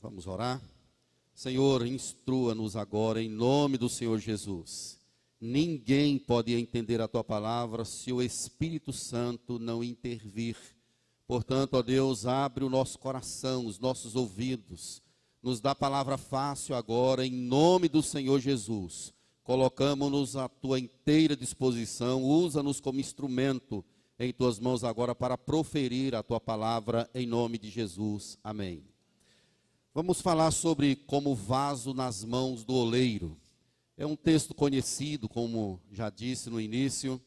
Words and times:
Vamos 0.00 0.26
orar? 0.26 0.62
Senhor, 1.34 1.86
instrua-nos 1.86 2.76
agora 2.76 3.22
em 3.22 3.28
nome 3.28 3.76
do 3.76 3.88
Senhor 3.88 4.18
Jesus. 4.18 4.98
Ninguém 5.40 6.18
pode 6.18 6.54
entender 6.54 7.00
a 7.00 7.08
tua 7.08 7.24
palavra 7.24 7.84
se 7.84 8.12
o 8.12 8.22
Espírito 8.22 8.92
Santo 8.92 9.58
não 9.58 9.82
intervir. 9.82 10.56
Portanto, 11.26 11.74
ó 11.74 11.82
Deus, 11.82 12.26
abre 12.26 12.64
o 12.64 12.70
nosso 12.70 12.98
coração, 12.98 13.66
os 13.66 13.78
nossos 13.78 14.16
ouvidos. 14.16 15.02
Nos 15.42 15.60
dá 15.60 15.74
palavra 15.74 16.16
fácil 16.16 16.74
agora, 16.74 17.26
em 17.26 17.30
nome 17.32 17.88
do 17.88 18.02
Senhor 18.02 18.40
Jesus. 18.40 19.12
Colocamos-nos 19.42 20.36
à 20.36 20.48
tua 20.48 20.78
inteira 20.78 21.36
disposição, 21.36 22.22
usa-nos 22.22 22.80
como 22.80 23.00
instrumento 23.00 23.84
em 24.18 24.32
tuas 24.32 24.58
mãos 24.58 24.84
agora 24.84 25.14
para 25.14 25.38
proferir 25.38 26.14
a 26.14 26.22
tua 26.22 26.40
palavra, 26.40 27.08
em 27.14 27.26
nome 27.26 27.58
de 27.58 27.70
Jesus. 27.70 28.38
Amém. 28.42 28.97
Vamos 30.00 30.20
falar 30.20 30.52
sobre 30.52 30.94
como 30.94 31.34
vaso 31.34 31.92
nas 31.92 32.22
mãos 32.22 32.62
do 32.62 32.72
oleiro. 32.72 33.36
É 33.96 34.06
um 34.06 34.14
texto 34.14 34.54
conhecido, 34.54 35.28
como 35.28 35.82
já 35.90 36.08
disse 36.08 36.48
no 36.48 36.60
início, 36.60 37.20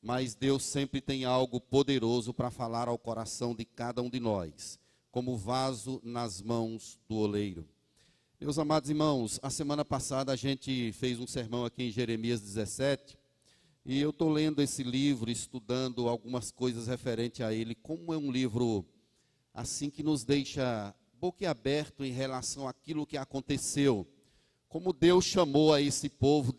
mas 0.00 0.32
Deus 0.32 0.62
sempre 0.62 1.00
tem 1.00 1.24
algo 1.24 1.60
poderoso 1.60 2.32
para 2.32 2.48
falar 2.48 2.86
ao 2.86 2.96
coração 2.96 3.56
de 3.56 3.64
cada 3.64 4.00
um 4.02 4.08
de 4.08 4.20
nós, 4.20 4.78
como 5.10 5.36
vaso 5.36 6.00
nas 6.04 6.40
mãos 6.40 6.96
do 7.08 7.16
oleiro. 7.16 7.68
Meus 8.40 8.56
amados 8.56 8.88
irmãos, 8.88 9.40
a 9.42 9.50
semana 9.50 9.84
passada 9.84 10.30
a 10.30 10.36
gente 10.36 10.92
fez 10.92 11.18
um 11.18 11.26
sermão 11.26 11.64
aqui 11.64 11.82
em 11.82 11.90
Jeremias 11.90 12.40
17, 12.40 13.18
e 13.84 14.00
eu 14.00 14.10
estou 14.10 14.30
lendo 14.30 14.62
esse 14.62 14.84
livro, 14.84 15.28
estudando 15.28 16.08
algumas 16.08 16.52
coisas 16.52 16.86
referentes 16.86 17.40
a 17.40 17.52
ele, 17.52 17.74
como 17.74 18.14
é 18.14 18.16
um 18.16 18.30
livro 18.30 18.86
assim 19.52 19.90
que 19.90 20.04
nos 20.04 20.22
deixa 20.22 20.94
boquiaberto 21.22 22.04
em 22.04 22.10
relação 22.10 22.66
àquilo 22.66 23.06
que 23.06 23.16
aconteceu. 23.16 24.04
Como 24.68 24.92
Deus 24.92 25.24
chamou 25.24 25.72
a 25.72 25.80
esse 25.80 26.08
povo 26.08 26.52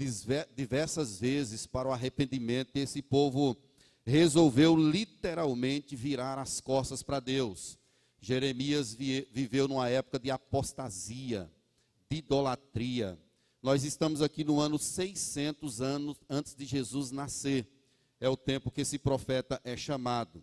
diversas 0.55 1.19
vezes 1.19 1.67
para 1.67 1.89
o 1.89 1.91
arrependimento, 1.91 2.69
e 2.73 2.79
esse 2.79 3.01
povo 3.01 3.57
resolveu 4.05 4.73
literalmente 4.77 5.97
virar 5.97 6.39
as 6.39 6.61
costas 6.61 7.03
para 7.03 7.19
Deus. 7.19 7.77
Jeremias 8.21 8.93
viveu 8.93 9.67
numa 9.67 9.89
época 9.89 10.17
de 10.17 10.31
apostasia, 10.31 11.51
de 12.09 12.19
idolatria. 12.19 13.19
Nós 13.61 13.83
estamos 13.83 14.21
aqui 14.21 14.45
no 14.45 14.61
ano 14.61 14.79
600 14.79 15.81
anos 15.81 16.17
antes 16.29 16.55
de 16.55 16.63
Jesus 16.63 17.11
nascer. 17.11 17.67
É 18.17 18.29
o 18.29 18.37
tempo 18.37 18.71
que 18.71 18.79
esse 18.79 18.97
profeta 18.97 19.59
é 19.65 19.75
chamado. 19.75 20.37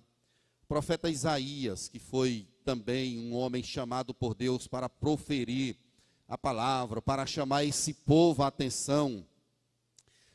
O 0.62 0.66
profeta 0.68 1.08
Isaías, 1.08 1.88
que 1.88 1.98
foi 1.98 2.46
também 2.70 3.18
um 3.18 3.34
homem 3.34 3.64
chamado 3.64 4.14
por 4.14 4.32
Deus 4.32 4.68
para 4.68 4.88
proferir 4.88 5.76
a 6.28 6.38
palavra, 6.38 7.02
para 7.02 7.26
chamar 7.26 7.64
esse 7.64 7.92
povo 7.92 8.44
a 8.44 8.46
atenção. 8.46 9.26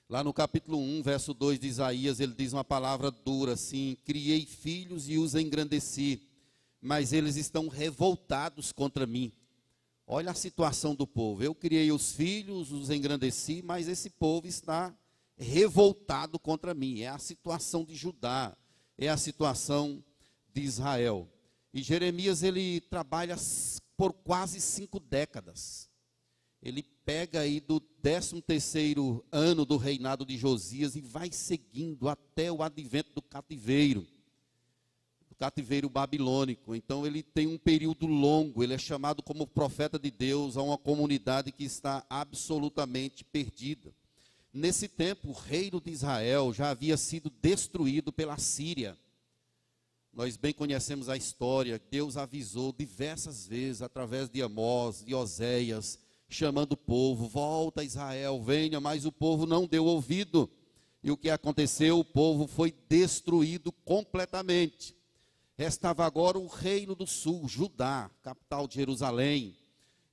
Lá 0.10 0.22
no 0.22 0.34
capítulo 0.34 0.78
1, 0.78 1.02
verso 1.02 1.34
2 1.34 1.58
de 1.58 1.68
Isaías, 1.68 2.20
ele 2.20 2.34
diz 2.34 2.52
uma 2.52 2.66
palavra 2.66 3.10
dura 3.10 3.54
assim: 3.54 3.96
Criei 4.04 4.46
filhos 4.46 5.08
e 5.08 5.18
os 5.18 5.34
engrandeci, 5.34 6.28
mas 6.82 7.14
eles 7.14 7.38
estão 7.38 7.70
revoltados 7.70 8.74
contra 8.74 9.08
mim. 9.08 9.32
Olha 10.06 10.32
a 10.32 10.36
situação 10.36 10.94
do 10.94 11.08
povo. 11.08 11.42
Eu 11.42 11.56
criei 11.56 11.90
os 11.90 12.12
filhos, 12.12 12.74
os 12.74 12.90
engrandeci, 12.90 13.62
mas 13.62 13.88
esse 13.88 14.10
povo 14.10 14.46
está 14.46 14.94
revoltado 15.38 16.38
contra 16.38 16.74
mim. 16.74 17.00
É 17.00 17.08
a 17.08 17.18
situação 17.18 17.86
de 17.86 17.96
Judá, 17.96 18.58
é 18.98 19.08
a 19.08 19.16
situação 19.16 20.04
de 20.54 20.64
Israel. 20.64 21.30
E 21.76 21.84
Jeremias 21.84 22.42
ele 22.42 22.80
trabalha 22.80 23.36
por 23.98 24.14
quase 24.14 24.62
cinco 24.62 24.98
décadas. 24.98 25.90
Ele 26.64 26.82
pega 27.06 27.42
aí 27.42 27.60
do 27.60 27.82
13 27.82 28.42
terceiro 28.42 29.26
ano 29.30 29.66
do 29.66 29.76
reinado 29.76 30.26
de 30.26 30.38
Josias 30.38 30.96
e 30.96 31.02
vai 31.02 31.34
seguindo 31.34 32.08
até 32.08 32.50
o 32.50 32.64
advento 32.64 33.12
do 33.14 33.22
cativeiro, 33.22 34.08
do 35.28 35.36
cativeiro 35.36 35.90
babilônico. 35.90 36.74
Então 36.74 37.06
ele 37.06 37.22
tem 37.22 37.46
um 37.46 37.58
período 37.58 38.08
longo, 38.08 38.64
ele 38.64 38.74
é 38.74 38.78
chamado 38.78 39.22
como 39.22 39.46
profeta 39.46 40.00
de 40.00 40.10
Deus 40.10 40.56
a 40.56 40.62
uma 40.62 40.78
comunidade 40.78 41.52
que 41.52 41.66
está 41.66 42.06
absolutamente 42.10 43.26
perdida. 43.26 43.94
Nesse 44.54 44.88
tempo, 44.88 45.28
o 45.28 45.34
reino 45.34 45.82
de 45.82 45.92
Israel 45.92 46.54
já 46.54 46.70
havia 46.70 46.96
sido 46.96 47.30
destruído 47.42 48.14
pela 48.14 48.38
Síria. 48.38 48.98
Nós 50.16 50.38
bem 50.38 50.54
conhecemos 50.54 51.10
a 51.10 51.18
história, 51.18 51.82
Deus 51.92 52.16
avisou 52.16 52.72
diversas 52.72 53.46
vezes, 53.46 53.82
através 53.82 54.30
de 54.30 54.42
Amós, 54.42 55.04
de 55.04 55.14
Oséias, 55.14 56.00
chamando 56.30 56.72
o 56.72 56.78
povo: 56.78 57.28
volta 57.28 57.84
Israel, 57.84 58.42
venha, 58.42 58.80
mas 58.80 59.06
o 59.06 59.12
povo 59.12 59.46
não 59.46 59.68
deu 59.68 59.84
ouvido. 59.84 60.50
E 61.04 61.12
o 61.12 61.18
que 61.18 61.30
aconteceu? 61.30 62.00
O 62.00 62.06
povo 62.06 62.48
foi 62.48 62.74
destruído 62.88 63.74
completamente. 63.74 64.96
Restava 65.58 66.06
agora 66.06 66.40
o 66.40 66.48
reino 66.48 66.96
do 66.96 67.06
sul, 67.06 67.46
Judá, 67.46 68.10
capital 68.24 68.70
de 68.70 68.76
Jerusalém. 68.76 69.54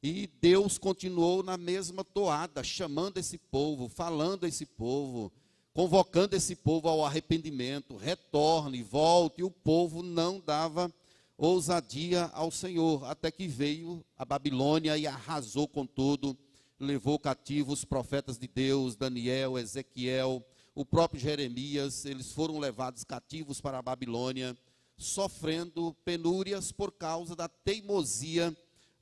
E 0.03 0.27
Deus 0.27 0.79
continuou 0.79 1.45
na 1.45 1.57
mesma 1.57 2.03
toada, 2.03 2.65
chamando 2.65 3.19
esse 3.19 3.39
povo, 3.39 3.89
falando 3.89 4.45
a 4.45 4.49
esse 4.49 4.67
povo, 4.67 5.33
convocando 5.75 6.37
esse 6.37 6.55
povo 6.55 6.89
ao 6.89 7.05
arrependimento, 7.05 7.97
retorne, 7.97 8.83
volte, 8.83 9.41
e 9.41 9.45
o 9.45 9.51
povo 9.51 10.03
não 10.03 10.41
dava 10.41 10.93
ousadia 11.37 12.31
ao 12.35 12.51
Senhor, 12.51 13.05
até 13.05 13.31
que 13.31 13.49
veio 13.49 14.05
a 14.17 14.25
Babilônia 14.25 14.97
e 14.97 15.07
arrasou 15.07 15.67
com 15.67 15.87
tudo, 15.87 16.37
levou 16.79 17.19
cativos 17.19 17.81
os 17.81 17.85
profetas 17.85 18.39
de 18.39 18.47
Deus, 18.47 18.95
Daniel, 18.95 19.59
Ezequiel, 19.59 20.45
o 20.75 20.85
próprio 20.85 21.21
Jeremias, 21.21 22.05
eles 22.05 22.33
foram 22.33 22.59
levados 22.59 23.05
cativos 23.05 23.61
para 23.61 23.79
a 23.79 23.83
Babilônia, 23.83 24.57
sofrendo 24.97 25.97
penúrias 26.05 26.71
por 26.71 26.93
causa 26.93 27.35
da 27.35 27.49
teimosia 27.49 28.57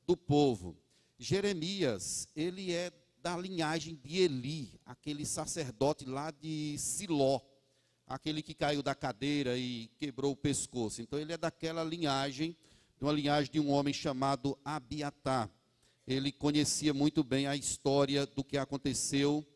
do 0.07 0.17
povo. 0.17 0.77
Jeremias, 1.19 2.27
ele 2.35 2.73
é 2.73 2.91
da 3.23 3.37
linhagem 3.37 3.95
de 4.03 4.19
Eli, 4.19 4.81
aquele 4.85 5.27
sacerdote 5.27 6.05
lá 6.07 6.31
de 6.31 6.77
Siló, 6.79 7.41
aquele 8.07 8.43
que 8.43 8.55
caiu 8.55 8.83
da 8.83 8.95
cadeira 8.95 9.57
e 9.57 9.89
quebrou 9.99 10.33
o 10.33 10.37
pescoço. 10.37 11.03
Então 11.03 11.19
ele 11.19 11.33
é 11.33 11.37
daquela 11.37 11.85
linhagem, 11.85 12.57
de 12.99 13.05
uma 13.05 13.13
linhagem 13.13 13.53
de 13.53 13.61
um 13.61 13.71
homem 13.71 13.95
chamado 13.95 14.59
Abiatar. 14.65 15.51
Ele 16.07 16.33
conhecia 16.33 16.93
muito 16.93 17.23
bem 17.23 17.47
a 17.47 17.55
história 17.55 18.27
do 18.27 18.43
que 18.43 18.57
aconteceu 18.57 19.47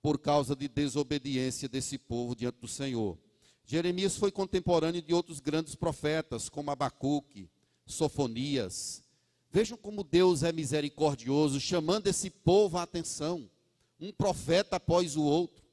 por 0.00 0.18
causa 0.18 0.54
de 0.54 0.68
desobediência 0.68 1.68
desse 1.68 1.98
povo 1.98 2.36
diante 2.36 2.60
do 2.60 2.68
Senhor. 2.68 3.18
Jeremias 3.64 4.16
foi 4.16 4.30
contemporâneo 4.30 5.02
de 5.02 5.12
outros 5.12 5.40
grandes 5.40 5.74
profetas, 5.74 6.48
como 6.48 6.70
Abacuque, 6.70 7.50
Sofonias, 7.84 9.02
Vejam 9.50 9.78
como 9.78 10.04
Deus 10.04 10.42
é 10.42 10.52
misericordioso, 10.52 11.58
chamando 11.58 12.06
esse 12.06 12.28
povo 12.28 12.76
à 12.76 12.82
atenção, 12.82 13.48
um 13.98 14.12
profeta 14.12 14.76
após 14.76 15.16
o 15.16 15.22
outro. 15.22 15.64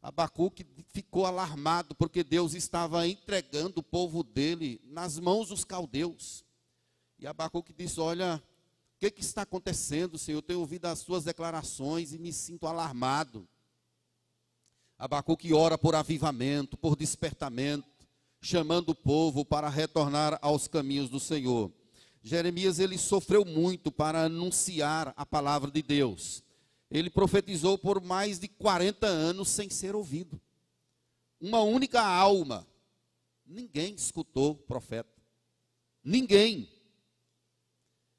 Abacuque 0.00 0.64
ficou 0.92 1.26
alarmado 1.26 1.94
porque 1.94 2.24
Deus 2.24 2.54
estava 2.54 3.06
entregando 3.06 3.80
o 3.80 3.82
povo 3.82 4.22
dele 4.22 4.80
nas 4.84 5.18
mãos 5.18 5.48
dos 5.48 5.64
caldeus. 5.64 6.44
E 7.18 7.26
Abacuque 7.26 7.72
disse: 7.72 8.00
Olha, 8.00 8.42
o 8.96 9.00
que, 9.00 9.10
que 9.10 9.20
está 9.20 9.42
acontecendo, 9.42 10.16
Senhor? 10.16 10.38
Eu 10.38 10.42
tenho 10.42 10.60
ouvido 10.60 10.86
as 10.86 11.00
suas 11.00 11.24
declarações 11.24 12.14
e 12.14 12.18
me 12.18 12.32
sinto 12.32 12.66
alarmado. 12.66 13.46
Abacuque 14.98 15.52
ora 15.52 15.76
por 15.76 15.94
avivamento, 15.94 16.76
por 16.76 16.94
despertamento, 16.94 17.88
chamando 18.40 18.90
o 18.90 18.94
povo 18.94 19.44
para 19.44 19.68
retornar 19.68 20.38
aos 20.40 20.68
caminhos 20.68 21.10
do 21.10 21.18
Senhor. 21.18 21.72
Jeremias 22.22 22.78
ele 22.78 22.98
sofreu 22.98 23.44
muito 23.44 23.90
para 23.90 24.24
anunciar 24.24 25.12
a 25.16 25.24
palavra 25.24 25.70
de 25.70 25.82
Deus. 25.82 26.42
Ele 26.90 27.08
profetizou 27.08 27.78
por 27.78 28.02
mais 28.02 28.38
de 28.38 28.48
40 28.48 29.06
anos 29.06 29.48
sem 29.48 29.70
ser 29.70 29.94
ouvido. 29.94 30.40
Uma 31.40 31.60
única 31.60 32.02
alma. 32.02 32.66
Ninguém 33.46 33.94
escutou 33.94 34.52
o 34.52 34.56
profeta. 34.56 35.20
Ninguém. 36.04 36.68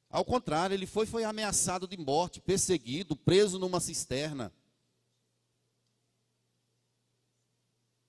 Ao 0.10 0.26
contrário, 0.26 0.74
ele 0.74 0.86
foi, 0.86 1.06
foi 1.06 1.24
ameaçado 1.24 1.88
de 1.88 1.98
morte, 1.98 2.42
perseguido, 2.42 3.16
preso 3.16 3.60
numa 3.60 3.80
cisterna. 3.80 4.52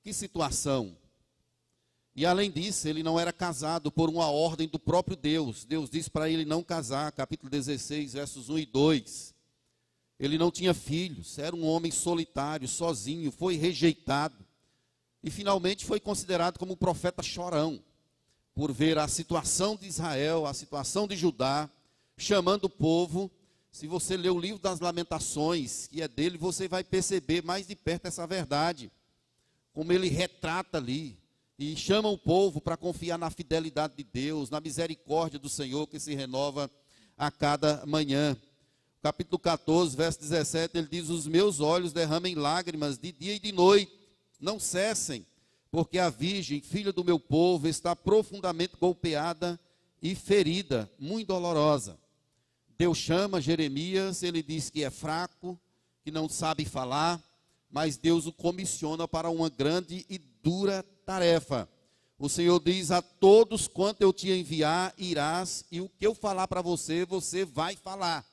Que 0.03 0.12
situação. 0.12 0.97
E 2.14 2.26
além 2.26 2.50
disso, 2.50 2.87
ele 2.88 3.03
não 3.03 3.19
era 3.19 3.32
casado 3.32 3.91
por 3.91 4.11
uma 4.11 4.26
ordem 4.26 4.69
do 4.69 4.79
próprio 4.79 5.17
Deus. 5.17 5.64
Deus 5.64 5.88
disse 5.88 6.11
para 6.11 6.29
ele 6.29 6.44
não 6.44 6.62
casar, 6.62 7.11
capítulo 7.12 7.50
16, 7.50 8.12
versos 8.12 8.50
1 8.50 8.59
e 8.59 8.67
2. 8.67 9.35
Ele 10.20 10.37
não 10.37 10.50
tinha 10.50 10.75
filhos, 10.75 11.38
era 11.38 11.56
um 11.56 11.64
homem 11.64 11.91
solitário, 11.91 12.69
sozinho, 12.69 13.32
foi 13.32 13.56
rejeitado. 13.56 14.37
E 15.25 15.31
finalmente 15.31 15.87
foi 15.87 15.99
considerado 15.99 16.59
como 16.59 16.76
profeta 16.76 17.23
chorão, 17.23 17.82
por 18.55 18.70
ver 18.73 18.99
a 18.99 19.08
situação 19.08 19.75
de 19.75 19.87
Israel, 19.87 20.44
a 20.44 20.53
situação 20.53 21.08
de 21.08 21.17
Judá, 21.17 21.70
chamando 22.19 22.65
o 22.65 22.70
povo. 22.70 23.31
Se 23.70 23.87
você 23.87 24.19
ler 24.19 24.31
o 24.31 24.38
livro 24.38 24.61
das 24.61 24.81
Lamentações, 24.81 25.87
que 25.87 26.03
é 26.03 26.08
dele, 26.08 26.37
você 26.37 26.69
vai 26.69 26.85
perceber 26.85 27.43
mais 27.43 27.67
de 27.67 27.75
perto 27.75 28.05
essa 28.05 28.26
verdade. 28.26 28.93
Como 29.73 29.91
ele 29.94 30.08
retrata 30.08 30.76
ali 30.76 31.22
e 31.59 31.77
chama 31.77 32.09
o 32.09 32.19
povo 32.19 32.61
para 32.61 32.77
confiar 32.77 33.19
na 33.19 33.31
fidelidade 33.31 33.95
de 33.97 34.05
Deus, 34.05 34.51
na 34.51 34.61
misericórdia 34.61 35.39
do 35.39 35.49
Senhor 35.49 35.87
que 35.87 36.01
se 36.01 36.15
renova 36.15 36.71
a 37.17 37.31
cada 37.31 37.85
manhã. 37.87 38.37
Capítulo 39.03 39.39
14, 39.39 39.97
verso 39.97 40.21
17, 40.21 40.79
ele 40.79 40.89
diz: 40.91 41.09
Os 41.09 41.27
meus 41.27 41.61
olhos 41.61 41.93
derramem 41.93 42.35
lágrimas 42.35 42.99
de 42.99 43.13
dia 43.13 43.35
e 43.35 43.39
de 43.39 43.53
noite, 43.53 43.93
não 44.41 44.59
cessem, 44.59 45.27
porque 45.71 45.99
a 45.99 46.09
virgem, 46.09 46.61
filha 46.61 46.93
do 46.93 47.05
meu 47.05 47.19
povo, 47.19 47.69
está 47.69 47.95
profundamente 47.95 48.77
golpeada 48.81 49.59
e 50.01 50.15
ferida, 50.15 50.91
muito 50.99 51.29
dolorosa. 51.29 51.99
Deus 52.77 52.99
chama 52.99 53.41
Jeremias, 53.41 54.23
ele 54.23 54.43
diz 54.43 54.69
que 54.69 54.83
é 54.83 54.91
fraco, 54.91 55.59
que 56.03 56.11
não 56.11 56.29
sabe 56.29 56.65
falar, 56.65 57.23
mas 57.71 57.97
Deus 57.97 58.27
o 58.27 58.33
comissiona 58.33 59.07
para 59.07 59.31
uma 59.31 59.49
grande 59.49 60.05
e 60.09 60.19
dura 60.19 60.85
tarefa. 61.03 61.69
O 62.19 62.29
Senhor 62.29 62.61
diz 62.61 62.91
a 62.91 63.03
todos 63.03 63.67
quanto 63.67 64.03
eu 64.03 64.13
te 64.13 64.31
enviar, 64.31 64.95
irás, 64.97 65.65
e 65.71 65.81
o 65.81 65.89
que 65.89 66.07
eu 66.07 66.15
falar 66.15 66.47
para 66.47 66.63
você, 66.63 67.05
você 67.05 67.45
vai 67.45 67.75
falar. 67.75 68.25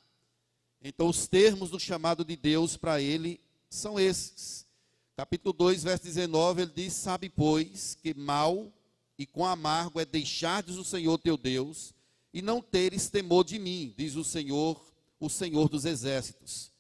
Então, 0.82 1.08
os 1.08 1.28
termos 1.28 1.72
do 1.72 1.80
chamado 1.80 2.24
de 2.24 2.36
Deus 2.36 2.78
para 2.78 3.02
ele 3.02 3.42
são 3.70 4.00
esses. 4.00 4.68
Capítulo 5.16 5.54
2, 5.54 5.84
verso 5.84 6.04
19, 6.04 6.62
ele 6.62 6.72
diz: 6.74 6.94
Sabe, 6.94 7.30
pois, 7.30 7.96
que 7.96 8.14
mal 8.14 8.72
e 9.18 9.26
com 9.26 9.46
amargo 9.46 10.00
é 10.00 10.06
deixardes 10.06 10.78
o 10.78 10.86
Senhor 10.86 11.18
teu 11.18 11.36
Deus 11.36 11.94
e 12.32 12.42
não 12.42 12.62
teres 12.62 13.10
temor 13.10 13.44
de 13.44 13.58
mim, 13.58 13.94
diz 13.98 14.16
o 14.16 14.24
Senhor, 14.24 14.80
o 15.20 15.30
Senhor 15.30 15.68
dos 15.68 15.84
exércitos. 15.84 16.72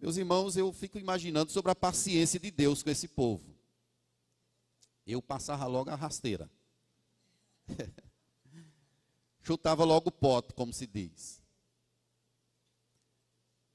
Meus 0.00 0.16
irmãos, 0.16 0.56
eu 0.56 0.72
fico 0.72 0.98
imaginando 0.98 1.50
sobre 1.50 1.72
a 1.72 1.74
paciência 1.74 2.38
de 2.38 2.50
Deus 2.50 2.82
com 2.82 2.90
esse 2.90 3.08
povo 3.08 3.51
eu 5.06 5.20
passava 5.20 5.66
logo 5.66 5.90
a 5.90 5.94
rasteira. 5.94 6.50
Chutava 9.42 9.84
logo 9.84 10.08
o 10.08 10.12
pote, 10.12 10.52
como 10.54 10.72
se 10.72 10.86
diz. 10.86 11.42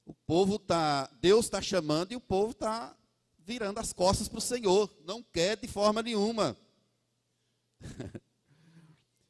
O 0.06 0.14
povo 0.14 0.56
está, 0.56 1.06
Deus 1.20 1.44
está 1.44 1.60
chamando 1.60 2.12
e 2.12 2.16
o 2.16 2.20
povo 2.20 2.52
está 2.52 2.96
virando 3.38 3.78
as 3.78 3.92
costas 3.92 4.26
para 4.28 4.38
o 4.38 4.42
Senhor. 4.42 4.90
Não 5.04 5.22
quer 5.22 5.58
de 5.58 5.68
forma 5.68 6.02
nenhuma. 6.02 6.56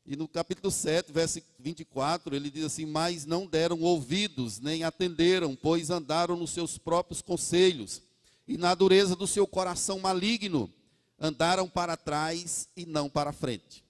e 0.06 0.14
no 0.14 0.28
capítulo 0.28 0.70
7, 0.70 1.10
verso 1.10 1.42
24, 1.58 2.36
ele 2.36 2.48
diz 2.48 2.64
assim: 2.64 2.86
Mas 2.86 3.26
não 3.26 3.44
deram 3.44 3.80
ouvidos, 3.80 4.60
nem 4.60 4.84
atenderam, 4.84 5.56
pois 5.56 5.90
andaram 5.90 6.36
nos 6.36 6.50
seus 6.50 6.78
próprios 6.78 7.20
conselhos, 7.20 8.00
e 8.46 8.56
na 8.56 8.72
dureza 8.72 9.16
do 9.16 9.26
seu 9.26 9.48
coração 9.48 9.98
maligno 9.98 10.72
andaram 11.18 11.68
para 11.68 11.96
trás 11.96 12.68
e 12.76 12.86
não 12.86 13.08
para 13.08 13.32
frente. 13.32 13.84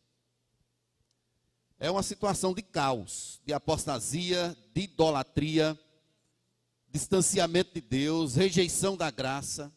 É 1.78 1.90
uma 1.90 2.02
situação 2.02 2.54
de 2.54 2.62
caos, 2.62 3.40
de 3.44 3.52
apostasia, 3.52 4.56
de 4.74 4.82
idolatria, 4.82 5.78
distanciamento 6.90 7.74
de 7.74 7.80
Deus, 7.80 8.34
rejeição 8.34 8.96
da 8.96 9.10
graça. 9.10 9.72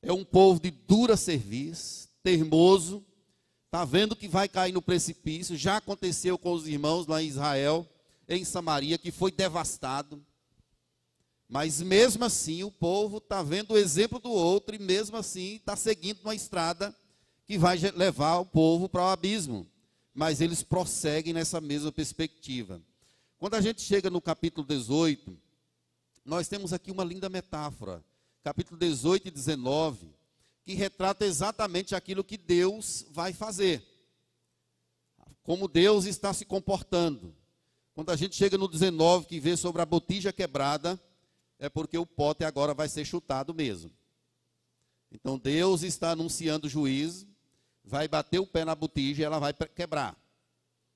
É 0.00 0.12
um 0.12 0.24
povo 0.24 0.60
de 0.60 0.70
dura 0.70 1.16
serviço, 1.16 2.08
teimoso, 2.22 3.04
está 3.66 3.84
vendo 3.84 4.14
que 4.14 4.28
vai 4.28 4.48
cair 4.48 4.72
no 4.72 4.82
precipício. 4.82 5.56
Já 5.56 5.78
aconteceu 5.78 6.38
com 6.38 6.52
os 6.52 6.68
irmãos 6.68 7.06
lá 7.06 7.22
em 7.22 7.26
Israel, 7.26 7.88
em 8.28 8.44
Samaria, 8.44 8.98
que 8.98 9.10
foi 9.10 9.32
devastado. 9.32 10.24
Mas 11.52 11.82
mesmo 11.82 12.24
assim, 12.24 12.62
o 12.62 12.70
povo 12.70 13.18
está 13.18 13.42
vendo 13.42 13.72
o 13.72 13.76
exemplo 13.76 14.18
do 14.18 14.30
outro 14.30 14.74
e 14.74 14.78
mesmo 14.78 15.18
assim 15.18 15.56
está 15.56 15.76
seguindo 15.76 16.22
uma 16.22 16.34
estrada 16.34 16.96
que 17.44 17.58
vai 17.58 17.76
levar 17.94 18.38
o 18.38 18.46
povo 18.46 18.88
para 18.88 19.02
o 19.02 19.08
abismo. 19.10 19.66
Mas 20.14 20.40
eles 20.40 20.62
prosseguem 20.62 21.34
nessa 21.34 21.60
mesma 21.60 21.92
perspectiva. 21.92 22.80
Quando 23.36 23.52
a 23.52 23.60
gente 23.60 23.82
chega 23.82 24.08
no 24.08 24.18
capítulo 24.18 24.66
18, 24.66 25.38
nós 26.24 26.48
temos 26.48 26.72
aqui 26.72 26.90
uma 26.90 27.04
linda 27.04 27.28
metáfora. 27.28 28.02
Capítulo 28.42 28.80
18 28.80 29.28
e 29.28 29.30
19, 29.30 30.08
que 30.64 30.72
retrata 30.72 31.26
exatamente 31.26 31.94
aquilo 31.94 32.24
que 32.24 32.38
Deus 32.38 33.04
vai 33.10 33.34
fazer. 33.34 33.86
Como 35.42 35.68
Deus 35.68 36.06
está 36.06 36.32
se 36.32 36.46
comportando. 36.46 37.36
Quando 37.94 38.08
a 38.08 38.16
gente 38.16 38.36
chega 38.36 38.56
no 38.56 38.66
19, 38.66 39.26
que 39.26 39.38
vê 39.38 39.54
sobre 39.54 39.82
a 39.82 39.86
botija 39.86 40.32
quebrada, 40.32 40.98
é 41.62 41.68
porque 41.68 41.96
o 41.96 42.04
pote 42.04 42.42
agora 42.42 42.74
vai 42.74 42.88
ser 42.88 43.04
chutado 43.04 43.54
mesmo. 43.54 43.88
Então 45.12 45.38
Deus 45.38 45.84
está 45.84 46.10
anunciando 46.10 46.66
o 46.66 46.68
juízo, 46.68 47.24
vai 47.84 48.08
bater 48.08 48.40
o 48.40 48.46
pé 48.46 48.64
na 48.64 48.74
botija 48.74 49.22
e 49.22 49.24
ela 49.24 49.38
vai 49.38 49.54
quebrar. 49.54 50.20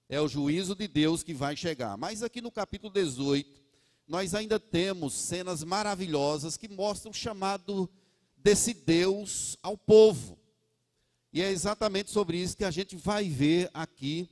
É 0.09 0.21
o 0.21 0.27
juízo 0.27 0.75
de 0.75 0.89
Deus 0.89 1.23
que 1.23 1.33
vai 1.33 1.55
chegar. 1.55 1.97
Mas 1.97 2.21
aqui 2.21 2.41
no 2.41 2.51
capítulo 2.51 2.93
18, 2.93 3.63
nós 4.09 4.35
ainda 4.35 4.59
temos 4.59 5.13
cenas 5.15 5.63
maravilhosas 5.63 6.57
que 6.57 6.67
mostram 6.67 7.13
o 7.13 7.15
chamado 7.15 7.89
desse 8.37 8.75
Deus 8.75 9.57
ao 9.63 9.79
povo. 9.79 10.37
E 11.33 11.43
é 11.43 11.49
exatamente 11.49 12.11
sobre 12.11 12.39
isso 12.39 12.57
que 12.57 12.65
a 12.65 12.73
gente 12.73 12.97
vai 12.97 13.29
ver 13.29 13.71
aqui 13.73 14.29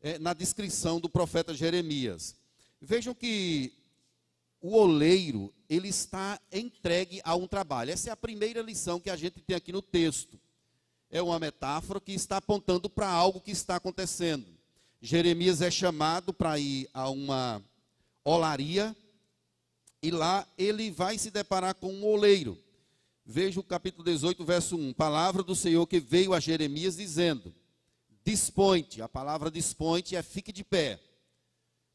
é, 0.00 0.20
na 0.20 0.34
descrição 0.34 1.00
do 1.00 1.08
profeta 1.08 1.52
Jeremias. 1.52 2.36
Vejam 2.80 3.12
que 3.12 3.72
o 4.64 4.76
oleiro, 4.76 5.52
ele 5.74 5.88
está 5.88 6.40
entregue 6.52 7.20
a 7.24 7.34
um 7.34 7.46
trabalho. 7.46 7.90
Essa 7.90 8.10
é 8.10 8.12
a 8.12 8.16
primeira 8.16 8.62
lição 8.62 9.00
que 9.00 9.10
a 9.10 9.16
gente 9.16 9.40
tem 9.40 9.56
aqui 9.56 9.72
no 9.72 9.82
texto. 9.82 10.38
É 11.10 11.22
uma 11.22 11.38
metáfora 11.38 12.00
que 12.00 12.12
está 12.12 12.38
apontando 12.38 12.88
para 12.88 13.08
algo 13.08 13.40
que 13.40 13.50
está 13.50 13.76
acontecendo. 13.76 14.46
Jeremias 15.00 15.60
é 15.60 15.70
chamado 15.70 16.32
para 16.32 16.58
ir 16.58 16.88
a 16.94 17.10
uma 17.10 17.62
olaria 18.24 18.96
e 20.02 20.10
lá 20.10 20.46
ele 20.56 20.90
vai 20.90 21.18
se 21.18 21.30
deparar 21.30 21.74
com 21.74 21.92
um 21.92 22.04
oleiro. 22.04 22.58
Veja 23.24 23.60
o 23.60 23.64
capítulo 23.64 24.04
18, 24.04 24.44
verso 24.44 24.76
1. 24.76 24.92
Palavra 24.92 25.42
do 25.42 25.54
Senhor 25.54 25.86
que 25.86 25.98
veio 25.98 26.34
a 26.34 26.40
Jeremias 26.40 26.96
dizendo: 26.96 27.54
Dispõe-te. 28.24 29.00
A 29.02 29.08
palavra 29.08 29.50
dispõe-te 29.50 30.16
é 30.16 30.22
fique 30.22 30.52
de 30.52 30.62
pé. 30.62 31.00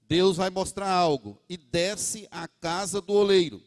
Deus 0.02 0.38
vai 0.38 0.50
mostrar 0.50 0.90
algo. 0.90 1.40
E 1.48 1.56
desce 1.56 2.28
à 2.32 2.48
casa 2.48 3.00
do 3.00 3.14
oleiro, 3.14 3.62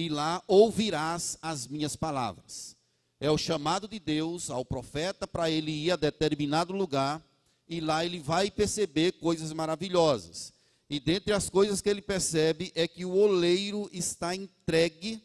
e 0.00 0.08
lá 0.08 0.42
ouvirás 0.48 1.36
as 1.42 1.66
minhas 1.66 1.94
palavras. 1.94 2.74
É 3.20 3.30
o 3.30 3.36
chamado 3.36 3.86
de 3.86 4.00
Deus 4.00 4.48
ao 4.48 4.64
profeta 4.64 5.26
para 5.26 5.50
ele 5.50 5.70
ir 5.70 5.90
a 5.90 5.96
determinado 5.96 6.72
lugar, 6.72 7.22
e 7.68 7.80
lá 7.80 8.04
ele 8.04 8.18
vai 8.18 8.50
perceber 8.50 9.12
coisas 9.12 9.52
maravilhosas. 9.52 10.54
E 10.88 10.98
dentre 10.98 11.32
as 11.34 11.50
coisas 11.50 11.82
que 11.82 11.88
ele 11.88 12.00
percebe 12.00 12.72
é 12.74 12.88
que 12.88 13.04
o 13.04 13.14
oleiro 13.14 13.88
está 13.92 14.34
entregue 14.34 15.22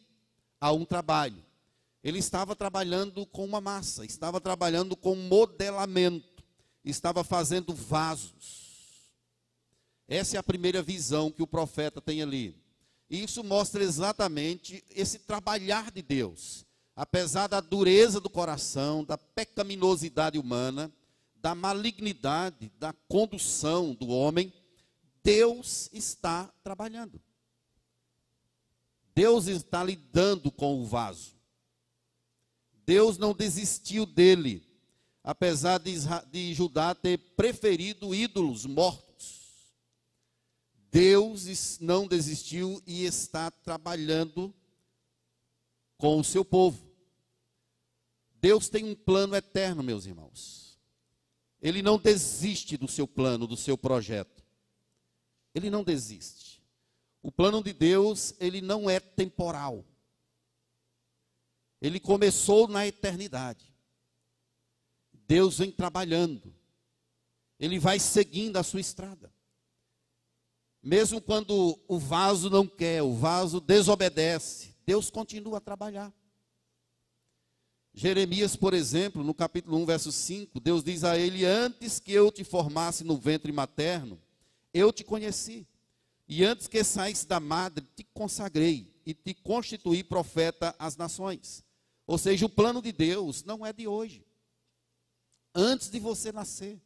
a 0.60 0.72
um 0.72 0.84
trabalho. 0.84 1.44
Ele 2.04 2.20
estava 2.20 2.56
trabalhando 2.56 3.26
com 3.26 3.46
uma 3.46 3.62
massa, 3.62 4.06
estava 4.06 4.40
trabalhando 4.42 4.96
com 4.96 5.16
modelamento, 5.16 6.44
estava 6.84 7.24
fazendo 7.24 7.74
vasos. 7.74 8.66
Essa 10.08 10.36
é 10.36 10.40
a 10.40 10.44
primeira 10.44 10.84
visão 10.84 11.32
que 11.32 11.42
o 11.42 11.48
profeta 11.48 12.00
tem 12.00 12.22
ali. 12.22 12.65
E 13.10 13.24
isso 13.24 13.44
mostra 13.44 13.84
exatamente 13.84 14.84
esse 14.90 15.20
trabalhar 15.20 15.92
de 15.92 16.02
Deus. 16.02 16.66
Apesar 16.96 17.48
da 17.48 17.60
dureza 17.60 18.20
do 18.20 18.30
coração, 18.30 19.04
da 19.04 19.18
pecaminosidade 19.18 20.40
humana, 20.40 20.92
da 21.36 21.54
malignidade, 21.54 22.72
da 22.80 22.94
condução 23.08 23.94
do 23.94 24.08
homem, 24.08 24.52
Deus 25.24 25.90
está 25.94 26.46
trabalhando. 26.64 27.22
Deus 29.14 29.48
está 29.48 29.84
lidando 29.84 30.52
com 30.52 30.82
o 30.82 30.86
vaso. 30.86 31.36
Deus 32.86 33.18
não 33.18 33.34
desistiu 33.34 34.06
dele, 34.06 34.64
apesar 35.24 35.80
de, 35.80 35.96
de 36.32 36.54
Judá 36.54 36.94
ter 36.94 37.18
preferido 37.36 38.14
ídolos 38.14 38.66
mortos 38.66 39.06
Deus 40.96 41.78
não 41.82 42.08
desistiu 42.08 42.82
e 42.88 43.04
está 43.04 43.52
trabalhando 43.52 44.56
com 45.98 46.18
o 46.18 46.24
seu 46.24 46.46
povo. 46.46 46.90
Deus 48.36 48.70
tem 48.70 48.86
um 48.86 48.96
plano 48.96 49.36
eterno, 49.36 49.84
meus 49.84 50.06
irmãos. 50.06 50.80
Ele 51.62 51.82
não 51.82 51.98
desiste 51.98 52.78
do 52.78 52.88
seu 52.88 53.06
plano, 53.06 53.46
do 53.46 53.58
seu 53.58 53.78
projeto. 53.78 54.42
Ele 55.54 55.70
não 55.70 55.84
desiste. 55.84 56.64
O 57.22 57.30
plano 57.30 57.62
de 57.62 57.74
Deus, 57.74 58.34
ele 58.40 58.62
não 58.62 58.90
é 58.90 58.98
temporal. 58.98 59.86
Ele 61.82 62.00
começou 62.00 62.70
na 62.70 62.88
eternidade. 62.88 63.76
Deus 65.12 65.58
vem 65.58 65.74
trabalhando. 65.74 66.56
Ele 67.60 67.80
vai 67.80 68.00
seguindo 68.00 68.56
a 68.56 68.64
sua 68.64 68.80
estrada. 68.80 69.35
Mesmo 70.86 71.20
quando 71.20 71.80
o 71.88 71.98
vaso 71.98 72.48
não 72.48 72.68
quer, 72.68 73.02
o 73.02 73.16
vaso 73.16 73.60
desobedece, 73.60 74.76
Deus 74.86 75.10
continua 75.10 75.58
a 75.58 75.62
trabalhar. 75.62 76.14
Jeremias, 77.92 78.56
por 78.56 78.72
exemplo, 78.72 79.24
no 79.24 79.34
capítulo 79.34 79.78
1, 79.78 79.86
verso 79.88 80.12
5, 80.12 80.60
Deus 80.60 80.84
diz 80.84 81.04
a 81.04 81.18
ele: 81.18 81.44
Antes 81.44 82.00
que 82.00 82.12
eu 82.12 82.32
te 82.32 82.44
formasse 82.44 83.04
no 83.04 83.18
ventre 83.18 83.52
materno, 83.52 84.22
eu 84.72 84.94
te 84.94 85.04
conheci. 85.04 85.68
E 86.28 86.46
antes 86.46 86.68
que 86.68 86.84
saísse 86.84 87.26
da 87.26 87.40
madre, 87.40 87.84
te 87.96 88.04
consagrei 88.14 88.94
e 89.04 89.16
te 89.16 89.34
constituí 89.34 90.04
profeta 90.04 90.76
às 90.78 90.96
nações. 90.96 91.66
Ou 92.06 92.20
seja, 92.20 92.46
o 92.46 92.50
plano 92.50 92.80
de 92.80 92.92
Deus 92.92 93.44
não 93.44 93.66
é 93.66 93.74
de 93.74 93.88
hoje. 93.88 94.24
Antes 95.56 95.90
de 95.90 95.98
você 95.98 96.32
nascer. 96.32 96.80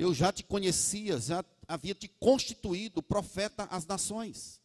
Eu 0.00 0.14
já 0.14 0.32
te 0.32 0.42
conhecia, 0.42 1.20
já 1.20 1.44
havia 1.68 1.94
te 1.94 2.08
constituído 2.08 3.02
profeta 3.02 3.64
às 3.64 3.84
nações. 3.84 4.58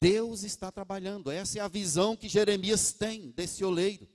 Deus 0.00 0.42
está 0.42 0.72
trabalhando. 0.72 1.30
Essa 1.30 1.60
é 1.60 1.62
a 1.62 1.68
visão 1.68 2.16
que 2.16 2.28
Jeremias 2.28 2.92
tem 2.92 3.30
desse 3.30 3.64
oleiro. 3.64 4.08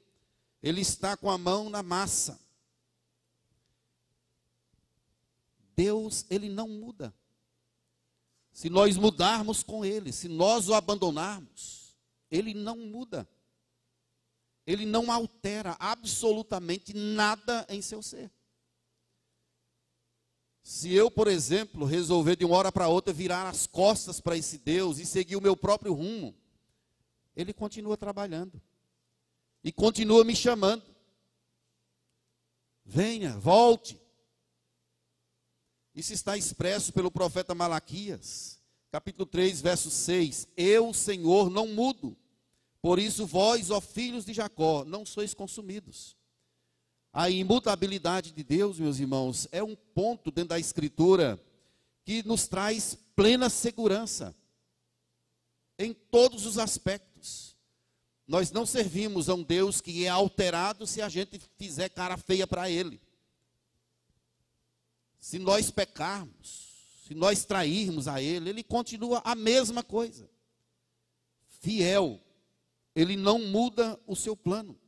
Ele 0.61 0.81
está 0.81 1.15
com 1.15 1.31
a 1.31 1.37
mão 1.37 1.69
na 1.69 1.81
massa. 1.81 2.41
Deus, 5.73 6.25
ele 6.29 6.49
não 6.49 6.67
muda. 6.67 7.15
Se 8.51 8.69
nós 8.69 8.97
mudarmos 8.97 9.63
com 9.63 9.85
ele, 9.85 10.11
se 10.11 10.27
nós 10.27 10.67
o 10.67 10.73
abandonarmos, 10.73 11.95
ele 12.29 12.53
não 12.53 12.75
muda. 12.75 13.25
Ele 14.67 14.85
não 14.85 15.09
altera 15.09 15.77
absolutamente 15.79 16.93
nada 16.93 17.65
em 17.69 17.81
seu 17.81 18.03
ser. 18.03 18.29
Se 20.63 20.93
eu, 20.93 21.09
por 21.09 21.27
exemplo, 21.27 21.85
resolver 21.85 22.35
de 22.35 22.45
uma 22.45 22.55
hora 22.55 22.71
para 22.71 22.87
outra 22.87 23.13
virar 23.13 23.47
as 23.47 23.65
costas 23.65 24.21
para 24.21 24.37
esse 24.37 24.57
Deus 24.57 24.99
e 24.99 25.05
seguir 25.05 25.35
o 25.35 25.41
meu 25.41 25.57
próprio 25.57 25.93
rumo, 25.93 26.35
ele 27.35 27.53
continua 27.53 27.97
trabalhando. 27.97 28.61
E 29.63 29.71
continua 29.71 30.23
me 30.23 30.35
chamando. 30.35 30.83
Venha, 32.85 33.37
volte. 33.37 33.99
Isso 35.93 36.13
está 36.13 36.37
expresso 36.37 36.93
pelo 36.93 37.11
profeta 37.11 37.53
Malaquias, 37.53 38.59
capítulo 38.91 39.25
3, 39.25 39.61
verso 39.61 39.89
6. 39.89 40.47
Eu, 40.55 40.93
Senhor, 40.93 41.49
não 41.49 41.67
mudo. 41.67 42.15
Por 42.81 42.97
isso 42.97 43.25
vós, 43.25 43.69
ó 43.69 43.81
filhos 43.81 44.25
de 44.25 44.33
Jacó, 44.33 44.85
não 44.85 45.05
sois 45.05 45.33
consumidos. 45.33 46.15
A 47.13 47.29
imutabilidade 47.29 48.31
de 48.31 48.43
Deus, 48.43 48.79
meus 48.79 48.99
irmãos, 48.99 49.47
é 49.51 49.61
um 49.61 49.75
ponto 49.75 50.31
dentro 50.31 50.49
da 50.49 50.59
Escritura 50.59 51.41
que 52.05 52.23
nos 52.23 52.47
traz 52.47 52.97
plena 53.15 53.49
segurança 53.49 54.35
em 55.77 55.93
todos 55.93 56.45
os 56.45 56.57
aspectos. 56.57 57.55
Nós 58.25 58.51
não 58.51 58.65
servimos 58.65 59.27
a 59.27 59.33
um 59.33 59.43
Deus 59.43 59.81
que 59.81 60.05
é 60.05 60.09
alterado 60.09 60.87
se 60.87 61.01
a 61.01 61.09
gente 61.09 61.39
fizer 61.57 61.89
cara 61.89 62.15
feia 62.15 62.47
para 62.47 62.69
Ele. 62.69 63.01
Se 65.19 65.37
nós 65.37 65.69
pecarmos, 65.69 66.69
se 67.05 67.13
nós 67.13 67.43
trairmos 67.43 68.07
a 68.07 68.21
Ele, 68.21 68.49
Ele 68.49 68.63
continua 68.63 69.21
a 69.25 69.35
mesma 69.35 69.83
coisa. 69.83 70.29
Fiel, 71.59 72.21
Ele 72.95 73.17
não 73.17 73.37
muda 73.37 73.99
o 74.07 74.15
seu 74.15 74.35
plano. 74.35 74.79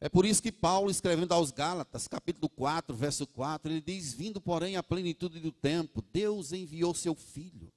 É 0.00 0.08
por 0.08 0.24
isso 0.24 0.42
que 0.42 0.52
Paulo, 0.52 0.90
escrevendo 0.90 1.32
aos 1.32 1.50
Gálatas, 1.50 2.06
capítulo 2.06 2.48
4, 2.48 2.94
verso 2.94 3.26
4, 3.26 3.72
ele 3.72 3.80
diz: 3.80 4.12
Vindo, 4.12 4.40
porém, 4.40 4.76
à 4.76 4.82
plenitude 4.82 5.40
do 5.40 5.50
tempo, 5.50 6.02
Deus 6.12 6.52
enviou 6.52 6.94
seu 6.94 7.14
filho. 7.16 7.72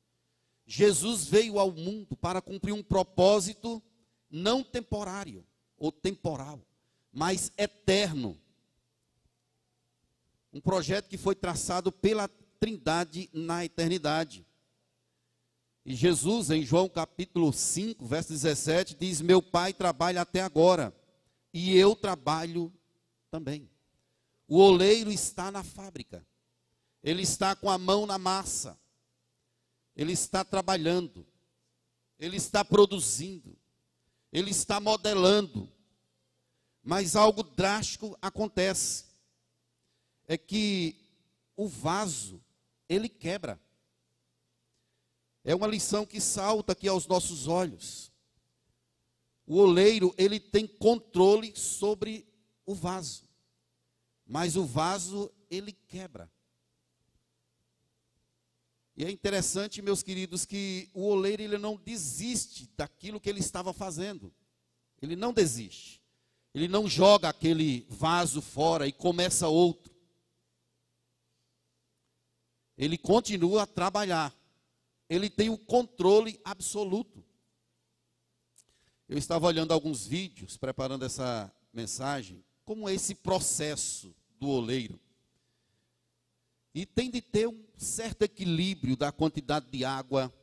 Jesus 0.65 1.25
veio 1.25 1.57
ao 1.57 1.71
mundo 1.71 2.15
para 2.15 2.41
cumprir 2.41 2.73
um 2.73 2.83
propósito 2.83 3.81
não 4.29 4.63
temporário 4.63 5.43
ou 5.77 5.91
temporal, 5.91 6.61
mas 7.11 7.51
eterno. 7.57 8.37
Um 10.53 10.61
projeto 10.61 11.09
que 11.09 11.17
foi 11.17 11.33
traçado 11.33 11.91
pela 11.91 12.29
Trindade 12.59 13.27
na 13.33 13.65
eternidade. 13.65 14.45
E 15.83 15.95
Jesus, 15.95 16.51
em 16.51 16.63
João 16.63 16.87
capítulo 16.87 17.51
5, 17.51 18.05
verso 18.05 18.29
17, 18.29 18.95
diz: 18.99 19.21
Meu 19.21 19.41
Pai 19.41 19.73
trabalha 19.73 20.21
até 20.21 20.41
agora 20.41 20.95
e 21.53 21.75
eu 21.75 21.95
trabalho 21.95 22.73
também. 23.29 23.69
O 24.47 24.57
oleiro 24.57 25.11
está 25.11 25.49
na 25.49 25.63
fábrica, 25.63 26.25
ele 27.03 27.21
está 27.21 27.55
com 27.55 27.69
a 27.69 27.77
mão 27.77 28.05
na 28.05 28.17
massa, 28.17 28.79
ele 29.95 30.11
está 30.11 30.43
trabalhando, 30.43 31.25
ele 32.19 32.37
está 32.37 32.63
produzindo, 32.63 33.57
ele 34.31 34.51
está 34.51 34.79
modelando, 34.79 35.71
mas 36.83 37.15
algo 37.15 37.43
drástico 37.43 38.17
acontece: 38.21 39.05
é 40.27 40.37
que 40.37 40.95
o 41.55 41.67
vaso 41.67 42.43
ele 42.89 43.07
quebra. 43.07 43.59
É 45.43 45.55
uma 45.55 45.65
lição 45.65 46.05
que 46.05 46.21
salta 46.21 46.73
aqui 46.73 46.87
aos 46.87 47.07
nossos 47.07 47.47
olhos 47.47 48.10
o 49.51 49.57
oleiro 49.57 50.15
ele 50.17 50.39
tem 50.39 50.65
controle 50.65 51.53
sobre 51.57 52.25
o 52.65 52.73
vaso. 52.73 53.27
Mas 54.25 54.55
o 54.55 54.63
vaso 54.63 55.29
ele 55.49 55.73
quebra. 55.73 56.31
E 58.95 59.03
é 59.03 59.11
interessante, 59.11 59.81
meus 59.81 60.01
queridos, 60.01 60.45
que 60.45 60.89
o 60.93 61.01
oleiro 61.05 61.41
ele 61.41 61.57
não 61.57 61.75
desiste 61.75 62.69
daquilo 62.77 63.19
que 63.19 63.29
ele 63.29 63.41
estava 63.41 63.73
fazendo. 63.73 64.33
Ele 65.01 65.17
não 65.17 65.33
desiste. 65.33 66.01
Ele 66.53 66.69
não 66.69 66.87
joga 66.87 67.27
aquele 67.27 67.85
vaso 67.89 68.41
fora 68.41 68.87
e 68.87 68.93
começa 68.93 69.49
outro. 69.49 69.93
Ele 72.77 72.97
continua 72.97 73.63
a 73.63 73.67
trabalhar. 73.67 74.33
Ele 75.09 75.29
tem 75.29 75.49
o 75.49 75.57
controle 75.57 76.39
absoluto. 76.45 77.21
Eu 79.11 79.17
estava 79.17 79.45
olhando 79.45 79.73
alguns 79.73 80.07
vídeos, 80.07 80.55
preparando 80.55 81.03
essa 81.03 81.53
mensagem, 81.73 82.41
como 82.63 82.87
é 82.87 82.93
esse 82.93 83.13
processo 83.13 84.15
do 84.39 84.47
oleiro. 84.47 84.97
E 86.73 86.85
tem 86.85 87.11
de 87.11 87.21
ter 87.21 87.45
um 87.45 87.61
certo 87.75 88.21
equilíbrio 88.21 88.95
da 88.95 89.11
quantidade 89.11 89.69
de 89.69 89.83
água, 89.83 90.33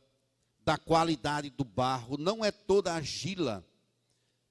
da 0.67 0.77
qualidade 0.77 1.49
do 1.49 1.65
barro, 1.65 2.19
não 2.19 2.45
é 2.45 2.53
toda 2.53 2.93
a 2.93 2.97
argila 2.97 3.67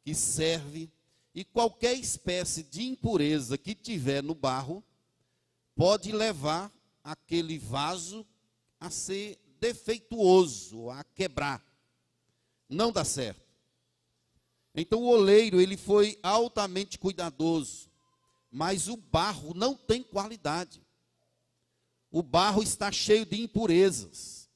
que 0.03 0.15
serve, 0.15 0.91
e 1.31 1.45
qualquer 1.45 1.93
espécie 1.93 2.63
de 2.63 2.87
impureza 2.87 3.55
que 3.55 3.75
tiver 3.75 4.23
no 4.23 4.33
barro 4.33 4.83
pode 5.75 6.11
levar 6.11 6.73
aquele 7.03 7.59
vaso 7.59 8.25
a 8.79 8.89
ser 8.89 9.37
defeituoso, 9.59 10.89
a 10.89 11.03
quebrar. 11.03 11.63
Não 12.67 12.91
dá 12.91 13.05
certo. 13.05 13.46
Então 14.73 15.01
o 15.01 15.07
oleiro, 15.07 15.59
ele 15.59 15.75
foi 15.75 16.19
altamente 16.21 16.99
cuidadoso, 16.99 17.89
mas 18.51 18.87
o 18.87 18.95
barro 18.95 19.53
não 19.53 19.75
tem 19.75 20.03
qualidade. 20.03 20.85
O 22.11 22.21
barro 22.21 22.63
está 22.63 22.91
cheio 22.91 23.25
de 23.25 23.41
impurezas. 23.41 24.49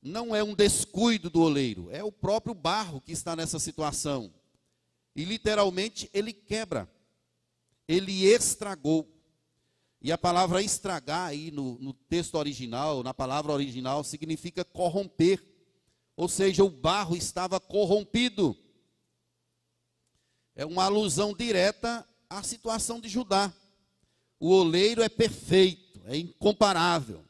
Não 0.00 0.34
é 0.34 0.42
um 0.42 0.54
descuido 0.54 1.28
do 1.28 1.40
oleiro, 1.40 1.90
é 1.90 2.02
o 2.04 2.12
próprio 2.12 2.54
barro 2.54 3.00
que 3.00 3.12
está 3.12 3.34
nessa 3.34 3.58
situação. 3.58 4.32
E 5.14 5.24
literalmente 5.24 6.08
ele 6.12 6.32
quebra, 6.32 6.88
ele 7.88 8.24
estragou. 8.24 9.12
E 10.00 10.12
a 10.12 10.18
palavra 10.18 10.62
estragar 10.62 11.28
aí 11.28 11.50
no, 11.50 11.78
no 11.80 11.92
texto 11.92 12.36
original, 12.36 13.02
na 13.02 13.12
palavra 13.12 13.52
original, 13.52 14.04
significa 14.04 14.64
corromper 14.64 15.42
ou 16.16 16.28
seja, 16.28 16.64
o 16.64 16.70
barro 16.70 17.14
estava 17.14 17.60
corrompido. 17.60 18.56
É 20.54 20.64
uma 20.64 20.84
alusão 20.84 21.34
direta 21.34 22.08
à 22.30 22.42
situação 22.42 22.98
de 22.98 23.08
Judá. 23.08 23.52
O 24.40 24.48
oleiro 24.48 25.02
é 25.02 25.08
perfeito, 25.08 26.00
é 26.06 26.16
incomparável, 26.16 27.22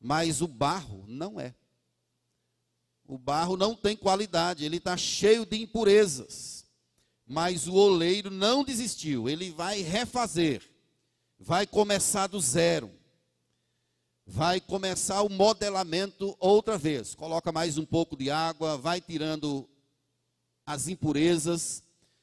mas 0.00 0.40
o 0.40 0.46
barro 0.46 1.04
não 1.08 1.40
é. 1.40 1.54
O 3.04 3.18
barro 3.18 3.56
não 3.56 3.74
tem 3.74 3.96
qualidade, 3.96 4.64
ele 4.64 4.76
está 4.76 4.96
cheio 4.96 5.44
de 5.44 5.60
impurezas. 5.60 6.64
Mas 7.26 7.66
o 7.66 7.74
oleiro 7.74 8.30
não 8.30 8.62
desistiu, 8.62 9.28
ele 9.28 9.50
vai 9.50 9.82
refazer, 9.82 10.68
vai 11.38 11.66
começar 11.66 12.28
do 12.28 12.40
zero 12.40 12.99
vai 14.30 14.60
começar 14.60 15.22
o 15.22 15.28
modelamento 15.28 16.36
outra 16.38 16.78
vez. 16.78 17.16
Coloca 17.16 17.50
mais 17.50 17.76
um 17.76 17.84
pouco 17.84 18.16
de 18.16 18.30
água, 18.30 18.78
vai 18.78 19.00
tirando 19.00 19.68
as 20.64 20.86
impurezas 20.86 21.82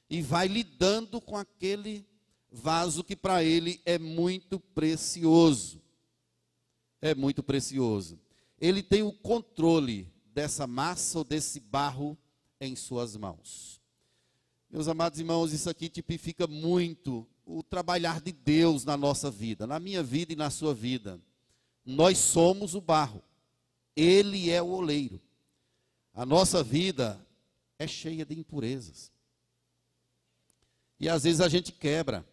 e 0.09 0.21
vai 0.21 0.47
lidando 0.47 1.19
com 1.19 1.35
aquele 1.35 2.07
vaso 2.49 3.03
que 3.03 3.13
para 3.13 3.43
ele 3.43 3.81
é 3.85 3.99
muito 3.99 4.57
precioso. 4.57 5.81
É 7.01 7.13
muito 7.13 7.43
precioso. 7.43 8.17
Ele 8.57 8.81
tem 8.81 9.03
o 9.03 9.11
controle 9.11 10.09
dessa 10.33 10.65
massa 10.65 11.17
ou 11.17 11.25
desse 11.25 11.59
barro 11.59 12.17
em 12.61 12.73
suas 12.73 13.17
mãos. 13.17 13.81
Meus 14.69 14.87
amados 14.87 15.19
irmãos, 15.19 15.51
isso 15.51 15.69
aqui 15.69 15.89
tipifica 15.89 16.47
muito 16.47 17.27
o 17.45 17.61
trabalhar 17.61 18.21
de 18.21 18.31
Deus 18.31 18.85
na 18.85 18.95
nossa 18.95 19.29
vida, 19.29 19.67
na 19.67 19.77
minha 19.77 20.01
vida 20.01 20.31
e 20.31 20.37
na 20.37 20.49
sua 20.49 20.73
vida. 20.73 21.19
Nós 21.89 22.17
somos 22.17 22.75
o 22.75 22.81
barro, 22.81 23.23
Ele 23.95 24.49
é 24.49 24.61
o 24.61 24.67
oleiro. 24.67 25.21
A 26.13 26.25
nossa 26.25 26.61
vida 26.61 27.17
é 27.79 27.87
cheia 27.87 28.25
de 28.25 28.37
impurezas. 28.37 29.09
E 30.99 31.07
às 31.07 31.23
vezes 31.23 31.39
a 31.39 31.47
gente 31.47 31.71
quebra, 31.71 32.27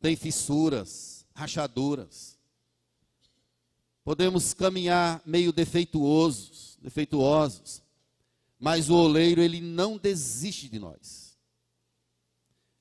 tem 0.00 0.14
fissuras, 0.14 1.26
rachaduras. 1.34 2.38
Podemos 4.04 4.54
caminhar 4.54 5.20
meio 5.26 5.52
defeituosos, 5.52 6.78
defeituosos, 6.80 7.82
mas 8.56 8.88
o 8.88 8.94
oleiro 8.94 9.42
ele 9.42 9.60
não 9.60 9.98
desiste 9.98 10.68
de 10.68 10.78
nós. 10.78 11.36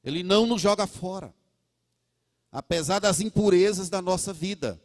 Ele 0.04 0.22
não 0.22 0.46
nos 0.46 0.62
joga 0.62 0.86
fora. 0.86 1.34
Apesar 2.52 3.00
das 3.00 3.20
impurezas 3.20 3.90
da 3.90 4.04
nossa 4.04 4.32
vida, 4.32 4.80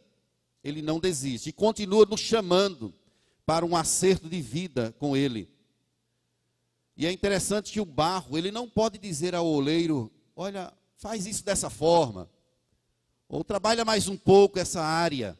ele 0.67 0.81
não 0.81 0.99
desiste 0.99 1.49
e 1.49 1.53
continua 1.53 2.05
nos 2.05 2.19
chamando 2.19 2.93
para 3.45 3.65
um 3.65 3.75
acerto 3.75 4.27
de 4.27 4.41
vida 4.41 4.93
com 4.99 5.15
ele. 5.15 5.49
E 6.95 7.05
é 7.05 7.11
interessante 7.11 7.71
que 7.71 7.79
o 7.79 7.85
barro, 7.85 8.37
ele 8.37 8.51
não 8.51 8.67
pode 8.67 8.97
dizer 8.97 9.35
ao 9.35 9.45
oleiro: 9.45 10.11
olha, 10.35 10.73
faz 10.97 11.25
isso 11.25 11.45
dessa 11.45 11.69
forma, 11.69 12.29
ou 13.29 13.43
trabalha 13.43 13.85
mais 13.85 14.07
um 14.07 14.17
pouco 14.17 14.59
essa 14.59 14.81
área. 14.81 15.37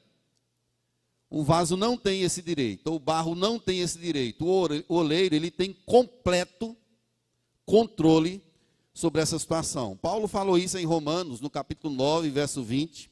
O 1.30 1.44
vaso 1.44 1.76
não 1.76 1.98
tem 1.98 2.22
esse 2.22 2.42
direito, 2.42 2.94
o 2.94 3.00
barro 3.00 3.36
não 3.36 3.60
tem 3.60 3.82
esse 3.82 4.00
direito. 4.00 4.46
O 4.46 4.96
oleiro, 4.96 5.36
ele 5.36 5.52
tem 5.52 5.74
completo 5.74 6.78
controle 7.66 8.42
sobre 8.94 9.22
essa 9.22 9.38
situação. 9.38 9.98
Paulo 9.98 10.28
falou 10.28 10.58
isso 10.58 10.78
em 10.78 10.86
Romanos, 10.86 11.42
no 11.42 11.50
capítulo 11.50 11.94
9, 11.94 12.30
verso 12.30 12.64
20. 12.64 13.12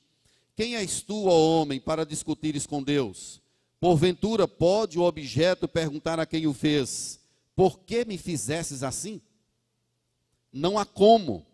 Quem 0.56 0.76
és 0.76 1.02
tu, 1.02 1.26
ó 1.26 1.62
homem, 1.62 1.80
para 1.80 2.06
discutires 2.06 2.66
com 2.66 2.82
Deus? 2.82 3.42
Porventura 3.80 4.48
pode 4.48 4.98
o 4.98 5.04
objeto 5.04 5.68
perguntar 5.68 6.20
a 6.20 6.26
quem 6.26 6.48
o 6.48 6.54
fez: 6.54 7.20
por 7.56 7.80
que 7.80 8.06
me 8.06 8.18
fizesses 8.18 8.82
assim? 8.82 9.22
Não 10.52 10.80
há 10.80 10.86
como. 10.86 11.46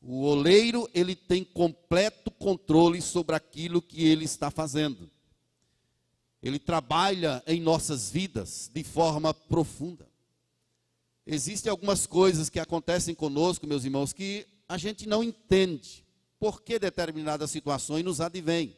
O 0.00 0.24
oleiro, 0.24 0.90
ele 0.92 1.14
tem 1.14 1.44
completo 1.44 2.30
controle 2.30 3.00
sobre 3.00 3.36
aquilo 3.36 3.80
que 3.80 4.04
ele 4.04 4.24
está 4.24 4.50
fazendo. 4.50 5.08
Ele 6.42 6.58
trabalha 6.58 7.42
em 7.46 7.60
nossas 7.60 8.10
vidas 8.10 8.68
de 8.74 8.82
forma 8.82 9.32
profunda. 9.32 10.08
Existem 11.24 11.70
algumas 11.70 12.04
coisas 12.04 12.50
que 12.50 12.58
acontecem 12.58 13.14
conosco, 13.14 13.66
meus 13.66 13.84
irmãos, 13.84 14.12
que 14.12 14.44
a 14.68 14.76
gente 14.76 15.08
não 15.08 15.22
entende 15.22 16.01
por 16.42 16.60
que 16.60 16.76
determinadas 16.76 17.52
situações 17.52 18.04
nos 18.04 18.20
advêm. 18.20 18.76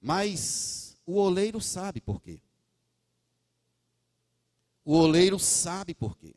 Mas 0.00 0.96
o 1.04 1.18
oleiro 1.18 1.60
sabe 1.60 2.00
por 2.00 2.18
quê. 2.22 2.40
O 4.82 4.94
oleiro 4.96 5.38
sabe 5.38 5.94
por 5.94 6.16
quê. 6.16 6.34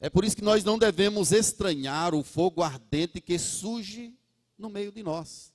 É 0.00 0.10
por 0.10 0.24
isso 0.24 0.34
que 0.34 0.42
nós 0.42 0.64
não 0.64 0.80
devemos 0.80 1.30
estranhar 1.30 2.12
o 2.12 2.24
fogo 2.24 2.60
ardente 2.60 3.20
que 3.20 3.38
surge 3.38 4.18
no 4.58 4.68
meio 4.68 4.90
de 4.90 5.00
nós. 5.00 5.52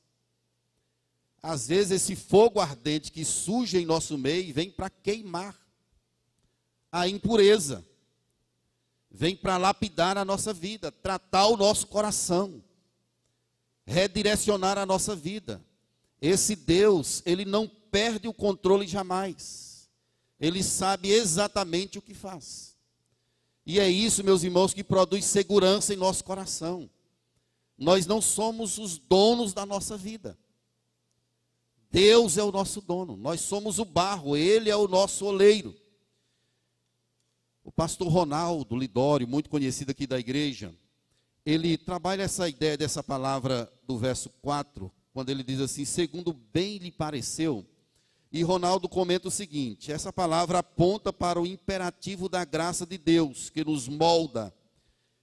Às 1.43 1.67
vezes 1.67 2.01
esse 2.01 2.15
fogo 2.15 2.61
ardente 2.61 3.11
que 3.11 3.25
surge 3.25 3.77
em 3.77 3.85
nosso 3.85 4.17
meio 4.17 4.53
vem 4.53 4.71
para 4.71 4.89
queimar 4.89 5.53
a 6.89 7.09
impureza, 7.09 7.85
vem 9.11 9.35
para 9.35 9.57
lapidar 9.57 10.17
a 10.17 10.23
nossa 10.23 10.53
vida, 10.53 10.93
tratar 10.93 11.47
o 11.47 11.57
nosso 11.57 11.87
coração, 11.87 12.63
redirecionar 13.87 14.77
a 14.77 14.85
nossa 14.85 15.15
vida. 15.15 15.63
Esse 16.21 16.55
Deus, 16.55 17.23
ele 17.25 17.45
não 17.45 17.67
perde 17.67 18.27
o 18.27 18.33
controle 18.33 18.85
jamais. 18.85 19.89
Ele 20.39 20.61
sabe 20.61 21.09
exatamente 21.09 21.97
o 21.97 22.01
que 22.01 22.13
faz. 22.13 22.75
E 23.65 23.79
é 23.79 23.89
isso, 23.89 24.23
meus 24.23 24.43
irmãos, 24.43 24.73
que 24.73 24.83
produz 24.83 25.25
segurança 25.25 25.93
em 25.93 25.97
nosso 25.97 26.23
coração. 26.23 26.89
Nós 27.77 28.05
não 28.05 28.21
somos 28.21 28.77
os 28.77 28.97
donos 28.97 29.53
da 29.53 29.65
nossa 29.65 29.97
vida. 29.97 30.37
Deus 31.89 32.37
é 32.37 32.43
o 32.43 32.51
nosso 32.51 32.81
dono. 32.81 33.15
Nós 33.15 33.41
somos 33.41 33.79
o 33.79 33.85
barro, 33.85 34.35
Ele 34.35 34.69
é 34.69 34.75
o 34.75 34.87
nosso 34.87 35.25
oleiro. 35.25 35.75
O 37.63 37.71
pastor 37.71 38.07
Ronaldo 38.07 38.75
Lidório, 38.75 39.27
muito 39.27 39.49
conhecido 39.49 39.91
aqui 39.91 40.07
da 40.07 40.19
igreja, 40.19 40.73
ele 41.49 41.77
trabalha 41.77 42.23
essa 42.23 42.49
ideia 42.49 42.75
dessa 42.75 43.01
palavra 43.01 43.71
do 43.87 43.97
verso 43.97 44.29
4, 44.41 44.91
quando 45.13 45.29
ele 45.29 45.43
diz 45.43 45.61
assim: 45.61 45.85
segundo 45.85 46.33
bem 46.33 46.77
lhe 46.77 46.91
pareceu 46.91 47.65
e 48.31 48.43
Ronaldo 48.43 48.89
comenta 48.89 49.29
o 49.29 49.31
seguinte: 49.31 49.91
essa 49.91 50.11
palavra 50.11 50.59
aponta 50.59 51.13
para 51.13 51.41
o 51.41 51.47
imperativo 51.47 52.27
da 52.27 52.43
graça 52.43 52.85
de 52.85 52.97
Deus, 52.97 53.49
que 53.49 53.63
nos 53.63 53.87
molda, 53.87 54.53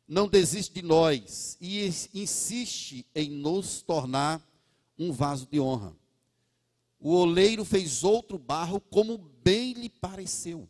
não 0.08 0.26
desiste 0.26 0.74
de 0.74 0.82
nós 0.82 1.58
e 1.60 1.86
insiste 2.14 3.06
em 3.14 3.30
nos 3.30 3.82
tornar 3.82 4.42
um 4.98 5.12
vaso 5.12 5.46
de 5.50 5.60
honra. 5.60 5.94
O 6.98 7.10
oleiro 7.14 7.66
fez 7.66 8.02
outro 8.02 8.38
barro 8.38 8.80
como 8.80 9.18
bem 9.18 9.74
lhe 9.74 9.90
pareceu. 9.90 10.68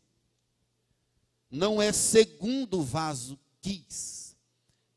Não 1.48 1.80
é 1.80 1.92
segundo 1.92 2.80
o 2.80 2.82
vaso 2.82 3.38
quis, 3.60 4.23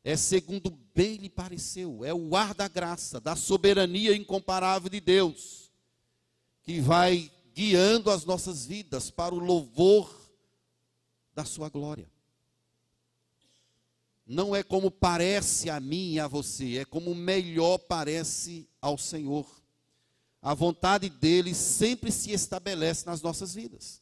é 0.08 0.16
segundo 0.16 0.70
bem 0.94 1.16
lhe 1.16 1.28
pareceu. 1.28 2.02
É 2.02 2.14
o 2.14 2.34
ar 2.34 2.54
da 2.54 2.66
graça, 2.66 3.20
da 3.20 3.36
soberania 3.36 4.16
incomparável 4.16 4.88
de 4.88 5.00
Deus 5.00 5.70
que 6.62 6.80
vai 6.80 7.30
guiando 7.54 8.10
as 8.10 8.24
nossas 8.24 8.64
vidas 8.64 9.10
para 9.10 9.34
o 9.34 9.38
louvor 9.38 10.10
da 11.34 11.44
sua 11.44 11.68
glória. 11.68 12.10
Não 14.26 14.56
é 14.56 14.62
como 14.62 14.90
parece 14.90 15.68
a 15.68 15.78
mim 15.78 16.14
e 16.14 16.20
a 16.20 16.26
você, 16.26 16.78
é 16.78 16.86
como 16.86 17.14
melhor 17.14 17.76
parece 17.76 18.66
ao 18.80 18.96
Senhor. 18.96 19.46
A 20.40 20.54
vontade 20.54 21.10
dele 21.10 21.54
sempre 21.54 22.10
se 22.10 22.32
estabelece 22.32 23.04
nas 23.04 23.20
nossas 23.20 23.52
vidas. 23.52 24.00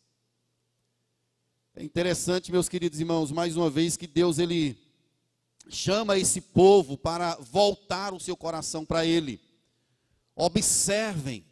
É 1.75 1.83
interessante, 1.83 2.53
meus 2.53 2.69
queridos 2.69 3.01
irmãos, 3.01 3.33
mais 3.33 3.57
uma 3.57 3.69
vez 3.69 3.97
que 3.97 4.07
Deus 4.07 4.39
ele 4.39 4.86
chama 5.69 6.19
esse 6.19 6.41
povo 6.41 6.97
para 6.97 7.35
voltar 7.37 8.13
o 8.15 8.21
seu 8.21 8.37
coração 8.37 8.85
para 8.85 9.05
ele. 9.05 9.41
Observem 10.35 11.45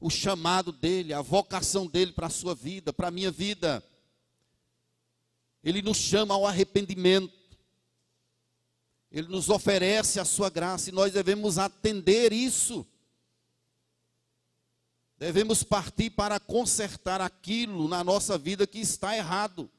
o 0.00 0.10
chamado 0.10 0.72
dele, 0.72 1.12
a 1.12 1.22
vocação 1.22 1.86
dele 1.86 2.12
para 2.12 2.26
a 2.26 2.30
sua 2.30 2.54
vida, 2.54 2.92
para 2.92 3.08
a 3.08 3.10
minha 3.10 3.30
vida. 3.30 3.82
Ele 5.62 5.80
nos 5.80 5.96
chama 5.96 6.34
ao 6.34 6.46
arrependimento. 6.46 7.32
Ele 9.10 9.28
nos 9.28 9.48
oferece 9.48 10.18
a 10.18 10.24
sua 10.24 10.50
graça 10.50 10.90
e 10.90 10.92
nós 10.92 11.12
devemos 11.12 11.56
atender 11.56 12.32
isso. 12.32 12.86
Devemos 15.16 15.62
partir 15.62 16.10
para 16.10 16.40
consertar 16.40 17.20
aquilo 17.20 17.88
na 17.88 18.02
nossa 18.02 18.36
vida 18.36 18.66
que 18.66 18.80
está 18.80 19.16
errado. 19.16 19.70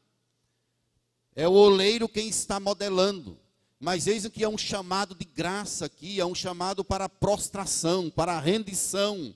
É 1.35 1.47
o 1.47 1.51
oleiro 1.51 2.07
quem 2.07 2.29
está 2.29 2.59
modelando. 2.59 3.37
Mas 3.85 4.07
eis 4.07 4.27
que 4.29 4.43
é 4.43 4.49
um 4.49 4.57
chamado 4.57 5.13
de 5.13 5.25
graça 5.25 5.85
aqui, 5.85 6.19
é 6.19 6.25
um 6.25 6.33
chamado 6.33 6.83
para 6.83 7.07
prostração, 7.07 8.09
para 8.09 8.39
rendição 8.39 9.31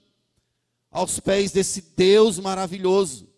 aos 0.90 1.20
pés 1.20 1.52
desse 1.52 1.82
Deus 1.96 2.40
maravilhoso. 2.40 3.30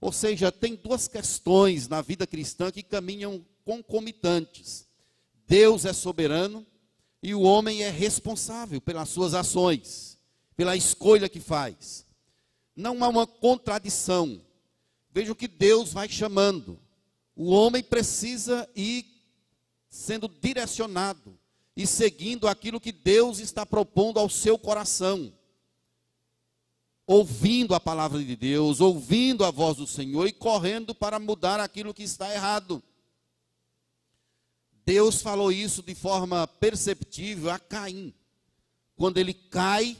Ou 0.00 0.12
seja, 0.12 0.52
tem 0.52 0.76
duas 0.76 1.08
questões 1.08 1.88
na 1.88 2.00
vida 2.00 2.28
cristã 2.28 2.70
que 2.70 2.80
caminham 2.80 3.44
concomitantes. 3.64 4.86
Deus 5.48 5.84
é 5.84 5.92
soberano 5.92 6.64
e 7.20 7.34
o 7.34 7.40
homem 7.40 7.82
é 7.82 7.90
responsável 7.90 8.80
pelas 8.80 9.08
suas 9.08 9.34
ações, 9.34 10.16
pela 10.56 10.76
escolha 10.76 11.28
que 11.28 11.40
faz. 11.40 12.06
Não 12.76 13.02
há 13.02 13.08
uma 13.08 13.26
contradição. 13.26 14.40
Veja 15.10 15.32
o 15.32 15.36
que 15.36 15.48
Deus 15.48 15.92
vai 15.92 16.08
chamando. 16.08 16.78
O 17.34 17.50
homem 17.50 17.82
precisa 17.82 18.70
ir 18.76 19.11
sendo 19.92 20.26
direcionado 20.26 21.38
e 21.76 21.86
seguindo 21.86 22.48
aquilo 22.48 22.80
que 22.80 22.90
Deus 22.90 23.38
está 23.38 23.64
propondo 23.66 24.18
ao 24.18 24.28
seu 24.28 24.58
coração 24.58 25.32
ouvindo 27.06 27.74
a 27.74 27.80
palavra 27.80 28.22
de 28.22 28.36
Deus, 28.36 28.80
ouvindo 28.80 29.44
a 29.44 29.50
voz 29.50 29.76
do 29.76 29.86
Senhor 29.86 30.26
e 30.26 30.32
correndo 30.32 30.94
para 30.94 31.18
mudar 31.18 31.60
aquilo 31.60 31.92
que 31.92 32.02
está 32.02 32.32
errado. 32.32 32.82
Deus 34.84 35.20
falou 35.20 35.52
isso 35.52 35.82
de 35.82 35.94
forma 35.94 36.46
perceptível 36.46 37.50
a 37.50 37.58
Caim. 37.58 38.14
Quando 38.96 39.18
ele 39.18 39.34
cai, 39.34 39.96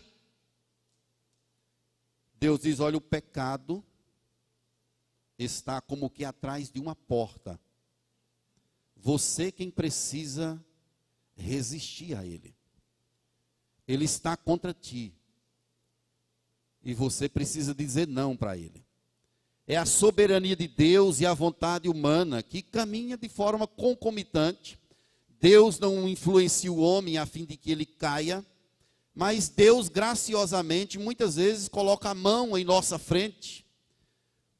Deus 2.34 2.60
diz: 2.60 2.80
Olha, 2.80 2.96
o 2.96 3.00
pecado 3.00 3.84
está 5.38 5.80
como 5.80 6.10
que 6.10 6.24
atrás 6.24 6.70
de 6.70 6.80
uma 6.80 6.94
porta. 6.94 7.60
Você 9.02 9.50
quem 9.50 9.68
precisa 9.68 10.64
resistir 11.34 12.16
a 12.16 12.24
ele. 12.24 12.54
Ele 13.86 14.04
está 14.04 14.36
contra 14.36 14.72
ti. 14.72 15.12
E 16.84 16.94
você 16.94 17.28
precisa 17.28 17.74
dizer 17.74 18.06
não 18.06 18.36
para 18.36 18.56
ele. 18.56 18.84
É 19.66 19.76
a 19.76 19.84
soberania 19.84 20.54
de 20.54 20.68
Deus 20.68 21.20
e 21.20 21.26
a 21.26 21.34
vontade 21.34 21.88
humana 21.88 22.44
que 22.44 22.62
caminha 22.62 23.16
de 23.16 23.28
forma 23.28 23.66
concomitante. 23.66 24.78
Deus 25.40 25.80
não 25.80 26.08
influencia 26.08 26.72
o 26.72 26.78
homem 26.78 27.18
a 27.18 27.26
fim 27.26 27.44
de 27.44 27.56
que 27.56 27.72
ele 27.72 27.84
caia, 27.84 28.46
mas 29.12 29.48
Deus 29.48 29.88
graciosamente 29.88 30.96
muitas 30.96 31.34
vezes 31.34 31.68
coloca 31.68 32.10
a 32.10 32.14
mão 32.14 32.56
em 32.56 32.62
nossa 32.62 33.00
frente 33.00 33.61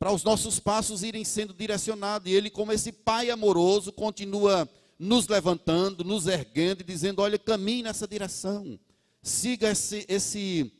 para 0.03 0.12
os 0.12 0.25
nossos 0.25 0.59
passos 0.59 1.05
irem 1.05 1.25
sendo 1.25 1.55
direcionados. 1.55 2.29
E 2.29 2.35
ele, 2.35 2.51
como 2.51 2.73
esse 2.73 2.91
pai 2.91 3.31
amoroso, 3.31 3.93
continua 3.93 4.69
nos 4.99 5.29
levantando, 5.29 6.03
nos 6.03 6.27
erguendo 6.27 6.81
e 6.81 6.85
dizendo: 6.85 7.23
"Olha, 7.23 7.38
caminhe 7.38 7.85
nessa 7.85 8.09
direção. 8.09 8.81
Siga 9.23 9.71
esse 9.71 10.05
esse 10.09 10.73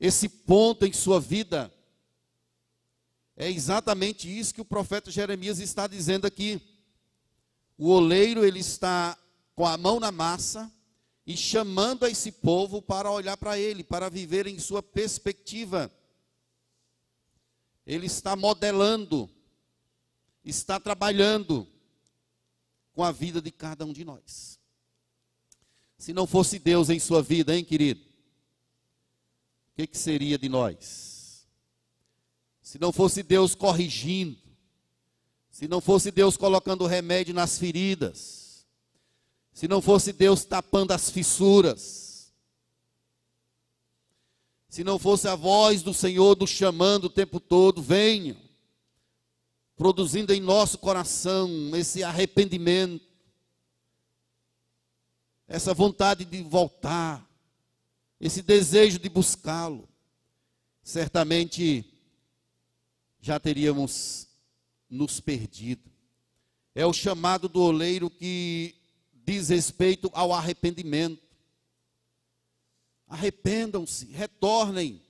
esse 0.00 0.30
ponto 0.30 0.86
em 0.86 0.94
sua 0.94 1.20
vida". 1.20 1.70
É 3.36 3.50
exatamente 3.50 4.26
isso 4.26 4.54
que 4.54 4.62
o 4.62 4.64
profeta 4.64 5.10
Jeremias 5.10 5.58
está 5.58 5.86
dizendo 5.86 6.26
aqui. 6.26 6.58
O 7.76 7.90
oleiro 7.90 8.46
ele 8.46 8.60
está 8.60 9.14
com 9.54 9.66
a 9.66 9.76
mão 9.76 10.00
na 10.00 10.10
massa 10.10 10.72
e 11.26 11.36
chamando 11.36 12.06
a 12.06 12.10
esse 12.10 12.32
povo 12.32 12.80
para 12.80 13.10
olhar 13.10 13.36
para 13.36 13.58
ele, 13.58 13.84
para 13.84 14.08
viver 14.08 14.46
em 14.46 14.58
sua 14.58 14.82
perspectiva. 14.82 15.92
Ele 17.86 18.06
está 18.06 18.36
modelando, 18.36 19.28
está 20.44 20.78
trabalhando 20.78 21.66
com 22.92 23.02
a 23.02 23.12
vida 23.12 23.40
de 23.40 23.50
cada 23.50 23.84
um 23.84 23.92
de 23.92 24.04
nós. 24.04 24.58
Se 25.98 26.12
não 26.12 26.26
fosse 26.26 26.58
Deus 26.58 26.88
em 26.90 26.98
sua 26.98 27.22
vida, 27.22 27.56
hein, 27.56 27.64
querido? 27.64 28.00
O 29.72 29.76
que, 29.76 29.86
que 29.86 29.98
seria 29.98 30.38
de 30.38 30.48
nós? 30.48 31.20
se 32.70 32.78
não 32.78 32.92
fosse 32.92 33.24
Deus 33.24 33.56
corrigindo, 33.56 34.38
se 35.50 35.66
não 35.66 35.80
fosse 35.80 36.12
Deus 36.12 36.36
colocando 36.36 36.86
remédio 36.86 37.34
nas 37.34 37.58
feridas, 37.58 38.64
se 39.52 39.66
não 39.66 39.82
fosse 39.82 40.12
Deus 40.12 40.44
tapando 40.44 40.92
as 40.92 41.10
fissuras, 41.10 42.09
se 44.70 44.84
não 44.84 45.00
fosse 45.00 45.26
a 45.26 45.34
voz 45.34 45.82
do 45.82 45.92
Senhor 45.92 46.38
nos 46.38 46.50
chamando 46.50 47.06
o 47.06 47.10
tempo 47.10 47.40
todo, 47.40 47.82
venham, 47.82 48.36
produzindo 49.74 50.32
em 50.32 50.40
nosso 50.40 50.78
coração 50.78 51.74
esse 51.74 52.04
arrependimento, 52.04 53.04
essa 55.48 55.74
vontade 55.74 56.24
de 56.24 56.40
voltar, 56.44 57.28
esse 58.20 58.42
desejo 58.42 59.00
de 59.00 59.08
buscá-lo, 59.08 59.88
certamente 60.84 61.84
já 63.20 63.40
teríamos 63.40 64.28
nos 64.88 65.18
perdido. 65.18 65.90
É 66.76 66.86
o 66.86 66.92
chamado 66.92 67.48
do 67.48 67.60
oleiro 67.60 68.08
que 68.08 68.76
diz 69.12 69.48
respeito 69.48 70.08
ao 70.12 70.32
arrependimento. 70.32 71.29
Arrependam-se, 73.10 74.06
retornem. 74.06 75.02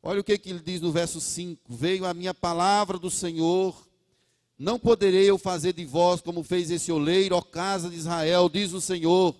Olha 0.00 0.20
o 0.20 0.24
que, 0.24 0.38
que 0.38 0.50
ele 0.50 0.60
diz 0.60 0.80
no 0.80 0.92
verso 0.92 1.20
5: 1.20 1.74
Veio 1.74 2.06
a 2.06 2.14
minha 2.14 2.32
palavra 2.32 3.00
do 3.00 3.10
Senhor, 3.10 3.76
não 4.56 4.78
poderei 4.78 5.28
eu 5.28 5.36
fazer 5.36 5.72
de 5.72 5.84
vós 5.84 6.20
como 6.20 6.44
fez 6.44 6.70
esse 6.70 6.92
oleiro, 6.92 7.34
ó 7.34 7.42
casa 7.42 7.90
de 7.90 7.96
Israel, 7.96 8.48
diz 8.48 8.72
o 8.72 8.80
Senhor. 8.80 9.34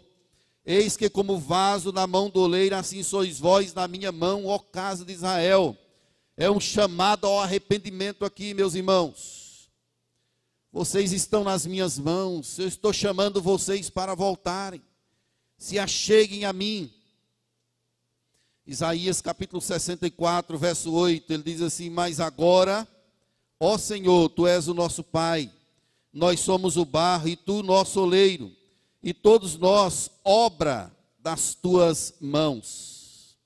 Eis 0.65 0.97
que, 0.97 1.09
como 1.09 1.39
vaso 1.39 1.93
na 1.93 2.09
mão 2.09 2.29
do 2.29 2.41
oleiro, 2.41 2.75
assim 2.75 3.05
sois 3.05 3.39
vós 3.39 3.73
na 3.73 3.87
minha 3.87 4.11
mão, 4.11 4.47
ó 4.47 4.59
casa 4.59 5.05
de 5.05 5.13
Israel. 5.13 5.79
É 6.37 6.51
um 6.51 6.59
chamado 6.59 7.25
ao 7.29 7.39
arrependimento 7.39 8.25
aqui, 8.25 8.53
meus 8.53 8.75
irmãos. 8.75 9.71
Vocês 10.73 11.13
estão 11.13 11.45
nas 11.45 11.65
minhas 11.65 12.01
mãos, 12.01 12.59
eu 12.59 12.67
estou 12.67 12.93
chamando 12.93 13.41
vocês 13.41 13.89
para 13.89 14.13
voltarem. 14.13 14.83
Se 15.57 15.79
acheguem 15.79 16.45
a 16.45 16.53
mim. 16.53 16.93
Isaías 18.67 19.21
capítulo 19.21 19.63
64, 19.63 20.59
verso 20.59 20.93
8, 20.93 21.33
ele 21.33 21.43
diz 21.45 21.63
assim: 21.63 21.89
Mas 21.89 22.19
agora, 22.19 22.87
ó 23.61 23.79
Senhor, 23.79 24.29
tu 24.31 24.45
és 24.45 24.67
o 24.67 24.75
nosso 24.75 25.05
Pai, 25.05 25.53
nós 26.13 26.41
somos 26.41 26.77
o 26.77 26.85
barro 26.85 27.29
e 27.29 27.37
tu 27.37 27.63
nosso 27.63 28.01
oleiro, 28.01 28.51
e 29.01 29.15
todos 29.15 29.57
nós 29.57 30.11
obra 30.25 30.93
das 31.21 31.55
tuas 31.55 32.15
mãos. 32.21 33.37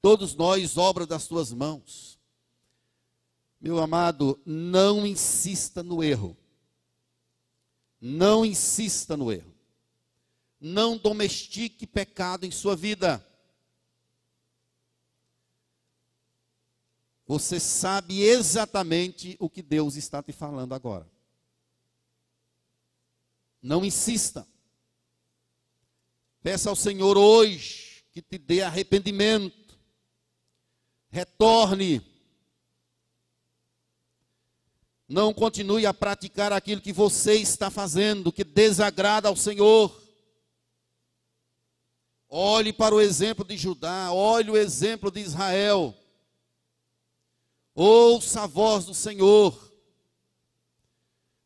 Todos 0.00 0.36
nós 0.36 0.76
obra 0.76 1.04
das 1.04 1.26
tuas 1.26 1.52
mãos. 1.52 2.16
Meu 3.60 3.78
amado, 3.78 4.40
não 4.46 5.04
insista 5.04 5.82
no 5.82 6.04
erro. 6.04 6.36
Não 8.00 8.46
insista 8.46 9.16
no 9.16 9.32
erro. 9.32 9.52
Não 10.60 10.96
domestique 10.96 11.84
pecado 11.84 12.46
em 12.46 12.50
sua 12.52 12.76
vida. 12.76 13.24
Você 17.28 17.60
sabe 17.60 18.22
exatamente 18.22 19.36
o 19.38 19.50
que 19.50 19.62
Deus 19.62 19.96
está 19.96 20.22
te 20.22 20.32
falando 20.32 20.74
agora. 20.74 21.06
Não 23.62 23.84
insista. 23.84 24.48
Peça 26.42 26.70
ao 26.70 26.76
Senhor 26.76 27.18
hoje 27.18 28.02
que 28.10 28.22
te 28.22 28.38
dê 28.38 28.62
arrependimento. 28.62 29.78
Retorne 31.10 32.02
não 35.06 35.32
continue 35.32 35.86
a 35.86 35.94
praticar 35.94 36.52
aquilo 36.52 36.82
que 36.82 36.92
você 36.92 37.34
está 37.34 37.70
fazendo, 37.70 38.30
que 38.30 38.44
desagrada 38.44 39.28
ao 39.28 39.36
Senhor. 39.36 40.02
Olhe 42.28 42.74
para 42.74 42.94
o 42.94 43.00
exemplo 43.00 43.42
de 43.42 43.56
Judá, 43.56 44.12
olhe 44.12 44.50
o 44.50 44.56
exemplo 44.56 45.10
de 45.10 45.20
Israel. 45.20 45.94
Ouça 47.80 48.42
a 48.42 48.46
voz 48.48 48.86
do 48.86 48.92
Senhor. 48.92 49.72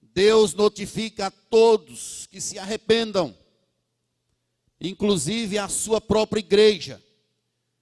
Deus 0.00 0.54
notifica 0.54 1.26
a 1.26 1.30
todos 1.30 2.26
que 2.30 2.40
se 2.40 2.58
arrependam, 2.58 3.36
inclusive 4.80 5.58
a 5.58 5.68
sua 5.68 6.00
própria 6.00 6.40
igreja. 6.40 7.04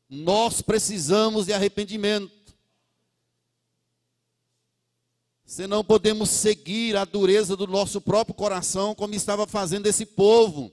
Nós 0.09 0.63
precisamos 0.63 1.47
de 1.47 1.53
arrependimento. 1.53 2.53
Se 5.45 5.69
não 5.69 5.85
podemos 5.85 6.29
seguir 6.29 6.97
a 6.97 7.05
dureza 7.05 7.57
do 7.57 7.69
nosso 7.69 8.01
próprio 8.01 8.35
coração, 8.35 8.97
como 8.97 9.15
estava 9.15 9.47
fazendo 9.47 9.87
esse 9.87 10.05
povo, 10.05 10.73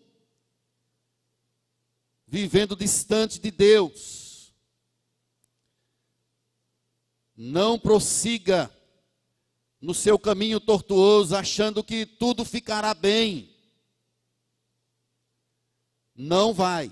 vivendo 2.25 2.75
distante 2.75 3.39
de 3.39 3.51
Deus. 3.51 4.26
Não 7.37 7.77
prossiga 7.77 8.69
no 9.79 9.93
seu 9.93 10.17
caminho 10.17 10.59
tortuoso, 10.59 11.35
achando 11.35 11.83
que 11.83 12.05
tudo 12.05 12.43
ficará 12.43 12.93
bem. 12.93 13.55
Não 16.15 16.51
vai. 16.51 16.91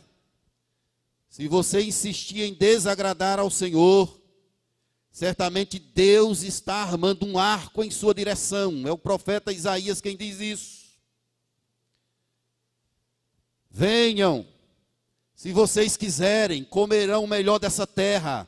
Se 1.28 1.48
você 1.48 1.82
insistir 1.82 2.44
em 2.44 2.54
desagradar 2.54 3.40
ao 3.40 3.50
Senhor, 3.50 4.22
Certamente 5.16 5.80
Deus 5.80 6.44
está 6.44 6.76
armando 6.82 7.26
um 7.26 7.40
arco 7.40 7.82
em 7.82 7.90
sua 7.90 8.14
direção. 8.14 8.86
É 8.86 8.92
o 8.92 8.98
profeta 8.98 9.50
Isaías 9.50 10.02
quem 10.02 10.18
diz 10.18 10.42
isso. 10.42 10.90
Venham, 13.72 14.46
se 15.34 15.54
vocês 15.54 15.96
quiserem, 15.96 16.66
comerão 16.66 17.24
o 17.24 17.28
melhor 17.30 17.60
dessa 17.60 17.88
terra. 17.88 18.46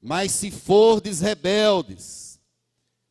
Mas 0.00 0.32
se 0.32 0.50
fordes 0.50 1.20
rebeldes, 1.20 2.40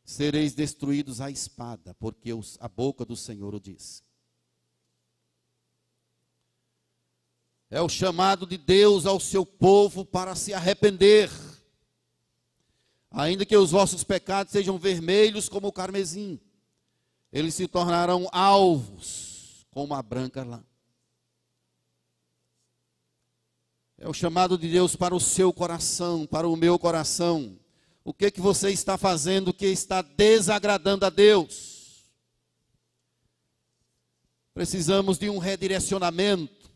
sereis 0.04 0.54
destruídos 0.54 1.20
à 1.20 1.30
espada, 1.30 1.94
porque 1.94 2.30
a 2.58 2.68
boca 2.68 3.04
do 3.04 3.16
Senhor 3.16 3.54
o 3.54 3.60
diz. 3.60 4.02
É 7.70 7.80
o 7.80 7.88
chamado 7.88 8.46
de 8.46 8.58
Deus 8.58 9.06
ao 9.06 9.20
seu 9.20 9.46
povo 9.46 10.04
para 10.04 10.34
se 10.34 10.52
arrepender 10.52 11.30
Ainda 13.10 13.44
que 13.44 13.56
os 13.56 13.72
vossos 13.72 14.04
pecados 14.04 14.52
sejam 14.52 14.78
vermelhos 14.78 15.48
como 15.48 15.66
o 15.66 15.72
carmesim, 15.72 16.38
eles 17.32 17.54
se 17.54 17.66
tornarão 17.66 18.28
alvos 18.30 19.66
como 19.70 19.94
a 19.94 20.02
branca 20.02 20.44
lã. 20.44 20.64
É 24.02 24.08
o 24.08 24.14
chamado 24.14 24.56
de 24.56 24.66
Deus 24.66 24.96
para 24.96 25.14
o 25.14 25.20
seu 25.20 25.52
coração, 25.52 26.26
para 26.26 26.48
o 26.48 26.56
meu 26.56 26.78
coração. 26.78 27.58
O 28.02 28.14
que 28.14 28.30
que 28.30 28.40
você 28.40 28.70
está 28.70 28.96
fazendo 28.96 29.52
que 29.52 29.66
está 29.66 30.00
desagradando 30.00 31.04
a 31.04 31.10
Deus? 31.10 32.06
Precisamos 34.54 35.18
de 35.18 35.28
um 35.28 35.36
redirecionamento. 35.36 36.70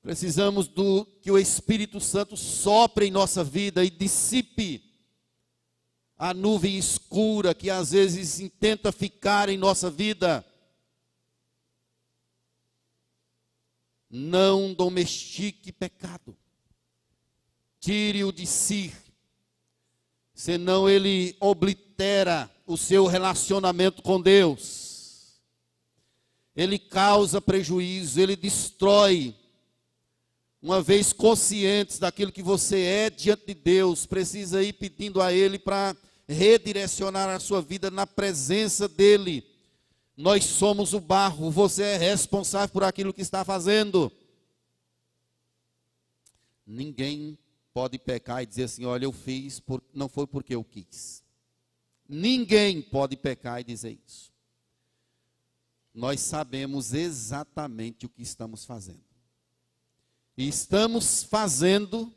Precisamos 0.00 0.68
do 0.68 1.04
que 1.20 1.32
o 1.32 1.38
Espírito 1.38 1.98
Santo 1.98 2.36
sopre 2.36 3.06
em 3.06 3.10
nossa 3.10 3.42
vida 3.42 3.84
e 3.84 3.90
dissipe 3.90 4.80
a 6.16 6.32
nuvem 6.32 6.78
escura 6.78 7.52
que 7.52 7.68
às 7.68 7.90
vezes 7.90 8.48
tenta 8.60 8.92
ficar 8.92 9.48
em 9.48 9.58
nossa 9.58 9.90
vida. 9.90 10.46
Não 14.10 14.74
domestique 14.74 15.70
pecado. 15.70 16.36
Tire-o 17.78 18.32
de 18.32 18.44
si. 18.46 18.92
Senão 20.34 20.88
ele 20.88 21.36
oblitera 21.38 22.50
o 22.66 22.76
seu 22.76 23.06
relacionamento 23.06 24.02
com 24.02 24.20
Deus. 24.20 25.40
Ele 26.56 26.78
causa 26.78 27.40
prejuízo, 27.40 28.20
ele 28.20 28.34
destrói. 28.34 29.34
Uma 30.60 30.82
vez 30.82 31.12
conscientes 31.12 31.98
daquilo 31.98 32.32
que 32.32 32.42
você 32.42 32.80
é 32.80 33.10
diante 33.10 33.46
de 33.46 33.54
Deus, 33.54 34.04
precisa 34.04 34.62
ir 34.62 34.74
pedindo 34.74 35.22
a 35.22 35.32
Ele 35.32 35.58
para 35.58 35.96
redirecionar 36.28 37.30
a 37.30 37.40
sua 37.40 37.62
vida 37.62 37.90
na 37.90 38.06
presença 38.06 38.86
dEle 38.86 39.49
nós 40.20 40.44
somos 40.44 40.92
o 40.92 41.00
barro, 41.00 41.50
você 41.50 41.82
é 41.82 41.96
responsável 41.96 42.68
por 42.68 42.84
aquilo 42.84 43.12
que 43.14 43.22
está 43.22 43.42
fazendo. 43.42 44.12
Ninguém 46.66 47.38
pode 47.72 47.98
pecar 47.98 48.42
e 48.42 48.46
dizer 48.46 48.64
assim: 48.64 48.84
olha, 48.84 49.06
eu 49.06 49.12
fiz, 49.12 49.60
por... 49.60 49.82
não 49.94 50.10
foi 50.10 50.26
porque 50.26 50.54
eu 50.54 50.62
quis. 50.62 51.24
Ninguém 52.06 52.82
pode 52.82 53.16
pecar 53.16 53.60
e 53.62 53.64
dizer 53.64 53.98
isso. 54.06 54.30
Nós 55.94 56.20
sabemos 56.20 56.92
exatamente 56.92 58.04
o 58.04 58.10
que 58.10 58.22
estamos 58.22 58.66
fazendo. 58.66 59.04
E 60.36 60.46
estamos 60.46 61.22
fazendo 61.22 62.14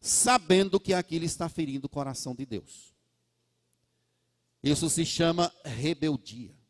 sabendo 0.00 0.80
que 0.80 0.94
aquilo 0.94 1.26
está 1.26 1.50
ferindo 1.50 1.86
o 1.86 1.90
coração 1.90 2.34
de 2.34 2.46
Deus. 2.46 2.94
Isso 4.62 4.88
se 4.88 5.04
chama 5.04 5.52
rebeldia. 5.64 6.61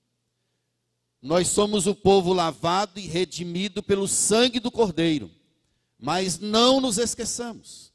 Nós 1.23 1.47
somos 1.47 1.87
o 1.87 1.95
povo 1.95 2.33
lavado 2.33 2.99
e 2.99 3.07
redimido 3.07 3.81
pelo 3.81 4.09
sangue 4.09 4.59
do 4.59 4.73
Cordeiro. 4.73 5.31
Mas 5.97 6.41
não 6.41 6.81
nos 6.81 6.99
esqueçamos. 6.99 7.93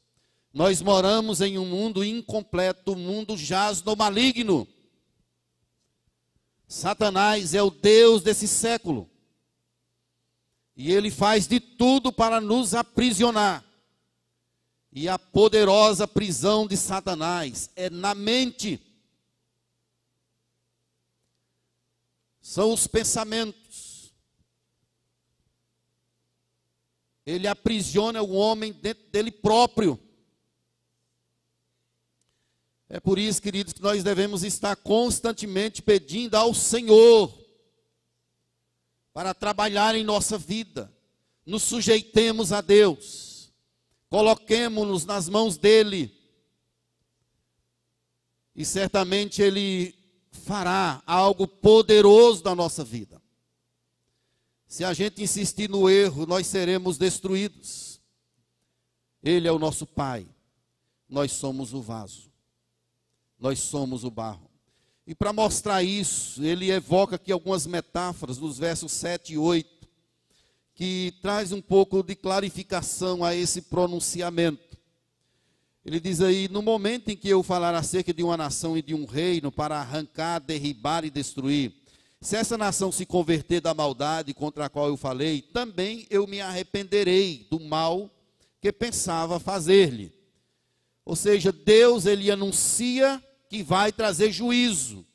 Nós 0.52 0.80
moramos 0.80 1.42
em 1.42 1.58
um 1.58 1.66
mundo 1.66 2.02
incompleto, 2.02 2.92
o 2.92 2.94
um 2.94 2.98
mundo 2.98 3.36
jaz 3.36 3.82
no 3.82 3.94
maligno. 3.94 4.66
Satanás 6.66 7.52
é 7.52 7.62
o 7.62 7.70
Deus 7.70 8.22
desse 8.22 8.48
século. 8.48 9.08
E 10.74 10.90
ele 10.90 11.10
faz 11.10 11.46
de 11.46 11.60
tudo 11.60 12.10
para 12.10 12.40
nos 12.40 12.74
aprisionar. 12.74 13.62
E 14.90 15.06
a 15.06 15.18
poderosa 15.18 16.08
prisão 16.08 16.66
de 16.66 16.78
Satanás 16.78 17.68
é 17.76 17.90
na 17.90 18.14
mente. 18.14 18.80
São 22.48 22.72
os 22.72 22.86
pensamentos. 22.86 24.10
Ele 27.26 27.46
aprisiona 27.46 28.22
o 28.22 28.32
homem 28.32 28.72
dentro 28.72 29.06
dele 29.10 29.30
próprio. 29.30 30.00
É 32.88 32.98
por 32.98 33.18
isso, 33.18 33.42
queridos, 33.42 33.74
que 33.74 33.82
nós 33.82 34.02
devemos 34.02 34.42
estar 34.44 34.74
constantemente 34.76 35.82
pedindo 35.82 36.36
ao 36.36 36.54
Senhor 36.54 37.38
para 39.12 39.34
trabalhar 39.34 39.94
em 39.94 40.02
nossa 40.02 40.38
vida. 40.38 40.90
Nos 41.44 41.64
sujeitemos 41.64 42.50
a 42.50 42.62
Deus. 42.62 43.52
Coloquemos-nos 44.08 45.04
nas 45.04 45.28
mãos 45.28 45.58
dele. 45.58 46.18
E 48.56 48.64
certamente 48.64 49.42
ele 49.42 49.97
fará 50.48 51.02
algo 51.06 51.46
poderoso 51.46 52.42
na 52.42 52.54
nossa 52.54 52.82
vida. 52.82 53.20
Se 54.66 54.82
a 54.82 54.94
gente 54.94 55.22
insistir 55.22 55.68
no 55.68 55.90
erro, 55.90 56.24
nós 56.24 56.46
seremos 56.46 56.96
destruídos. 56.96 58.00
Ele 59.22 59.46
é 59.46 59.52
o 59.52 59.58
nosso 59.58 59.86
Pai, 59.86 60.26
nós 61.06 61.32
somos 61.32 61.74
o 61.74 61.82
vaso, 61.82 62.30
nós 63.38 63.58
somos 63.58 64.04
o 64.04 64.10
barro. 64.10 64.50
E 65.06 65.14
para 65.14 65.34
mostrar 65.34 65.82
isso, 65.82 66.42
ele 66.42 66.70
evoca 66.70 67.16
aqui 67.16 67.30
algumas 67.30 67.66
metáforas 67.66 68.38
nos 68.38 68.56
versos 68.56 68.92
7 68.92 69.34
e 69.34 69.38
8, 69.38 69.86
que 70.74 71.12
traz 71.20 71.52
um 71.52 71.60
pouco 71.60 72.02
de 72.02 72.16
clarificação 72.16 73.22
a 73.22 73.34
esse 73.34 73.62
pronunciamento. 73.62 74.67
Ele 75.88 76.00
diz 76.00 76.20
aí: 76.20 76.50
no 76.50 76.60
momento 76.60 77.08
em 77.08 77.16
que 77.16 77.30
eu 77.30 77.42
falar 77.42 77.74
acerca 77.74 78.12
de 78.12 78.22
uma 78.22 78.36
nação 78.36 78.76
e 78.76 78.82
de 78.82 78.94
um 78.94 79.06
reino 79.06 79.50
para 79.50 79.78
arrancar, 79.78 80.38
derribar 80.38 81.02
e 81.02 81.08
destruir, 81.08 81.72
se 82.20 82.36
essa 82.36 82.58
nação 82.58 82.92
se 82.92 83.06
converter 83.06 83.62
da 83.62 83.72
maldade 83.72 84.34
contra 84.34 84.66
a 84.66 84.68
qual 84.68 84.88
eu 84.88 84.98
falei, 84.98 85.40
também 85.40 86.06
eu 86.10 86.26
me 86.26 86.42
arrependerei 86.42 87.46
do 87.50 87.58
mal 87.58 88.10
que 88.60 88.70
pensava 88.70 89.40
fazer-lhe. 89.40 90.12
Ou 91.06 91.16
seja, 91.16 91.50
Deus 91.50 92.04
ele 92.04 92.30
anuncia 92.30 93.24
que 93.48 93.62
vai 93.62 93.90
trazer 93.90 94.30
juízo. 94.30 95.06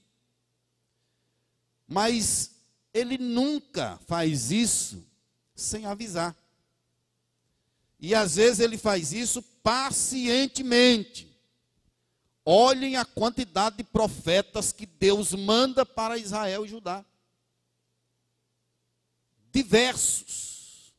Mas 1.87 2.49
ele 2.91 3.19
nunca 3.19 3.99
faz 4.07 4.49
isso 4.49 5.05
sem 5.53 5.85
avisar. 5.85 6.35
E 7.99 8.15
às 8.15 8.37
vezes 8.37 8.59
ele 8.59 8.75
faz 8.75 9.13
isso 9.13 9.43
pacientemente. 9.63 11.33
Olhem 12.45 12.97
a 12.97 13.05
quantidade 13.05 13.77
de 13.77 13.83
profetas 13.83 14.71
que 14.71 14.85
Deus 14.85 15.33
manda 15.33 15.85
para 15.85 16.17
Israel 16.17 16.65
e 16.65 16.69
Judá. 16.69 17.03
Diversos. 19.51 20.93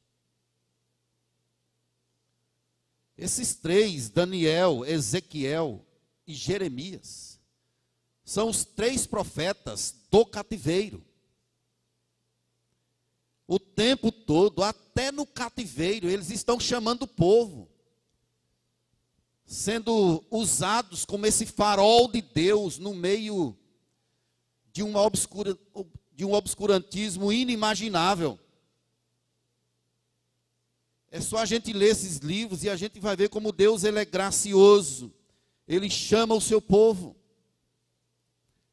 Esses 3.16 3.54
três, 3.54 4.08
Daniel, 4.08 4.84
Ezequiel 4.84 5.84
e 6.26 6.34
Jeremias, 6.34 7.38
são 8.24 8.48
os 8.48 8.64
três 8.64 9.06
profetas 9.06 9.94
do 10.10 10.24
cativeiro 10.24 11.04
o 13.46 13.58
tempo 13.58 14.10
todo, 14.10 14.62
até 14.62 15.12
no 15.12 15.26
cativeiro, 15.26 16.08
eles 16.08 16.30
estão 16.30 16.58
chamando 16.58 17.02
o 17.02 17.08
povo, 17.08 17.68
sendo 19.54 20.24
usados 20.32 21.04
como 21.04 21.26
esse 21.26 21.46
farol 21.46 22.10
de 22.10 22.20
Deus 22.20 22.76
no 22.76 22.92
meio 22.92 23.56
de, 24.72 24.82
uma 24.82 25.00
obscura, 25.00 25.56
de 26.12 26.24
um 26.24 26.32
obscurantismo 26.32 27.32
inimaginável. 27.32 28.36
É 31.08 31.20
só 31.20 31.38
a 31.38 31.44
gente 31.46 31.72
ler 31.72 31.90
esses 31.90 32.18
livros 32.18 32.64
e 32.64 32.68
a 32.68 32.74
gente 32.74 32.98
vai 32.98 33.14
ver 33.14 33.28
como 33.28 33.52
Deus 33.52 33.84
ele 33.84 34.00
é 34.00 34.04
gracioso. 34.04 35.14
Ele 35.68 35.88
chama 35.88 36.34
o 36.34 36.40
seu 36.40 36.60
povo. 36.60 37.14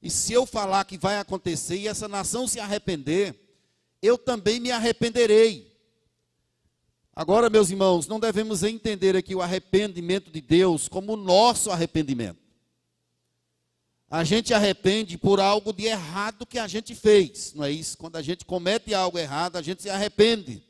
E 0.01 0.09
se 0.09 0.33
eu 0.33 0.47
falar 0.47 0.83
que 0.85 0.97
vai 0.97 1.19
acontecer 1.19 1.77
e 1.77 1.87
essa 1.87 2.07
nação 2.07 2.47
se 2.47 2.59
arrepender, 2.59 3.39
eu 4.01 4.17
também 4.17 4.59
me 4.59 4.71
arrependerei. 4.71 5.70
Agora, 7.13 7.49
meus 7.49 7.69
irmãos, 7.69 8.07
não 8.07 8.19
devemos 8.19 8.63
entender 8.63 9.15
aqui 9.17 9.35
o 9.35 9.41
arrependimento 9.41 10.31
de 10.31 10.39
Deus 10.39 10.87
como 10.87 11.13
o 11.13 11.17
nosso 11.17 11.69
arrependimento. 11.69 12.39
A 14.09 14.23
gente 14.23 14.53
arrepende 14.53 15.17
por 15.17 15.39
algo 15.39 15.71
de 15.71 15.85
errado 15.85 16.45
que 16.45 16.59
a 16.59 16.67
gente 16.67 16.93
fez, 16.95 17.53
não 17.53 17.63
é 17.63 17.71
isso? 17.71 17.97
Quando 17.97 18.17
a 18.17 18.21
gente 18.21 18.43
comete 18.43 18.93
algo 18.93 19.17
errado, 19.17 19.57
a 19.57 19.61
gente 19.61 19.81
se 19.81 19.89
arrepende. 19.89 20.63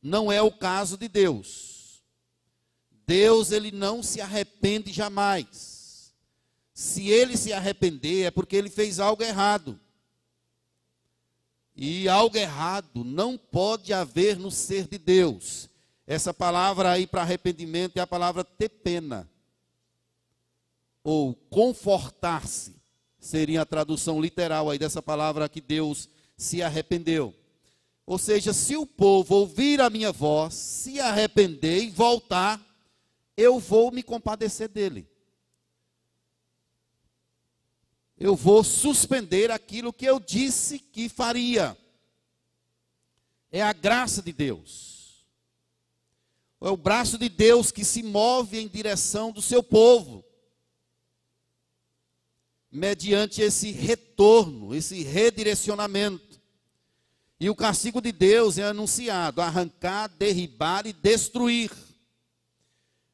Não 0.00 0.30
é 0.30 0.40
o 0.42 0.52
caso 0.52 0.96
de 0.96 1.08
Deus. 1.08 2.02
Deus, 3.06 3.52
ele 3.52 3.70
não 3.70 4.02
se 4.02 4.20
arrepende 4.20 4.92
jamais. 4.92 6.12
Se 6.72 7.08
ele 7.08 7.36
se 7.36 7.52
arrepender, 7.52 8.26
é 8.26 8.30
porque 8.30 8.56
ele 8.56 8.70
fez 8.70 8.98
algo 8.98 9.22
errado. 9.22 9.78
E 11.76 12.08
algo 12.08 12.36
errado 12.36 13.02
não 13.02 13.36
pode 13.36 13.92
haver 13.92 14.38
no 14.38 14.50
ser 14.50 14.86
de 14.86 14.96
Deus. 14.96 15.68
Essa 16.06 16.32
palavra 16.32 16.92
aí 16.92 17.06
para 17.06 17.22
arrependimento 17.22 17.96
é 17.96 18.00
a 18.00 18.06
palavra 18.06 18.44
ter 18.44 18.68
pena. 18.68 19.28
Ou 21.02 21.34
confortar-se. 21.50 22.76
Seria 23.18 23.62
a 23.62 23.66
tradução 23.66 24.20
literal 24.20 24.70
aí 24.70 24.78
dessa 24.78 25.02
palavra 25.02 25.48
que 25.48 25.60
Deus 25.60 26.08
se 26.36 26.62
arrependeu. 26.62 27.34
Ou 28.06 28.18
seja, 28.18 28.52
se 28.52 28.76
o 28.76 28.86
povo 28.86 29.34
ouvir 29.34 29.80
a 29.80 29.88
minha 29.88 30.12
voz, 30.12 30.54
se 30.54 31.00
arrepender 31.00 31.82
e 31.82 31.90
voltar, 31.90 32.60
eu 33.36 33.58
vou 33.58 33.90
me 33.90 34.02
compadecer 34.02 34.68
dele. 34.68 35.08
Eu 38.24 38.34
vou 38.34 38.64
suspender 38.64 39.50
aquilo 39.50 39.92
que 39.92 40.06
eu 40.06 40.18
disse 40.18 40.78
que 40.78 41.10
faria. 41.10 41.76
É 43.52 43.60
a 43.60 43.74
graça 43.74 44.22
de 44.22 44.32
Deus. 44.32 45.26
É 46.58 46.70
o 46.70 46.76
braço 46.76 47.18
de 47.18 47.28
Deus 47.28 47.70
que 47.70 47.84
se 47.84 48.02
move 48.02 48.58
em 48.58 48.66
direção 48.66 49.30
do 49.30 49.42
seu 49.42 49.62
povo. 49.62 50.24
Mediante 52.72 53.42
esse 53.42 53.70
retorno, 53.72 54.74
esse 54.74 55.02
redirecionamento. 55.02 56.40
E 57.38 57.50
o 57.50 57.54
castigo 57.54 58.00
de 58.00 58.10
Deus 58.10 58.56
é 58.56 58.64
anunciado: 58.64 59.42
arrancar, 59.42 60.08
derribar 60.08 60.86
e 60.86 60.94
destruir. 60.94 61.70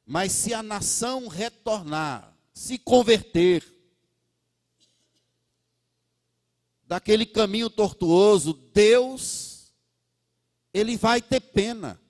Mas 0.06 0.30
se 0.30 0.54
a 0.54 0.62
nação 0.62 1.26
retornar, 1.26 2.32
se 2.54 2.78
converter, 2.78 3.69
daquele 6.90 7.24
caminho 7.24 7.70
tortuoso, 7.70 8.52
Deus, 8.52 9.72
Ele 10.74 10.96
vai 10.96 11.22
ter 11.22 11.38
pena, 11.38 12.00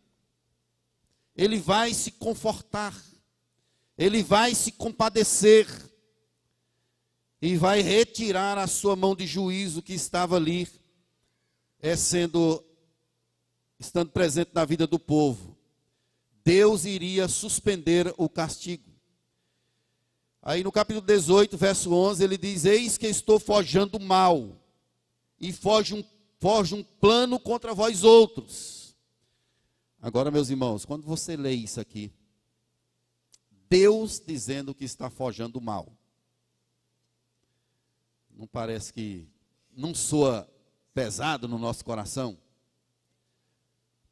Ele 1.37 1.59
vai 1.59 1.93
se 1.93 2.11
confortar, 2.12 2.99
Ele 3.99 4.23
vai 4.23 4.55
se 4.55 4.73
compadecer, 4.73 5.69
e 7.43 7.59
vai 7.59 7.83
retirar 7.83 8.57
a 8.57 8.66
sua 8.66 8.97
mão 8.97 9.14
de 9.14 9.27
juízo 9.27 9.83
que 9.83 9.93
estava 9.93 10.37
ali, 10.37 10.66
é 11.79 11.95
sendo, 11.95 12.64
estando 13.79 14.11
presente 14.11 14.53
na 14.55 14.64
vida 14.64 14.87
do 14.87 14.99
povo. 14.99 15.59
Deus 16.43 16.87
iria 16.87 17.29
suspender 17.29 18.14
o 18.16 18.31
castigo. 18.31 18.90
Aí 20.40 20.64
no 20.64 20.73
capítulo 20.73 21.07
18, 21.07 21.55
verso 21.59 21.93
11, 21.93 22.25
ele 22.25 22.38
diz: 22.38 22.64
Eis 22.64 22.97
que 22.97 23.07
estou 23.07 23.38
forjando 23.38 24.01
mal, 24.01 24.60
e 25.40 25.53
foge 25.53 25.94
um, 25.94 26.05
foge 26.38 26.74
um 26.74 26.83
plano 26.83 27.38
contra 27.40 27.74
vós 27.74 28.05
outros. 28.05 28.94
Agora, 30.00 30.31
meus 30.31 30.50
irmãos, 30.50 30.85
quando 30.85 31.05
você 31.05 31.37
lê 31.37 31.53
isso 31.53 31.81
aqui, 31.81 32.12
Deus 33.68 34.20
dizendo 34.24 34.74
que 34.74 34.85
está 34.85 35.09
forjando 35.09 35.61
mal, 35.61 35.92
não 38.31 38.46
parece 38.46 38.92
que 38.92 39.29
não 39.76 39.94
soa 39.94 40.50
pesado 40.92 41.46
no 41.46 41.59
nosso 41.59 41.85
coração? 41.85 42.38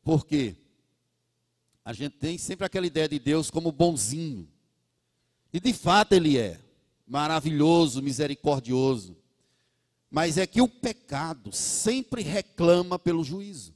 Por 0.03 0.27
quê? 0.27 0.57
A 1.85 1.93
gente 1.93 2.17
tem 2.19 2.37
sempre 2.37 2.67
aquela 2.67 2.87
ideia 2.87 3.09
de 3.09 3.19
Deus 3.19 3.51
como 3.51 3.73
bonzinho. 3.73 4.49
E 5.53 5.59
de 5.59 5.73
fato 5.73 6.13
ele 6.13 6.37
é 6.37 6.61
maravilhoso, 7.07 8.03
misericordioso. 8.03 9.17
Mas 10.11 10.39
é 10.39 10.47
que 10.47 10.61
o 10.61 10.69
pecado 10.69 11.53
sempre 11.53 12.23
reclama 12.23 12.99
pelo 12.99 13.23
juízo. 13.23 13.75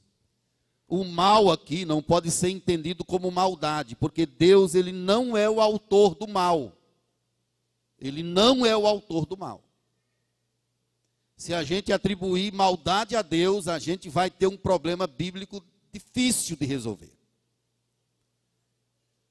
O 0.87 1.03
mal 1.03 1.51
aqui 1.51 1.85
não 1.85 2.01
pode 2.01 2.29
ser 2.31 2.49
entendido 2.49 3.03
como 3.05 3.31
maldade, 3.31 3.95
porque 3.95 4.25
Deus 4.25 4.75
ele 4.75 4.91
não 4.91 5.37
é 5.37 5.49
o 5.49 5.61
autor 5.61 6.15
do 6.15 6.27
mal. 6.27 6.75
Ele 7.99 8.23
não 8.23 8.65
é 8.65 8.75
o 8.75 8.85
autor 8.85 9.25
do 9.25 9.37
mal. 9.37 9.63
Se 11.35 11.53
a 11.53 11.63
gente 11.63 11.91
atribuir 11.91 12.53
maldade 12.53 13.15
a 13.15 13.21
Deus, 13.21 13.67
a 13.67 13.79
gente 13.79 14.09
vai 14.09 14.29
ter 14.29 14.47
um 14.47 14.57
problema 14.57 15.07
bíblico 15.07 15.63
difícil 15.91 16.55
de 16.55 16.65
resolver 16.65 17.13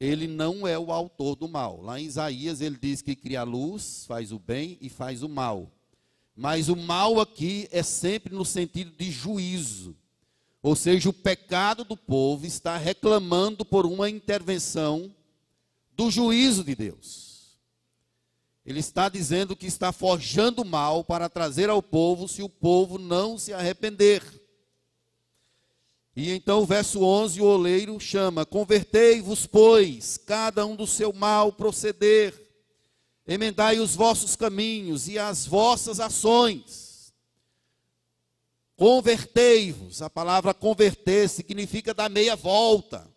ele 0.02 0.26
não 0.26 0.66
é 0.66 0.76
o 0.76 0.90
autor 0.90 1.36
do 1.36 1.48
mal. 1.48 1.80
Lá 1.80 2.00
em 2.00 2.06
Isaías 2.06 2.60
ele 2.60 2.76
diz 2.76 3.00
que 3.00 3.14
cria 3.14 3.42
a 3.42 3.44
luz, 3.44 4.04
faz 4.04 4.32
o 4.32 4.38
bem 4.38 4.76
e 4.80 4.88
faz 4.88 5.22
o 5.22 5.28
mal. 5.28 5.70
Mas 6.34 6.68
o 6.68 6.76
mal 6.76 7.20
aqui 7.20 7.68
é 7.70 7.82
sempre 7.82 8.34
no 8.34 8.44
sentido 8.44 8.90
de 8.96 9.10
juízo. 9.10 9.96
Ou 10.62 10.76
seja, 10.76 11.08
o 11.08 11.12
pecado 11.12 11.84
do 11.84 11.96
povo 11.96 12.46
está 12.46 12.76
reclamando 12.76 13.64
por 13.64 13.84
uma 13.84 14.08
intervenção 14.08 15.14
do 15.94 16.10
juízo 16.10 16.62
de 16.62 16.74
Deus. 16.74 17.58
Ele 18.64 18.78
está 18.78 19.08
dizendo 19.08 19.56
que 19.56 19.66
está 19.66 19.92
forjando 19.92 20.64
mal 20.64 21.02
para 21.02 21.28
trazer 21.28 21.68
ao 21.68 21.82
povo 21.82 22.28
se 22.28 22.42
o 22.42 22.48
povo 22.48 22.96
não 22.96 23.36
se 23.36 23.52
arrepender. 23.52 24.22
E 26.14 26.30
então 26.30 26.60
o 26.60 26.66
verso 26.66 27.02
11, 27.02 27.40
o 27.40 27.44
oleiro 27.44 27.98
chama: 27.98 28.46
Convertei-vos, 28.46 29.46
pois, 29.46 30.16
cada 30.16 30.64
um 30.64 30.76
do 30.76 30.86
seu 30.86 31.12
mal 31.12 31.52
proceder, 31.52 32.41
emendai 33.26 33.78
os 33.78 33.94
vossos 33.94 34.36
caminhos 34.36 35.08
e 35.08 35.18
as 35.18 35.46
vossas 35.46 36.00
ações. 36.00 37.14
Convertei-vos, 38.76 40.02
a 40.02 40.10
palavra 40.10 40.52
converter 40.52 41.28
significa 41.28 41.94
dar 41.94 42.08
meia 42.08 42.34
volta. 42.34 43.08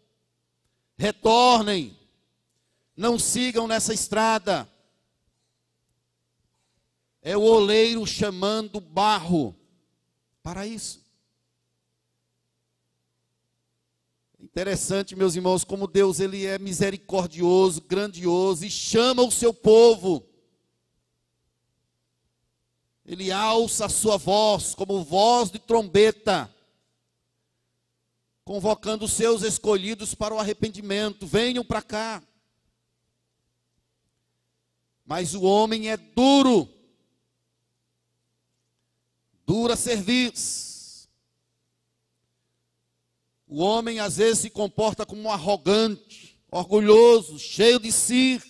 Retornem, 0.98 1.98
não 2.96 3.20
sigam 3.20 3.68
nessa 3.68 3.94
estrada. 3.94 4.70
É 7.22 7.36
o 7.36 7.42
oleiro 7.42 8.06
chamando 8.06 8.80
barro 8.80 9.56
para 10.44 10.68
isso. 10.68 11.05
Interessante, 14.56 15.18
meus 15.18 15.36
irmãos, 15.36 15.66
como 15.66 15.86
Deus 15.86 16.22
ele 16.22 16.46
é 16.46 16.58
misericordioso, 16.58 17.82
grandioso 17.82 18.66
e 18.66 18.72
chama 18.72 19.22
o 19.22 19.30
seu 19.30 19.54
povo. 19.54 20.26
Ele 23.06 23.34
alça 23.34 23.88
a 23.88 23.90
sua 23.90 24.16
voz 24.16 24.74
como 24.74 25.04
voz 25.04 25.52
de 25.52 25.60
trombeta, 25.60 26.50
convocando 28.46 29.04
os 29.04 29.12
seus 29.12 29.44
escolhidos 29.44 30.16
para 30.16 30.34
o 30.34 30.40
arrependimento. 30.40 31.28
Venham 31.28 31.66
para 31.66 31.82
cá. 31.82 32.24
Mas 35.06 35.34
o 35.34 35.44
homem 35.44 35.90
é 35.90 35.98
duro, 35.98 36.70
dura 39.46 39.76
serviço. 39.76 40.75
O 43.48 43.62
homem 43.62 44.00
às 44.00 44.18
vezes 44.18 44.40
se 44.40 44.50
comporta 44.50 45.06
como 45.06 45.22
um 45.22 45.32
arrogante, 45.32 46.38
orgulhoso, 46.50 47.38
cheio 47.38 47.80
de 47.80 47.92
si. 47.92 48.42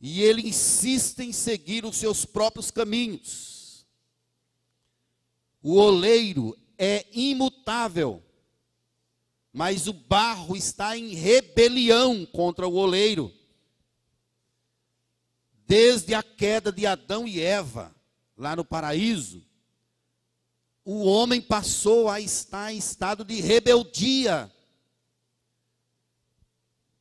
E 0.00 0.22
ele 0.22 0.48
insiste 0.48 1.20
em 1.20 1.32
seguir 1.32 1.84
os 1.84 1.96
seus 1.96 2.24
próprios 2.24 2.70
caminhos. 2.70 3.86
O 5.62 5.74
oleiro 5.74 6.56
é 6.78 7.06
imutável, 7.12 8.22
mas 9.52 9.88
o 9.88 9.92
barro 9.92 10.56
está 10.56 10.96
em 10.96 11.14
rebelião 11.14 12.24
contra 12.26 12.68
o 12.68 12.74
oleiro. 12.74 13.32
Desde 15.66 16.14
a 16.14 16.22
queda 16.22 16.70
de 16.70 16.86
Adão 16.86 17.26
e 17.26 17.40
Eva, 17.40 17.94
lá 18.36 18.54
no 18.54 18.64
paraíso, 18.64 19.42
o 20.88 21.04
homem 21.04 21.42
passou 21.42 22.08
a 22.08 22.20
estar 22.20 22.72
em 22.72 22.78
estado 22.78 23.24
de 23.24 23.40
rebeldia. 23.40 24.48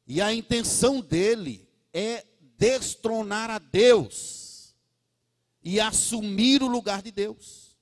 E 0.07 0.19
a 0.19 0.33
intenção 0.33 0.99
dele 0.99 1.69
é 1.93 2.25
destronar 2.57 3.51
a 3.51 3.59
Deus 3.59 4.73
e 5.63 5.79
assumir 5.79 6.63
o 6.63 6.67
lugar 6.67 7.03
de 7.03 7.11
Deus. 7.11 7.77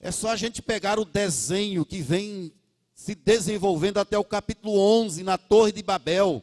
É 0.00 0.10
só 0.10 0.30
a 0.30 0.36
gente 0.36 0.60
pegar 0.60 0.98
o 0.98 1.04
desenho 1.04 1.86
que 1.86 2.02
vem 2.02 2.52
se 2.92 3.14
desenvolvendo 3.14 3.98
até 3.98 4.18
o 4.18 4.24
capítulo 4.24 4.76
11 4.76 5.22
na 5.22 5.38
Torre 5.38 5.70
de 5.70 5.82
Babel, 5.84 6.42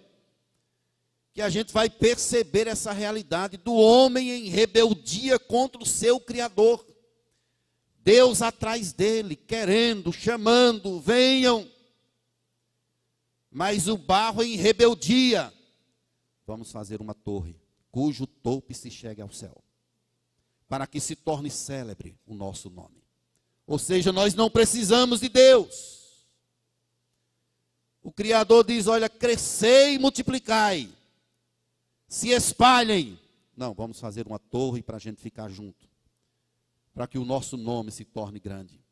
que 1.34 1.42
a 1.42 1.50
gente 1.50 1.74
vai 1.74 1.90
perceber 1.90 2.68
essa 2.68 2.94
realidade 2.94 3.58
do 3.58 3.74
homem 3.74 4.32
em 4.32 4.48
rebeldia 4.48 5.38
contra 5.38 5.84
o 5.84 5.86
seu 5.86 6.22
Criador. 6.22 6.93
Deus 8.04 8.42
atrás 8.42 8.92
dele, 8.92 9.36
querendo, 9.36 10.12
chamando, 10.12 11.00
venham. 11.00 11.70
Mas 13.50 13.88
o 13.88 13.98
barro 13.98 14.44
em 14.44 14.56
rebeldia. 14.56 15.54
Vamos 16.46 16.72
fazer 16.72 17.00
uma 17.00 17.14
torre, 17.14 17.56
cujo 17.92 18.28
topo 18.28 18.74
se 18.74 18.92
chegue 18.92 19.22
ao 19.22 19.32
céu, 19.32 19.64
para 20.68 20.86
que 20.86 21.00
se 21.00 21.16
torne 21.16 21.50
célebre 21.50 22.18
o 22.26 22.34
nosso 22.34 22.70
nome. 22.70 23.02
Ou 23.66 23.80
seja, 23.80 24.12
nós 24.12 24.34
não 24.34 24.50
precisamos 24.50 25.22
de 25.22 25.30
Deus. 25.30 26.26
O 28.02 28.12
Criador 28.12 28.66
diz: 28.66 28.88
olha, 28.88 29.08
crescei 29.08 29.94
e 29.94 30.00
multiplicai, 30.00 30.90
se 32.08 32.30
espalhem, 32.30 33.18
Não, 33.56 33.74
vamos 33.74 34.00
fazer 34.00 34.28
uma 34.28 34.40
torre 34.40 34.84
para 34.84 34.98
a 34.98 35.00
gente 35.00 35.22
ficar 35.22 35.50
junto. 35.50 35.93
Para 36.94 37.08
que 37.08 37.18
o 37.18 37.26
nosso 37.26 37.58
nome 37.58 37.92
se 37.92 38.06
torne 38.06 38.40
grande. 38.40 38.84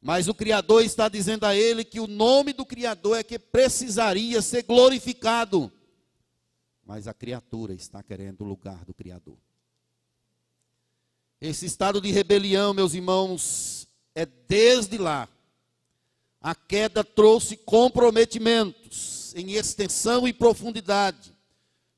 Mas 0.00 0.28
o 0.28 0.34
Criador 0.34 0.84
está 0.84 1.08
dizendo 1.08 1.44
a 1.44 1.56
ele 1.56 1.84
que 1.84 1.98
o 1.98 2.06
nome 2.06 2.52
do 2.52 2.64
Criador 2.64 3.18
é 3.18 3.22
que 3.24 3.38
precisaria 3.38 4.40
ser 4.40 4.62
glorificado. 4.62 5.72
Mas 6.84 7.08
a 7.08 7.14
criatura 7.14 7.74
está 7.74 8.02
querendo 8.02 8.42
o 8.42 8.48
lugar 8.48 8.84
do 8.84 8.94
Criador. 8.94 9.36
Esse 11.40 11.66
estado 11.66 12.00
de 12.00 12.10
rebelião, 12.10 12.72
meus 12.72 12.94
irmãos, 12.94 13.88
é 14.14 14.24
desde 14.24 14.96
lá. 14.96 15.28
A 16.40 16.54
queda 16.54 17.02
trouxe 17.02 17.56
comprometimentos 17.56 19.34
em 19.34 19.52
extensão 19.52 20.26
e 20.26 20.32
profundidade, 20.32 21.36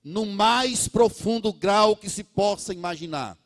no 0.02 0.24
mais 0.24 0.88
profundo 0.88 1.52
grau 1.52 1.94
que 1.94 2.08
se 2.08 2.24
possa 2.24 2.72
imaginar 2.72 3.39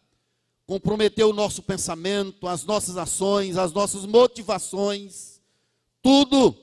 comprometeu 0.67 1.31
o 1.31 1.35
nosso 1.35 1.63
pensamento, 1.63 2.49
as 2.49 2.65
nossas 2.65 2.97
ações, 2.97 3.57
as 3.57 3.73
nossas 3.73 4.07
motivações, 4.07 5.41
tudo. 6.03 6.57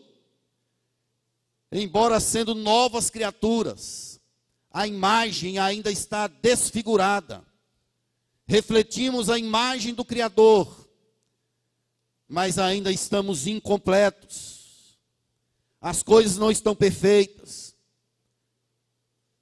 Embora 1.71 2.19
sendo 2.19 2.53
novas 2.53 3.09
criaturas, 3.09 4.19
a 4.71 4.87
imagem 4.87 5.59
ainda 5.59 5.91
está 5.91 6.27
desfigurada. 6.27 7.45
Refletimos 8.47 9.29
a 9.29 9.37
imagem 9.37 9.93
do 9.93 10.03
Criador, 10.03 10.89
mas 12.27 12.57
ainda 12.57 12.91
estamos 12.91 13.47
incompletos. 13.47 14.97
As 15.79 16.03
coisas 16.03 16.37
não 16.37 16.51
estão 16.51 16.75
perfeitas. 16.75 17.75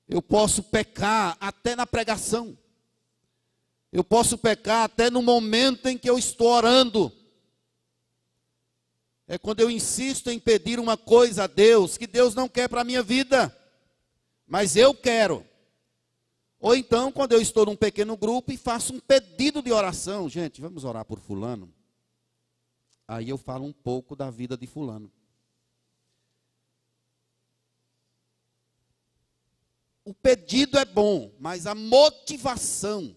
Eu 0.08 0.22
posso 0.22 0.64
pecar 0.64 1.38
até 1.40 1.76
na 1.76 1.86
pregação. 1.86 2.58
Eu 3.92 4.04
posso 4.04 4.38
pecar 4.38 4.84
até 4.84 5.10
no 5.10 5.22
momento 5.22 5.88
em 5.88 5.98
que 5.98 6.10
eu 6.10 6.18
estou 6.18 6.48
orando. 6.48 7.12
É 9.28 9.38
quando 9.38 9.60
eu 9.60 9.70
insisto 9.70 10.30
em 10.30 10.40
pedir 10.40 10.80
uma 10.80 10.98
coisa 10.98 11.44
a 11.44 11.48
Deus 11.48 11.98
que 11.98 12.08
Deus 12.08 12.34
não 12.36 12.48
quer 12.48 12.68
para 12.68 12.82
a 12.82 12.84
minha 12.84 13.02
vida, 13.02 13.56
mas 14.46 14.76
eu 14.76 14.94
quero. 14.94 15.46
Ou 16.60 16.76
então, 16.76 17.12
quando 17.12 17.32
eu 17.32 17.42
estou 17.42 17.66
num 17.66 17.76
pequeno 17.76 18.18
grupo 18.18 18.52
e 18.52 18.58
faço 18.58 18.94
um 18.94 19.00
pedido 19.00 19.62
de 19.62 19.72
oração, 19.72 20.28
gente, 20.28 20.60
vamos 20.60 20.84
orar 20.84 21.06
por 21.06 21.20
Fulano. 21.20 21.74
Aí 23.08 23.30
eu 23.30 23.38
falo 23.38 23.66
um 23.66 23.74
pouco 23.74 24.16
da 24.16 24.30
vida 24.30 24.58
de 24.58 24.68
Fulano. 24.68 25.12
O 30.04 30.14
pedido 30.14 30.78
é 30.78 30.86
bom, 30.86 31.32
mas 31.40 31.66
a 31.66 31.74
motivação 31.74 33.16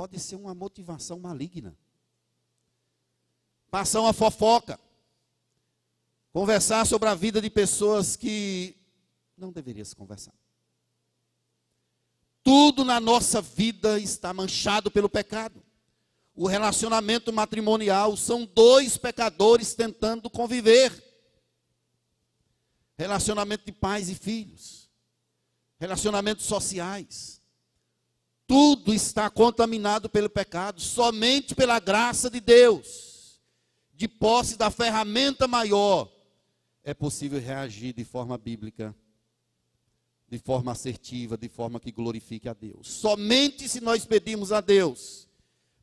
pode 0.00 0.18
ser 0.18 0.36
uma 0.36 0.54
motivação 0.54 1.18
maligna. 1.18 1.76
Passar 3.70 4.00
uma 4.00 4.14
fofoca. 4.14 4.80
Conversar 6.32 6.86
sobre 6.86 7.06
a 7.06 7.14
vida 7.14 7.38
de 7.38 7.50
pessoas 7.50 8.16
que 8.16 8.74
não 9.36 9.52
deveria 9.52 9.84
se 9.84 9.94
conversar. 9.94 10.32
Tudo 12.42 12.82
na 12.82 12.98
nossa 12.98 13.42
vida 13.42 14.00
está 14.00 14.32
manchado 14.32 14.90
pelo 14.90 15.06
pecado. 15.06 15.62
O 16.34 16.46
relacionamento 16.46 17.30
matrimonial 17.30 18.16
são 18.16 18.46
dois 18.46 18.96
pecadores 18.96 19.74
tentando 19.74 20.30
conviver. 20.30 20.90
Relacionamento 22.96 23.66
de 23.66 23.72
pais 23.72 24.08
e 24.08 24.14
filhos. 24.14 24.88
Relacionamentos 25.78 26.46
sociais 26.46 27.39
tudo 28.50 28.92
está 28.92 29.30
contaminado 29.30 30.10
pelo 30.10 30.28
pecado, 30.28 30.80
somente 30.80 31.54
pela 31.54 31.78
graça 31.78 32.28
de 32.28 32.40
Deus, 32.40 33.40
de 33.94 34.08
posse 34.08 34.58
da 34.58 34.72
ferramenta 34.72 35.46
maior, 35.46 36.10
é 36.82 36.92
possível 36.92 37.40
reagir 37.40 37.92
de 37.92 38.04
forma 38.04 38.36
bíblica, 38.36 38.92
de 40.28 40.36
forma 40.36 40.72
assertiva, 40.72 41.38
de 41.38 41.48
forma 41.48 41.78
que 41.78 41.92
glorifique 41.92 42.48
a 42.48 42.52
Deus. 42.52 42.88
Somente 42.88 43.68
se 43.68 43.80
nós 43.80 44.04
pedimos 44.04 44.50
a 44.50 44.60
Deus 44.60 45.28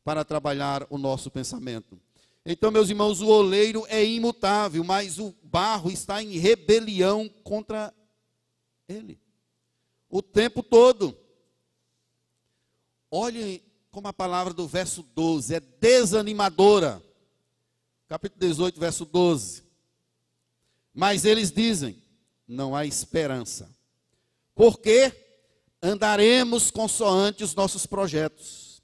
para 0.04 0.22
trabalhar 0.22 0.86
o 0.90 0.98
nosso 0.98 1.30
pensamento. 1.30 1.98
Então, 2.44 2.70
meus 2.70 2.90
irmãos, 2.90 3.22
o 3.22 3.28
oleiro 3.28 3.86
é 3.88 4.04
imutável, 4.04 4.84
mas 4.84 5.18
o 5.18 5.34
barro 5.42 5.90
está 5.90 6.22
em 6.22 6.36
rebelião 6.36 7.30
contra 7.42 7.94
ele. 8.86 9.18
O 10.10 10.20
tempo 10.20 10.62
todo. 10.62 11.16
Olhem 13.10 13.62
como 13.90 14.08
a 14.08 14.12
palavra 14.12 14.52
do 14.52 14.66
verso 14.66 15.02
12 15.02 15.54
é 15.54 15.60
desanimadora. 15.60 17.02
Capítulo 18.06 18.40
18, 18.40 18.78
verso 18.78 19.04
12. 19.04 19.64
Mas 20.92 21.24
eles 21.24 21.50
dizem: 21.50 22.02
não 22.46 22.74
há 22.74 22.84
esperança. 22.84 23.70
Porque 24.54 25.12
andaremos 25.82 26.70
consoante 26.70 27.44
os 27.44 27.54
nossos 27.54 27.86
projetos, 27.86 28.82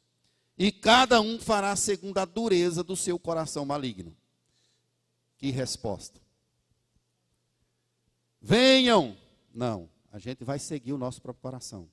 e 0.57 0.71
cada 0.71 1.21
um 1.21 1.41
fará 1.41 1.75
segundo 1.75 2.19
a 2.19 2.25
dureza 2.25 2.85
do 2.85 2.97
seu 2.97 3.19
coração 3.19 3.65
maligno. 3.65 4.17
Que 5.37 5.51
resposta. 5.51 6.21
Venham. 8.41 9.17
Não, 9.53 9.89
a 10.13 10.19
gente 10.19 10.45
vai 10.45 10.59
seguir 10.59 10.93
o 10.93 10.99
nosso 10.99 11.21
próprio 11.21 11.43
coração. 11.43 11.89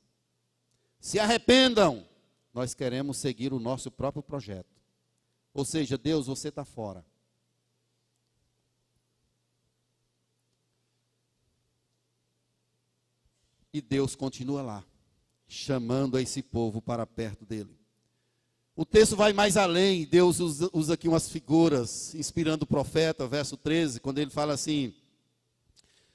Se 0.99 1.17
arrependam 1.19 2.05
nós 2.54 2.74
queremos 2.74 3.18
seguir 3.18 3.54
o 3.54 3.60
nosso 3.60 3.89
próprio 3.89 4.22
projeto. 4.22 4.82
Ou 5.54 5.66
seja, 5.66 5.97
Deus, 5.97 6.28
você 6.28 6.49
está 6.49 6.66
fora. 6.66 7.06
E 13.74 13.82
Deus 13.82 14.16
continua 14.16 14.62
lá, 14.62 14.84
chamando 15.47 16.20
esse 16.20 16.41
povo 16.41 16.82
para 16.82 17.06
perto 17.06 17.45
dele. 17.45 17.74
O 18.76 18.86
texto 18.86 19.16
vai 19.16 19.32
mais 19.32 19.58
além, 19.58 20.06
Deus 20.06 20.39
usa, 20.39 20.93
aqui 20.93 21.08
umas 21.08 21.30
figuras, 21.30 22.16
inspirando 22.16 22.64
o 22.64 22.68
profeta, 22.68 23.28
verso 23.28 23.56
13, 23.56 23.99
quando 23.99 24.20
ele 24.20 24.32
fala 24.32 24.54
assim: 24.54 24.93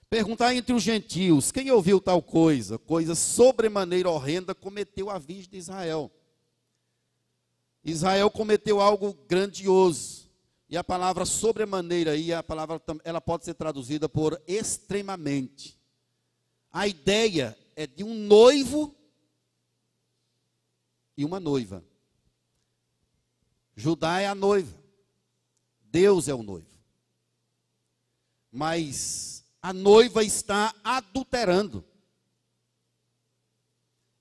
Perguntar 0.09 0.55
entre 0.55 0.75
os 0.75 0.83
gentios, 0.83 1.51
quem 1.51 1.71
ouviu 1.71 2.01
tal 2.01 2.23
coisa? 2.23 2.79
Coisa 2.79 3.15
sobremaneira 3.15 4.11
horrenda 4.11 4.55
cometeu 4.55 5.11
a 5.11 5.19
virgem 5.19 5.51
de 5.51 5.59
Israel. 5.59 6.11
Israel 7.87 8.29
cometeu 8.33 8.81
algo 8.81 9.15
grandioso. 9.29 10.27
E 10.69 10.77
a 10.77 10.83
palavra 10.83 11.25
sobremaneira 11.25 12.11
aí, 12.11 12.33
a 12.33 12.43
palavra 12.43 12.83
ela 13.05 13.21
pode 13.21 13.45
ser 13.45 13.55
traduzida 13.55 14.09
por 14.09 14.43
extremamente. 14.45 15.79
A 16.73 16.89
ideia 16.89 17.57
é 17.77 17.87
de 17.87 18.03
um 18.03 18.13
noivo 18.13 18.93
e 21.17 21.25
uma 21.25 21.39
noiva. 21.39 21.85
Judá 23.77 24.21
é 24.21 24.27
a 24.27 24.35
noiva. 24.35 24.77
Deus 25.81 26.27
é 26.27 26.35
o 26.35 26.43
noivo. 26.43 26.67
Mas 28.51 29.45
a 29.63 29.73
noiva 29.73 30.25
está 30.25 30.75
adulterando. 30.83 31.85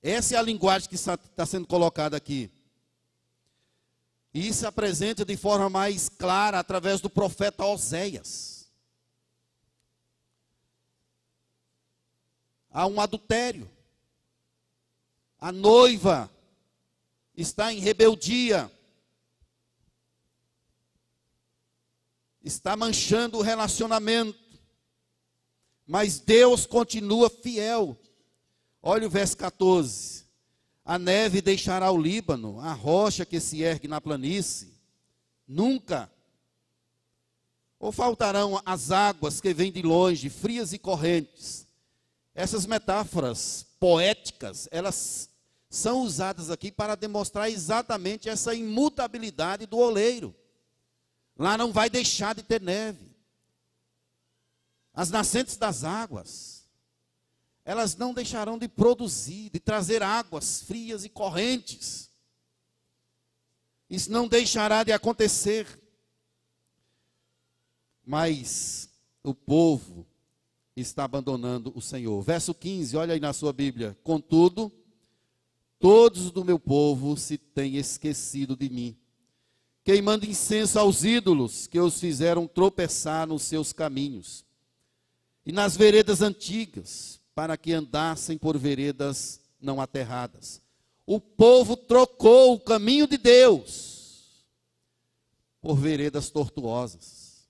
Essa 0.00 0.36
é 0.36 0.38
a 0.38 0.42
linguagem 0.42 0.88
que 0.88 0.94
está 0.94 1.44
sendo 1.44 1.66
colocada 1.66 2.16
aqui. 2.16 2.55
E 4.36 4.48
isso 4.48 4.58
se 4.58 4.66
apresenta 4.66 5.24
de 5.24 5.34
forma 5.34 5.70
mais 5.70 6.10
clara 6.10 6.58
através 6.58 7.00
do 7.00 7.08
profeta 7.08 7.64
Oséias. 7.64 8.70
Há 12.70 12.86
um 12.86 13.00
adultério. 13.00 13.66
A 15.40 15.50
noiva 15.50 16.30
está 17.34 17.72
em 17.72 17.78
rebeldia. 17.78 18.70
Está 22.44 22.76
manchando 22.76 23.38
o 23.38 23.42
relacionamento. 23.42 24.60
Mas 25.86 26.18
Deus 26.20 26.66
continua 26.66 27.30
fiel. 27.30 27.98
Olha 28.82 29.06
o 29.06 29.10
verso 29.10 29.34
14. 29.38 30.25
A 30.86 31.00
neve 31.00 31.42
deixará 31.42 31.90
o 31.90 32.00
Líbano, 32.00 32.60
a 32.60 32.72
rocha 32.72 33.26
que 33.26 33.40
se 33.40 33.60
ergue 33.60 33.88
na 33.88 34.00
planície. 34.00 34.72
Nunca. 35.46 36.08
Ou 37.80 37.90
faltarão 37.90 38.62
as 38.64 38.92
águas 38.92 39.40
que 39.40 39.52
vêm 39.52 39.72
de 39.72 39.82
longe, 39.82 40.30
frias 40.30 40.72
e 40.72 40.78
correntes. 40.78 41.66
Essas 42.32 42.66
metáforas 42.66 43.66
poéticas, 43.80 44.68
elas 44.70 45.28
são 45.68 46.02
usadas 46.02 46.50
aqui 46.50 46.70
para 46.70 46.94
demonstrar 46.94 47.50
exatamente 47.50 48.28
essa 48.28 48.54
imutabilidade 48.54 49.66
do 49.66 49.78
oleiro. 49.78 50.32
Lá 51.36 51.58
não 51.58 51.72
vai 51.72 51.90
deixar 51.90 52.32
de 52.32 52.44
ter 52.44 52.60
neve. 52.60 53.10
As 54.94 55.10
nascentes 55.10 55.56
das 55.56 55.82
águas, 55.82 56.55
elas 57.66 57.96
não 57.96 58.14
deixarão 58.14 58.56
de 58.56 58.68
produzir, 58.68 59.50
de 59.50 59.58
trazer 59.58 60.00
águas 60.00 60.62
frias 60.62 61.04
e 61.04 61.08
correntes. 61.08 62.08
Isso 63.90 64.10
não 64.10 64.28
deixará 64.28 64.84
de 64.84 64.92
acontecer. 64.92 65.66
Mas 68.04 68.88
o 69.24 69.34
povo 69.34 70.06
está 70.76 71.02
abandonando 71.02 71.72
o 71.74 71.82
Senhor. 71.82 72.22
Verso 72.22 72.54
15, 72.54 72.96
olha 72.96 73.14
aí 73.14 73.20
na 73.20 73.32
sua 73.32 73.52
Bíblia. 73.52 73.98
Contudo, 74.04 74.70
todos 75.80 76.30
do 76.30 76.44
meu 76.44 76.60
povo 76.60 77.16
se 77.16 77.36
têm 77.36 77.78
esquecido 77.78 78.54
de 78.54 78.70
mim, 78.70 78.96
queimando 79.82 80.24
incenso 80.24 80.78
aos 80.78 81.02
ídolos 81.02 81.66
que 81.66 81.80
os 81.80 81.98
fizeram 81.98 82.46
tropeçar 82.46 83.26
nos 83.26 83.42
seus 83.42 83.72
caminhos 83.72 84.44
e 85.44 85.50
nas 85.50 85.76
veredas 85.76 86.22
antigas, 86.22 87.20
para 87.36 87.54
que 87.58 87.74
andassem 87.74 88.38
por 88.38 88.56
veredas 88.56 89.42
não 89.60 89.78
aterradas. 89.78 90.62
O 91.04 91.20
povo 91.20 91.76
trocou 91.76 92.54
o 92.54 92.60
caminho 92.60 93.06
de 93.06 93.18
Deus 93.18 94.46
por 95.60 95.76
veredas 95.76 96.30
tortuosas, 96.30 97.46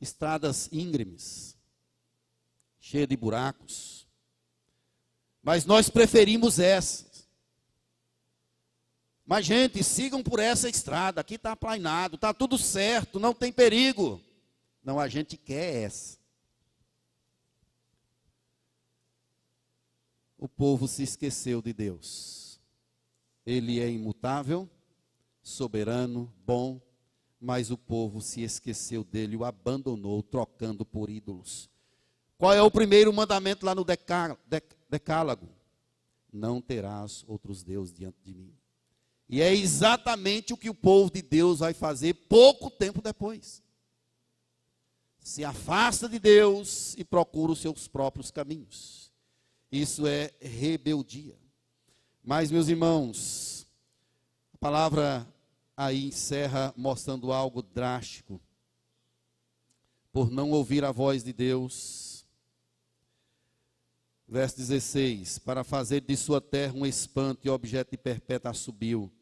estradas 0.00 0.68
íngremes, 0.70 1.56
cheias 2.78 3.08
de 3.08 3.16
buracos. 3.16 4.06
Mas 5.42 5.64
nós 5.64 5.90
preferimos 5.90 6.60
essas. 6.60 7.28
Mas, 9.26 9.44
gente, 9.44 9.82
sigam 9.82 10.22
por 10.22 10.38
essa 10.38 10.68
estrada. 10.68 11.20
Aqui 11.20 11.34
está 11.34 11.50
aplainado, 11.50 12.14
está 12.14 12.32
tudo 12.32 12.56
certo, 12.56 13.18
não 13.18 13.34
tem 13.34 13.52
perigo. 13.52 14.22
Não, 14.84 15.00
a 15.00 15.08
gente 15.08 15.36
quer 15.36 15.82
essa. 15.82 16.25
O 20.38 20.48
povo 20.48 20.86
se 20.86 21.02
esqueceu 21.02 21.62
de 21.62 21.72
Deus. 21.72 22.60
Ele 23.44 23.80
é 23.80 23.90
imutável, 23.90 24.68
soberano, 25.42 26.32
bom, 26.44 26.80
mas 27.40 27.70
o 27.70 27.78
povo 27.78 28.20
se 28.20 28.42
esqueceu 28.42 29.04
dele, 29.04 29.36
o 29.36 29.44
abandonou, 29.44 30.22
trocando 30.22 30.84
por 30.84 31.08
ídolos. 31.08 31.70
Qual 32.38 32.52
é 32.52 32.60
o 32.60 32.70
primeiro 32.70 33.12
mandamento 33.12 33.64
lá 33.64 33.74
no 33.74 33.84
Decálogo? 33.84 35.48
Não 36.32 36.60
terás 36.60 37.24
outros 37.26 37.62
deuses 37.62 37.94
diante 37.94 38.18
de 38.22 38.34
mim. 38.34 38.52
E 39.28 39.40
é 39.40 39.54
exatamente 39.54 40.52
o 40.52 40.56
que 40.56 40.70
o 40.70 40.74
povo 40.74 41.10
de 41.10 41.22
Deus 41.22 41.60
vai 41.60 41.72
fazer 41.72 42.14
pouco 42.28 42.70
tempo 42.70 43.00
depois. 43.00 43.62
Se 45.18 45.44
afasta 45.44 46.08
de 46.08 46.18
Deus 46.18 46.94
e 46.96 47.04
procura 47.04 47.52
os 47.52 47.58
seus 47.58 47.88
próprios 47.88 48.30
caminhos. 48.30 49.05
Isso 49.70 50.06
é 50.06 50.32
rebeldia. 50.40 51.36
Mas, 52.22 52.50
meus 52.50 52.68
irmãos, 52.68 53.66
a 54.54 54.58
palavra 54.58 55.26
aí 55.76 56.06
encerra 56.06 56.72
mostrando 56.76 57.32
algo 57.32 57.62
drástico. 57.62 58.40
Por 60.12 60.30
não 60.30 60.50
ouvir 60.50 60.84
a 60.84 60.92
voz 60.92 61.22
de 61.22 61.32
Deus. 61.32 62.24
Verso 64.26 64.56
16: 64.56 65.38
Para 65.40 65.62
fazer 65.62 66.00
de 66.00 66.16
sua 66.16 66.40
terra 66.40 66.72
um 66.74 66.86
espanto 66.86 67.46
e 67.46 67.50
objeto 67.50 67.90
de 67.90 67.98
perpétua 67.98 68.52
subiu. 68.54 69.12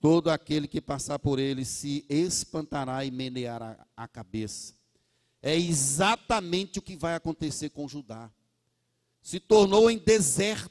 Todo 0.00 0.30
aquele 0.30 0.68
que 0.68 0.80
passar 0.80 1.18
por 1.18 1.38
ele 1.38 1.64
se 1.64 2.04
espantará 2.08 3.04
e 3.04 3.10
meneará 3.10 3.86
a 3.96 4.06
cabeça. 4.06 4.74
É 5.42 5.56
exatamente 5.56 6.78
o 6.78 6.82
que 6.82 6.96
vai 6.96 7.14
acontecer 7.14 7.70
com 7.70 7.88
Judá 7.88 8.30
se 9.24 9.40
tornou 9.40 9.90
em 9.90 9.96
deserto. 9.96 10.70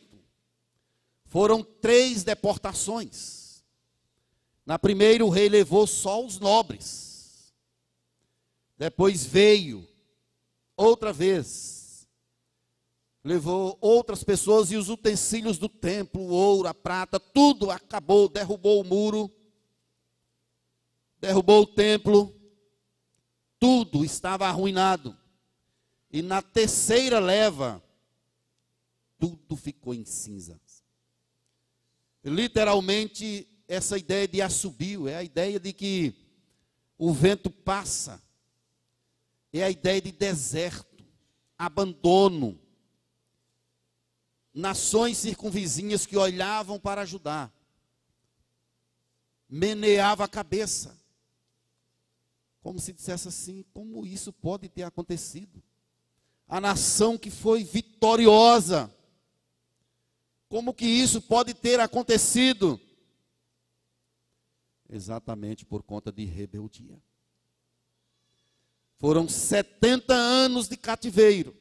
Foram 1.26 1.64
três 1.64 2.24
deportações. 2.24 3.64
Na 4.64 4.78
primeira, 4.78 5.26
o 5.26 5.30
rei 5.30 5.50
levou 5.50 5.88
só 5.88 6.24
os 6.24 6.40
nobres. 6.40 7.52
Depois 8.78 9.26
veio, 9.26 9.88
outra 10.78 11.12
vez, 11.12 12.08
levou 13.24 13.76
outras 13.82 14.24
pessoas 14.24 14.72
e 14.72 14.78
os 14.78 14.88
utensílios 14.88 15.58
do 15.58 15.68
templo, 15.68 16.22
o 16.22 16.30
ouro, 16.30 16.68
a 16.68 16.76
prata, 16.76 17.20
tudo 17.20 17.72
acabou, 17.72 18.30
derrubou 18.30 18.80
o 18.80 18.86
muro, 18.86 19.32
derrubou 21.20 21.64
o 21.64 21.68
templo, 21.68 22.32
tudo 23.60 24.06
estava 24.06 24.48
arruinado. 24.48 25.18
E 26.12 26.22
na 26.22 26.42
terceira 26.42 27.20
leva, 27.20 27.82
tudo 29.24 29.56
ficou 29.56 29.94
em 29.94 30.04
cinzas. 30.04 30.84
Literalmente, 32.22 33.48
essa 33.70 33.98
ideia 33.98 34.28
de 34.28 34.42
assobio 34.42 35.08
é 35.08 35.16
a 35.16 35.24
ideia 35.24 35.58
de 35.62 35.72
que 35.72 36.14
o 36.98 37.14
vento 37.14 37.50
passa, 37.50 38.22
é 39.54 39.64
a 39.64 39.70
ideia 39.70 40.02
de 40.02 40.12
deserto, 40.12 41.06
abandono. 41.58 42.60
Nações 44.54 45.20
circunvizinhas 45.20 46.06
que 46.06 46.18
olhavam 46.18 46.78
para 46.78 47.04
ajudar, 47.04 47.50
meneava 49.48 50.26
a 50.26 50.28
cabeça, 50.28 51.00
como 52.62 52.78
se 52.78 52.92
dissesse 52.92 53.30
assim: 53.30 53.64
como 53.74 54.06
isso 54.06 54.34
pode 54.34 54.68
ter 54.68 54.84
acontecido? 54.84 55.64
A 56.46 56.60
nação 56.60 57.18
que 57.18 57.32
foi 57.32 57.64
vitoriosa, 57.64 58.94
como 60.54 60.72
que 60.72 60.86
isso 60.86 61.20
pode 61.20 61.56
ter 61.56 61.80
acontecido? 61.80 62.80
Exatamente 64.88 65.66
por 65.66 65.82
conta 65.82 66.12
de 66.12 66.26
rebeldia. 66.26 67.02
Foram 69.00 69.28
70 69.28 70.14
anos 70.14 70.68
de 70.68 70.78
cativeiro. 70.78 71.58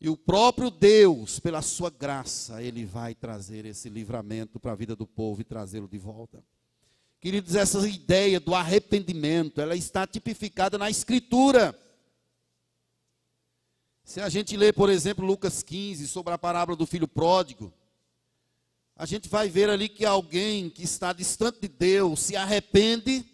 E 0.00 0.08
o 0.08 0.16
próprio 0.16 0.72
Deus, 0.72 1.38
pela 1.38 1.62
sua 1.62 1.88
graça, 1.88 2.60
ele 2.60 2.84
vai 2.84 3.14
trazer 3.14 3.64
esse 3.64 3.88
livramento 3.88 4.58
para 4.58 4.72
a 4.72 4.74
vida 4.74 4.96
do 4.96 5.06
povo 5.06 5.40
e 5.40 5.44
trazê-lo 5.44 5.86
de 5.86 5.98
volta. 5.98 6.42
Queridos, 7.20 7.54
essa 7.54 7.88
ideia 7.88 8.40
do 8.40 8.56
arrependimento, 8.56 9.60
ela 9.60 9.76
está 9.76 10.04
tipificada 10.04 10.76
na 10.76 10.90
Escritura. 10.90 11.80
Se 14.04 14.20
a 14.20 14.28
gente 14.28 14.54
ler, 14.54 14.74
por 14.74 14.90
exemplo, 14.90 15.24
Lucas 15.24 15.62
15, 15.62 16.06
sobre 16.06 16.34
a 16.34 16.38
parábola 16.38 16.76
do 16.76 16.86
filho 16.86 17.08
pródigo, 17.08 17.72
a 18.94 19.06
gente 19.06 19.30
vai 19.30 19.48
ver 19.48 19.70
ali 19.70 19.88
que 19.88 20.04
alguém 20.04 20.68
que 20.68 20.84
está 20.84 21.12
distante 21.12 21.62
de 21.62 21.68
Deus 21.68 22.20
se 22.20 22.36
arrepende, 22.36 23.24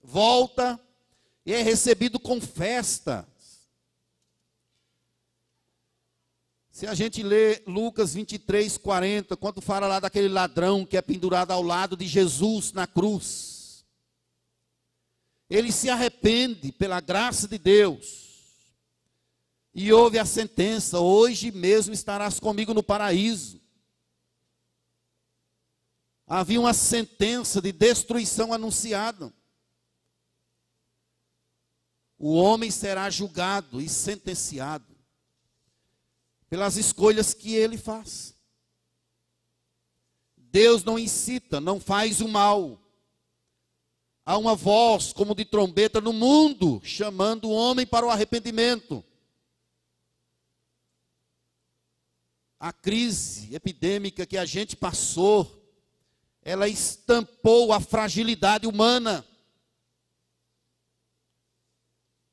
volta 0.00 0.80
e 1.44 1.52
é 1.52 1.60
recebido 1.60 2.20
com 2.20 2.40
festa. 2.40 3.28
Se 6.70 6.86
a 6.86 6.94
gente 6.94 7.22
ler 7.22 7.64
Lucas 7.66 8.14
23, 8.14 8.78
40, 8.78 9.36
quando 9.36 9.60
fala 9.60 9.88
lá 9.88 9.98
daquele 9.98 10.28
ladrão 10.28 10.86
que 10.86 10.96
é 10.96 11.02
pendurado 11.02 11.50
ao 11.50 11.64
lado 11.64 11.96
de 11.96 12.06
Jesus 12.06 12.72
na 12.72 12.86
cruz, 12.86 13.84
ele 15.50 15.72
se 15.72 15.90
arrepende 15.90 16.70
pela 16.70 17.00
graça 17.00 17.48
de 17.48 17.58
Deus 17.58 18.29
e 19.74 19.92
houve 19.92 20.18
a 20.18 20.24
sentença: 20.24 21.00
hoje 21.00 21.50
mesmo 21.50 21.94
estarás 21.94 22.40
comigo 22.40 22.74
no 22.74 22.82
paraíso. 22.82 23.60
Havia 26.26 26.60
uma 26.60 26.74
sentença 26.74 27.60
de 27.60 27.72
destruição 27.72 28.52
anunciada. 28.52 29.32
O 32.18 32.34
homem 32.34 32.70
será 32.70 33.08
julgado 33.10 33.80
e 33.80 33.88
sentenciado 33.88 34.94
pelas 36.48 36.76
escolhas 36.76 37.32
que 37.32 37.54
ele 37.54 37.78
faz. 37.78 38.34
Deus 40.36 40.84
não 40.84 40.98
incita, 40.98 41.60
não 41.60 41.80
faz 41.80 42.20
o 42.20 42.28
mal. 42.28 42.80
Há 44.24 44.36
uma 44.36 44.54
voz 44.54 45.12
como 45.12 45.34
de 45.34 45.44
trombeta 45.44 46.00
no 46.00 46.12
mundo 46.12 46.80
chamando 46.84 47.48
o 47.48 47.52
homem 47.52 47.86
para 47.86 48.06
o 48.06 48.10
arrependimento. 48.10 49.02
A 52.60 52.74
crise 52.74 53.54
epidêmica 53.54 54.26
que 54.26 54.36
a 54.36 54.44
gente 54.44 54.76
passou, 54.76 55.66
ela 56.42 56.68
estampou 56.68 57.72
a 57.72 57.80
fragilidade 57.80 58.66
humana. 58.66 59.26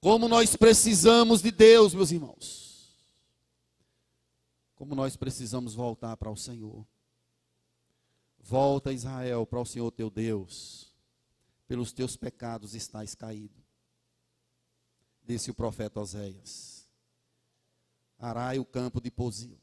Como 0.01 0.27
nós 0.27 0.53
precisamos 0.57 1.41
de 1.41 1.49
Deus, 1.49 1.93
meus 1.93 2.11
irmãos. 2.11 2.93
Como 4.75 4.93
nós 4.93 5.15
precisamos 5.15 5.73
voltar 5.73 6.17
para 6.17 6.29
o 6.29 6.35
Senhor. 6.35 6.85
Volta, 8.37 8.91
Israel, 8.91 9.45
para 9.45 9.61
o 9.61 9.65
Senhor 9.65 9.89
teu 9.91 10.09
Deus. 10.09 10.93
Pelos 11.67 11.93
teus 11.93 12.17
pecados 12.17 12.75
estás 12.75 13.15
caído. 13.15 13.63
Disse 15.23 15.49
o 15.49 15.53
profeta 15.53 16.01
Oséias. 16.01 16.85
arai 18.19 18.59
o 18.59 18.65
campo 18.65 18.99
de 18.99 19.11
Pozil, 19.11 19.59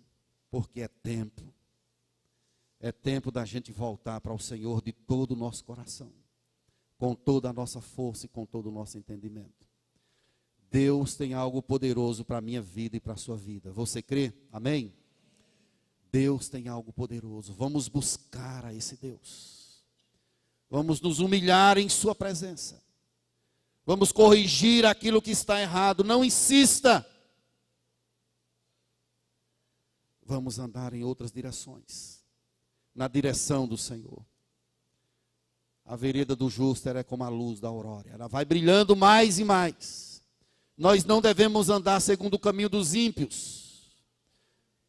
porque 0.54 0.82
é 0.82 0.88
tempo. 1.02 1.42
É 2.78 2.92
tempo 2.92 3.32
da 3.32 3.44
gente 3.44 3.72
voltar 3.72 4.20
para 4.20 4.32
o 4.32 4.38
Senhor 4.38 4.80
de 4.80 4.92
todo 4.92 5.32
o 5.32 5.36
nosso 5.36 5.64
coração, 5.64 6.12
com 6.96 7.12
toda 7.12 7.50
a 7.50 7.52
nossa 7.52 7.80
força 7.80 8.26
e 8.26 8.28
com 8.28 8.46
todo 8.46 8.68
o 8.68 8.70
nosso 8.70 8.96
entendimento. 8.96 9.66
Deus 10.70 11.16
tem 11.16 11.34
algo 11.34 11.60
poderoso 11.60 12.24
para 12.24 12.38
a 12.38 12.40
minha 12.40 12.62
vida 12.62 12.96
e 12.96 13.00
para 13.00 13.14
a 13.14 13.16
sua 13.16 13.36
vida. 13.36 13.72
Você 13.72 14.00
crê? 14.00 14.32
Amém? 14.52 14.94
Deus 16.12 16.48
tem 16.48 16.68
algo 16.68 16.92
poderoso. 16.92 17.52
Vamos 17.52 17.88
buscar 17.88 18.64
a 18.64 18.72
esse 18.72 18.96
Deus. 18.96 19.82
Vamos 20.70 21.00
nos 21.00 21.18
humilhar 21.18 21.78
em 21.78 21.88
Sua 21.88 22.14
presença. 22.14 22.80
Vamos 23.84 24.12
corrigir 24.12 24.86
aquilo 24.86 25.20
que 25.20 25.32
está 25.32 25.60
errado. 25.60 26.04
Não 26.04 26.24
insista. 26.24 27.04
Vamos 30.24 30.58
andar 30.58 30.94
em 30.94 31.04
outras 31.04 31.30
direções. 31.30 32.24
Na 32.94 33.08
direção 33.08 33.66
do 33.66 33.76
Senhor. 33.76 34.24
A 35.84 35.96
vereda 35.96 36.34
do 36.34 36.48
justo 36.48 36.88
é 36.88 37.02
como 37.02 37.24
a 37.24 37.28
luz 37.28 37.60
da 37.60 37.68
aurora. 37.68 38.08
Ela 38.10 38.26
vai 38.26 38.44
brilhando 38.44 38.96
mais 38.96 39.38
e 39.38 39.44
mais. 39.44 40.22
Nós 40.76 41.04
não 41.04 41.20
devemos 41.20 41.68
andar 41.68 42.00
segundo 42.00 42.34
o 42.34 42.38
caminho 42.38 42.68
dos 42.68 42.94
ímpios. 42.94 43.64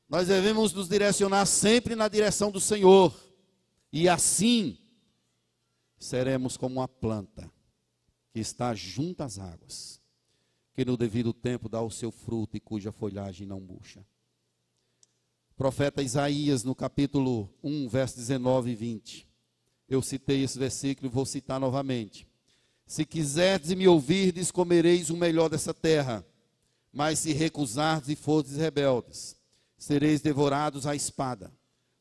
Nós 0.07 0.27
devemos 0.27 0.71
nos 0.71 0.87
direcionar 0.87 1.45
sempre 1.45 1.95
na 1.95 2.07
direção 2.07 2.49
do 2.49 2.59
Senhor. 2.59 3.13
E 3.91 4.07
assim 4.07 4.77
seremos 5.97 6.55
como 6.55 6.75
uma 6.75 6.87
planta 6.87 7.51
que 8.31 8.39
está 8.39 8.73
junto 8.73 9.21
às 9.21 9.39
águas, 9.39 10.01
que 10.73 10.85
no 10.85 10.95
devido 10.95 11.33
tempo 11.33 11.67
dá 11.67 11.81
o 11.81 11.91
seu 11.91 12.11
fruto 12.11 12.55
e 12.55 12.59
cuja 12.59 12.91
folhagem 12.91 13.47
não 13.47 13.59
murcha. 13.59 14.05
Profeta 15.55 16.01
Isaías, 16.01 16.63
no 16.63 16.75
capítulo 16.75 17.49
1, 17.63 17.87
verso 17.87 18.17
19 18.17 18.71
e 18.71 18.75
20. 18.75 19.27
Eu 19.87 20.01
citei 20.01 20.43
esse 20.43 20.59
versículo 20.59 21.07
e 21.07 21.13
vou 21.13 21.25
citar 21.25 21.59
novamente. 21.59 22.27
Se 22.85 23.05
quiserdes 23.05 23.73
me 23.73 23.87
ouvirdes, 23.87 24.51
comereis 24.51 25.09
o 25.09 25.17
melhor 25.17 25.49
dessa 25.49 25.73
terra. 25.73 26.25
Mas 26.91 27.19
se 27.19 27.33
recusardes 27.33 28.09
e 28.09 28.15
fordes 28.15 28.55
rebeldes, 28.55 29.35
sereis 29.77 30.21
devorados 30.21 30.87
à 30.87 30.95
espada, 30.95 31.51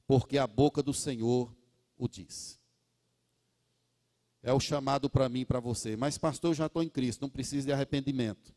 porque 0.07 0.39
a 0.39 0.47
boca 0.47 0.83
do 0.83 0.95
Senhor 0.95 1.53
o 1.97 2.09
diz 2.09 2.59
é 4.45 4.53
o 4.53 4.61
chamado 4.61 5.09
para 5.09 5.29
mim 5.29 5.41
e 5.41 5.45
para 5.45 5.59
você. 5.59 5.97
Mas, 5.97 6.19
pastor, 6.19 6.51
eu 6.51 6.55
já 6.55 6.67
estou 6.67 6.83
em 6.83 6.89
Cristo, 6.89 7.23
não 7.23 7.31
preciso 7.31 7.67
de 7.67 7.73
arrependimento. 7.73 8.55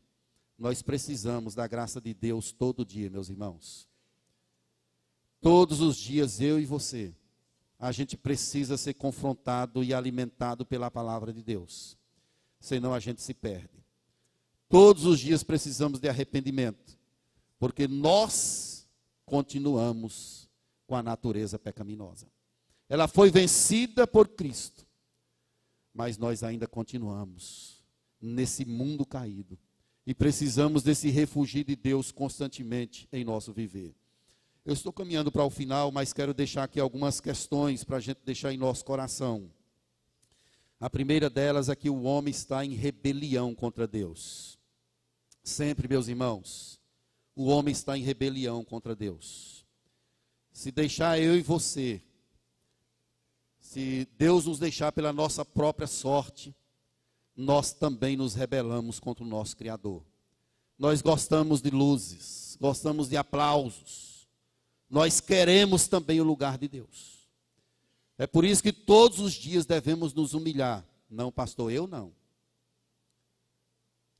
Nós 0.58 0.82
precisamos 0.82 1.54
da 1.54 1.66
graça 1.66 1.98
de 1.98 2.12
Deus 2.12 2.52
todo 2.52 2.84
dia, 2.84 3.08
meus 3.08 3.30
irmãos. 3.30 3.87
Todos 5.40 5.80
os 5.80 5.96
dias, 5.96 6.40
eu 6.40 6.58
e 6.58 6.64
você, 6.64 7.14
a 7.78 7.92
gente 7.92 8.16
precisa 8.16 8.76
ser 8.76 8.94
confrontado 8.94 9.84
e 9.84 9.94
alimentado 9.94 10.66
pela 10.66 10.90
palavra 10.90 11.32
de 11.32 11.42
Deus. 11.42 11.96
Senão 12.60 12.92
a 12.92 13.00
gente 13.00 13.22
se 13.22 13.32
perde. 13.32 13.84
Todos 14.68 15.04
os 15.04 15.20
dias 15.20 15.42
precisamos 15.42 16.00
de 16.00 16.08
arrependimento. 16.08 16.98
Porque 17.58 17.86
nós 17.86 18.88
continuamos 19.24 20.48
com 20.86 20.96
a 20.96 21.02
natureza 21.02 21.58
pecaminosa. 21.58 22.26
Ela 22.88 23.06
foi 23.06 23.30
vencida 23.30 24.06
por 24.06 24.28
Cristo 24.28 24.88
mas 25.98 26.16
nós 26.16 26.44
ainda 26.44 26.68
continuamos 26.68 27.82
nesse 28.20 28.64
mundo 28.64 29.04
caído 29.04 29.58
e 30.06 30.14
precisamos 30.14 30.84
desse 30.84 31.10
refúgio 31.10 31.64
de 31.64 31.74
Deus 31.74 32.12
constantemente 32.12 33.08
em 33.12 33.24
nosso 33.24 33.52
viver. 33.52 33.96
Eu 34.68 34.74
estou 34.74 34.92
caminhando 34.92 35.32
para 35.32 35.42
o 35.42 35.48
final, 35.48 35.90
mas 35.90 36.12
quero 36.12 36.34
deixar 36.34 36.64
aqui 36.64 36.78
algumas 36.78 37.22
questões 37.22 37.84
para 37.84 37.96
a 37.96 38.00
gente 38.00 38.18
deixar 38.22 38.52
em 38.52 38.58
nosso 38.58 38.84
coração. 38.84 39.50
A 40.78 40.90
primeira 40.90 41.30
delas 41.30 41.70
é 41.70 41.74
que 41.74 41.88
o 41.88 42.02
homem 42.02 42.30
está 42.30 42.62
em 42.66 42.74
rebelião 42.74 43.54
contra 43.54 43.86
Deus. 43.86 44.58
Sempre, 45.42 45.88
meus 45.88 46.06
irmãos, 46.06 46.78
o 47.34 47.46
homem 47.46 47.72
está 47.72 47.96
em 47.96 48.02
rebelião 48.02 48.62
contra 48.62 48.94
Deus. 48.94 49.64
Se 50.52 50.70
deixar 50.70 51.18
eu 51.18 51.34
e 51.34 51.40
você 51.40 52.02
se 53.58 54.06
Deus 54.18 54.44
nos 54.44 54.58
deixar 54.58 54.92
pela 54.92 55.14
nossa 55.14 55.46
própria 55.46 55.86
sorte, 55.86 56.54
nós 57.34 57.72
também 57.72 58.18
nos 58.18 58.34
rebelamos 58.34 59.00
contra 59.00 59.24
o 59.24 59.26
nosso 59.26 59.56
Criador. 59.56 60.04
Nós 60.78 61.00
gostamos 61.00 61.62
de 61.62 61.70
luzes, 61.70 62.54
gostamos 62.60 63.08
de 63.08 63.16
aplausos. 63.16 64.17
Nós 64.88 65.20
queremos 65.20 65.86
também 65.86 66.20
o 66.20 66.24
lugar 66.24 66.56
de 66.56 66.68
Deus. 66.68 67.28
É 68.16 68.26
por 68.26 68.44
isso 68.44 68.62
que 68.62 68.72
todos 68.72 69.20
os 69.20 69.34
dias 69.34 69.66
devemos 69.66 70.14
nos 70.14 70.34
humilhar. 70.34 70.84
Não, 71.08 71.30
pastor, 71.30 71.70
eu 71.70 71.86
não. 71.86 72.12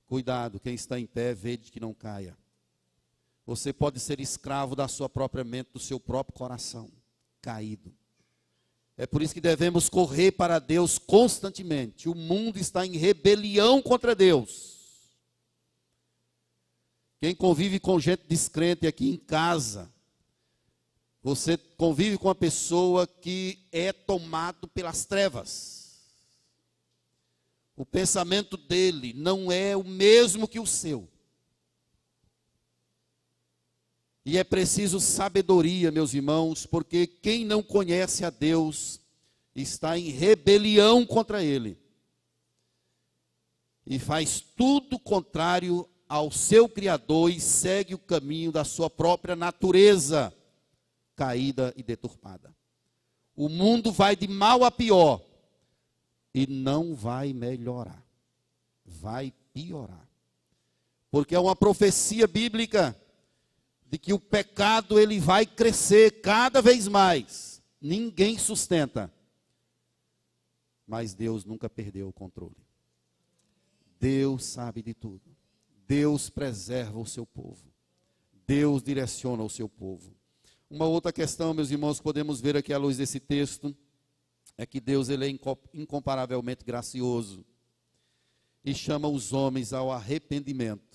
Cuidado, 0.06 0.60
quem 0.60 0.74
está 0.74 0.98
em 0.98 1.06
pé, 1.06 1.34
vede 1.34 1.70
que 1.70 1.80
não 1.80 1.92
caia. 1.92 2.36
Você 3.44 3.72
pode 3.72 3.98
ser 3.98 4.20
escravo 4.20 4.76
da 4.76 4.86
sua 4.88 5.08
própria 5.08 5.42
mente, 5.42 5.70
do 5.72 5.80
seu 5.80 5.98
próprio 5.98 6.36
coração, 6.36 6.90
caído. 7.40 7.94
É 8.96 9.06
por 9.06 9.22
isso 9.22 9.32
que 9.32 9.40
devemos 9.40 9.88
correr 9.88 10.32
para 10.32 10.58
Deus 10.58 10.98
constantemente. 10.98 12.08
O 12.08 12.14
mundo 12.14 12.58
está 12.58 12.84
em 12.84 12.96
rebelião 12.96 13.80
contra 13.80 14.14
Deus. 14.14 14.76
Quem 17.20 17.34
convive 17.34 17.80
com 17.80 17.98
gente 17.98 18.24
descrente 18.28 18.86
aqui 18.86 19.10
em 19.10 19.16
casa, 19.16 19.92
você 21.22 21.56
convive 21.56 22.16
com 22.16 22.28
uma 22.28 22.34
pessoa 22.34 23.06
que 23.06 23.58
é 23.72 23.92
tomado 23.92 24.68
pelas 24.68 25.04
trevas. 25.04 25.78
O 27.76 27.84
pensamento 27.84 28.56
dele 28.56 29.12
não 29.14 29.50
é 29.50 29.76
o 29.76 29.84
mesmo 29.84 30.48
que 30.48 30.60
o 30.60 30.66
seu. 30.66 31.08
E 34.24 34.36
é 34.36 34.44
preciso 34.44 35.00
sabedoria, 35.00 35.90
meus 35.90 36.12
irmãos, 36.12 36.66
porque 36.66 37.06
quem 37.06 37.44
não 37.44 37.62
conhece 37.62 38.24
a 38.24 38.30
Deus 38.30 39.00
está 39.54 39.98
em 39.98 40.10
rebelião 40.10 41.06
contra 41.06 41.42
Ele. 41.42 41.78
E 43.86 43.98
faz 43.98 44.40
tudo 44.40 44.98
contrário 44.98 45.88
ao 46.08 46.30
seu 46.30 46.68
Criador 46.68 47.30
e 47.30 47.40
segue 47.40 47.94
o 47.94 47.98
caminho 47.98 48.52
da 48.52 48.64
sua 48.64 48.90
própria 48.90 49.34
natureza 49.34 50.34
caída 51.18 51.74
e 51.76 51.82
deturpada. 51.82 52.54
O 53.34 53.48
mundo 53.48 53.90
vai 53.90 54.14
de 54.14 54.28
mal 54.28 54.62
a 54.62 54.70
pior 54.70 55.20
e 56.32 56.46
não 56.46 56.94
vai 56.94 57.32
melhorar, 57.32 58.04
vai 58.84 59.34
piorar. 59.52 60.08
Porque 61.10 61.34
é 61.34 61.40
uma 61.40 61.56
profecia 61.56 62.28
bíblica 62.28 62.96
de 63.90 63.98
que 63.98 64.12
o 64.12 64.20
pecado 64.20 65.00
ele 65.00 65.18
vai 65.18 65.44
crescer 65.44 66.20
cada 66.20 66.62
vez 66.62 66.86
mais. 66.86 67.60
Ninguém 67.80 68.38
sustenta. 68.38 69.12
Mas 70.86 71.14
Deus 71.14 71.44
nunca 71.44 71.68
perdeu 71.68 72.08
o 72.08 72.12
controle. 72.12 72.56
Deus 73.98 74.44
sabe 74.44 74.82
de 74.82 74.94
tudo. 74.94 75.36
Deus 75.86 76.30
preserva 76.30 76.98
o 76.98 77.06
seu 77.06 77.26
povo. 77.26 77.64
Deus 78.46 78.82
direciona 78.82 79.42
o 79.42 79.50
seu 79.50 79.68
povo. 79.68 80.17
Uma 80.70 80.86
outra 80.86 81.12
questão, 81.12 81.54
meus 81.54 81.70
irmãos, 81.70 82.00
podemos 82.00 82.40
ver 82.40 82.56
aqui 82.56 82.72
à 82.72 82.78
luz 82.78 82.96
desse 82.96 83.18
texto, 83.18 83.74
é 84.56 84.66
que 84.66 84.80
Deus 84.80 85.08
ele 85.08 85.26
é 85.26 85.38
incomparavelmente 85.74 86.64
gracioso 86.64 87.44
e 88.64 88.74
chama 88.74 89.08
os 89.08 89.32
homens 89.32 89.72
ao 89.72 89.90
arrependimento 89.90 90.88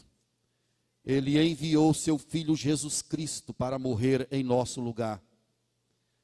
ele 1.06 1.42
enviou 1.42 1.94
seu 1.94 2.18
filho 2.18 2.56
Jesus 2.56 3.02
Cristo 3.02 3.54
para 3.54 3.78
morrer 3.78 4.28
em 4.32 4.44
nosso 4.44 4.80
lugar. 4.80 5.22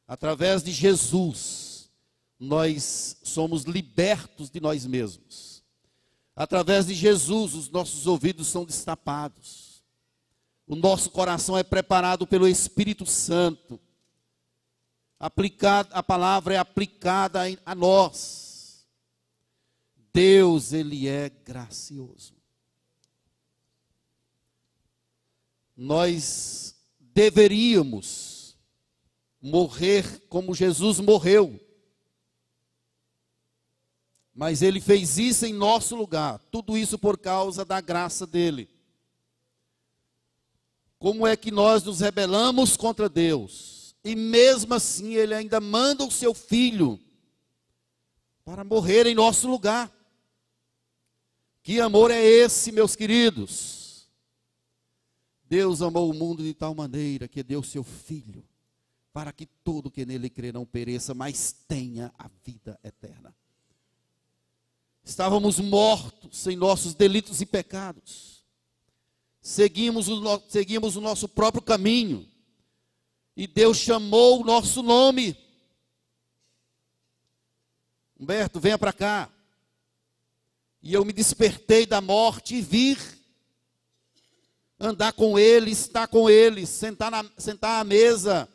Através 0.08 0.64
de 0.64 0.72
Jesus, 0.72 1.92
nós 2.40 3.18
somos 3.22 3.64
libertos 3.64 4.50
de 4.50 4.62
nós 4.62 4.86
mesmos. 4.86 5.64
Através 6.36 6.88
de 6.88 6.94
Jesus, 6.94 7.54
os 7.54 7.70
nossos 7.70 8.08
ouvidos 8.08 8.48
são 8.48 8.64
destapados. 8.64 9.69
O 10.70 10.76
nosso 10.76 11.12
coração 11.12 11.58
é 11.58 11.64
preparado 11.64 12.26
pelo 12.26 12.48
Espírito 12.48 13.06
Santo. 13.06 13.78
Aplicado, 15.20 15.90
a 15.92 16.02
palavra 16.02 16.54
é 16.54 16.58
aplicada 16.58 17.42
a 17.66 17.76
nós. 17.76 18.88
Deus, 20.14 20.72
Ele 20.72 21.10
é 21.10 21.28
gracioso. 21.28 22.40
nós 25.82 26.76
deveríamos 27.00 28.58
morrer 29.42 30.28
como 30.28 30.54
Jesus 30.54 31.00
morreu. 31.00 31.58
Mas 34.34 34.62
ele 34.62 34.82
fez 34.82 35.18
isso 35.18 35.46
em 35.46 35.54
nosso 35.54 35.96
lugar, 35.96 36.38
tudo 36.52 36.78
isso 36.78 37.00
por 37.00 37.18
causa 37.18 37.64
da 37.64 37.80
graça 37.80 38.28
dele. 38.28 38.70
Como 41.00 41.26
é 41.26 41.36
que 41.38 41.50
nós 41.50 41.82
nos 41.84 42.02
rebelamos 42.02 42.76
contra 42.76 43.08
Deus, 43.08 43.96
e 44.04 44.16
mesmo 44.16 44.74
assim 44.74 45.16
Ele 45.16 45.34
ainda 45.34 45.62
manda 45.62 46.04
o 46.04 46.12
seu 46.12 46.34
filho 46.34 47.00
para 48.44 48.64
morrer 48.64 49.08
em 49.08 49.16
nosso 49.16 49.50
lugar. 49.50 49.92
Que 51.64 51.80
amor 51.80 52.12
é 52.12 52.22
esse, 52.22 52.72
meus 52.72 52.96
queridos? 52.96 54.10
Deus 55.46 55.82
amou 55.82 56.10
o 56.10 56.14
mundo 56.14 56.44
de 56.44 56.54
tal 56.54 56.76
maneira 56.76 57.28
que 57.28 57.44
deu 57.44 57.64
seu 57.64 57.84
filho, 57.84 58.46
para 59.14 59.32
que 59.32 59.46
todo 59.46 59.90
que 59.90 60.06
nele 60.06 60.30
crê 60.30 60.52
não 60.52 60.66
pereça, 60.66 61.14
mas 61.14 61.56
tenha 61.68 62.14
a 62.18 62.30
vida 62.46 62.80
eterna. 62.84 63.36
Estávamos 65.04 65.60
mortos 65.60 66.46
em 66.46 66.56
nossos 66.56 66.94
delitos 66.94 67.42
e 67.42 67.46
pecados. 67.46 68.39
Seguimos 69.42 70.08
o, 70.08 70.42
seguimos 70.50 70.96
o 70.96 71.02
nosso 71.02 71.28
próprio 71.28 71.62
caminho. 71.62 72.28
E 73.36 73.48
Deus 73.48 73.78
chamou 73.78 74.42
o 74.42 74.46
nosso 74.46 74.84
nome. 74.84 75.38
Humberto, 78.20 78.60
venha 78.60 78.78
para 78.78 78.92
cá. 78.92 79.30
E 80.82 80.94
eu 80.94 81.06
me 81.06 81.14
despertei 81.14 81.86
da 81.86 82.02
morte 82.02 82.56
e 82.56 82.62
vir 82.62 82.98
andar 84.80 85.14
com 85.14 85.38
ele, 85.38 85.72
estar 85.72 86.08
com 86.08 86.30
ele, 86.30 86.66
sentar, 86.66 87.12
na, 87.12 87.26
sentar 87.38 87.82
à 87.82 87.84
mesa. 87.84 88.48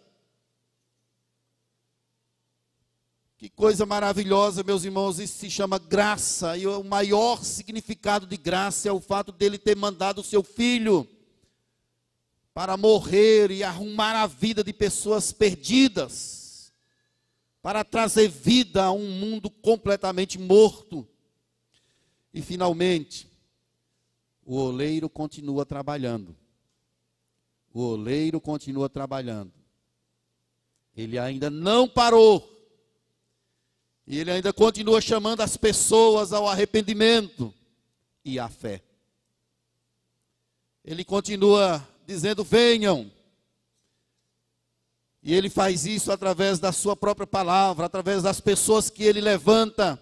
Que 3.45 3.51
coisa 3.51 3.84
maravilhosa, 3.84 4.62
meus 4.62 4.84
irmãos, 4.84 5.18
isso 5.18 5.36
se 5.36 5.51
chama 5.51 5.78
graça. 5.78 6.57
E 6.57 6.66
o 6.66 6.82
maior 6.82 7.45
significado 7.45 8.26
de 8.26 8.38
graça 8.38 8.88
é 8.88 8.92
o 8.92 9.03
fato 9.03 9.30
dele 9.30 9.59
ter 9.59 9.76
mandado 9.76 10.22
o 10.22 10.24
seu 10.24 10.42
filho 10.42 11.07
para 12.55 12.74
morrer 12.78 13.51
e 13.51 13.62
arrumar 13.62 14.22
a 14.22 14.26
vida 14.26 14.64
de 14.64 14.72
pessoas 14.72 15.30
perdidas, 15.30 16.72
para 17.61 17.84
trazer 17.84 18.28
vida 18.28 18.84
a 18.84 18.92
um 18.92 19.11
mundo 19.11 19.51
completamente 19.51 20.38
morto. 20.38 21.07
E 22.32 22.40
finalmente, 22.40 23.28
o 24.42 24.57
oleiro 24.57 25.11
continua 25.11 25.66
trabalhando. 25.66 26.34
O 27.74 27.82
oleiro 27.82 28.40
continua 28.40 28.88
trabalhando. 28.88 29.53
Ele 30.97 31.18
ainda 31.18 31.51
não 31.51 31.86
parou. 31.86 32.53
E 34.07 34.18
ele 34.18 34.30
ainda 34.30 34.52
continua 34.52 35.00
chamando 35.00 35.40
as 35.40 35.57
pessoas 35.57 36.32
ao 36.32 36.46
arrependimento 36.46 37.52
e 38.24 38.38
à 38.38 38.48
fé. 38.48 38.82
Ele 40.84 41.05
continua 41.05 41.86
dizendo: 42.07 42.44
venham. 42.44 43.11
E 45.22 45.32
ele 45.32 45.48
faz 45.48 45.86
isso 45.86 46.12
através 46.12 46.59
da 46.59 46.70
sua 46.70 46.94
própria 46.94 47.26
palavra, 47.26 47.86
através 47.86 48.22
das 48.22 48.40
pessoas 48.40 48.90
que 48.90 49.02
ele 49.05 49.22
levanta 49.22 49.98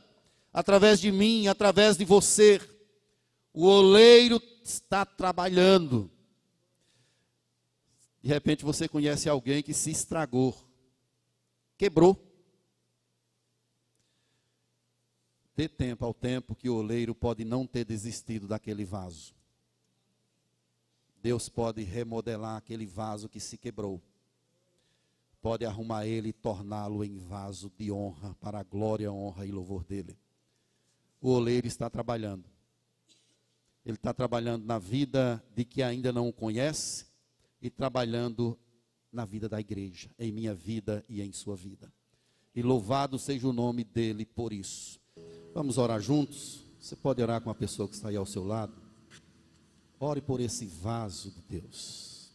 através 0.52 1.00
de 1.00 1.12
mim, 1.12 1.46
através 1.46 1.96
de 1.96 2.04
você. 2.04 2.60
O 3.54 3.66
oleiro 3.66 4.42
está 4.64 5.04
trabalhando. 5.04 6.10
De 8.20 8.28
repente 8.28 8.64
você 8.64 8.88
conhece 8.88 9.28
alguém 9.28 9.62
que 9.62 9.74
se 9.74 9.90
estragou, 9.90 10.56
quebrou. 11.76 12.31
Dê 15.62 15.68
tempo 15.68 16.04
ao 16.04 16.12
tempo 16.12 16.56
que 16.56 16.68
o 16.68 16.76
oleiro 16.76 17.14
pode 17.14 17.44
não 17.44 17.66
ter 17.66 17.84
desistido 17.84 18.48
daquele 18.48 18.84
vaso. 18.84 19.34
Deus 21.22 21.48
pode 21.48 21.82
remodelar 21.82 22.56
aquele 22.56 22.84
vaso 22.84 23.28
que 23.28 23.38
se 23.38 23.56
quebrou. 23.56 24.02
Pode 25.40 25.64
arrumar 25.64 26.06
ele 26.06 26.30
e 26.30 26.32
torná-lo 26.32 27.04
em 27.04 27.16
vaso 27.16 27.70
de 27.78 27.92
honra, 27.92 28.34
para 28.40 28.58
a 28.58 28.64
glória, 28.64 29.12
honra 29.12 29.46
e 29.46 29.52
louvor 29.52 29.84
dele 29.84 30.18
o 31.22 31.30
oleiro 31.30 31.68
está 31.68 31.88
trabalhando. 31.88 32.50
Ele 33.86 33.96
está 33.96 34.12
trabalhando 34.12 34.64
na 34.64 34.78
vida 34.78 35.42
de 35.54 35.64
que 35.64 35.82
ainda 35.82 36.12
não 36.12 36.28
o 36.28 36.32
conhece 36.32 37.06
e 37.60 37.70
trabalhando 37.70 38.58
na 39.12 39.24
vida 39.24 39.48
da 39.48 39.60
igreja, 39.60 40.10
em 40.18 40.32
minha 40.32 40.52
vida 40.52 41.04
e 41.08 41.22
em 41.22 41.32
sua 41.32 41.54
vida. 41.54 41.92
E 42.54 42.60
louvado 42.60 43.18
seja 43.18 43.48
o 43.48 43.52
nome 43.52 43.84
dele 43.84 44.26
por 44.26 44.52
isso. 44.52 45.00
Vamos 45.54 45.76
orar 45.76 46.00
juntos? 46.00 46.64
Você 46.80 46.96
pode 46.96 47.22
orar 47.22 47.40
com 47.42 47.50
a 47.50 47.54
pessoa 47.54 47.86
que 47.86 47.94
está 47.94 48.08
aí 48.08 48.16
ao 48.16 48.24
seu 48.24 48.44
lado? 48.44 48.72
Ore 50.00 50.20
por 50.20 50.40
esse 50.40 50.66
vaso 50.66 51.30
de 51.30 51.60
Deus. 51.60 52.30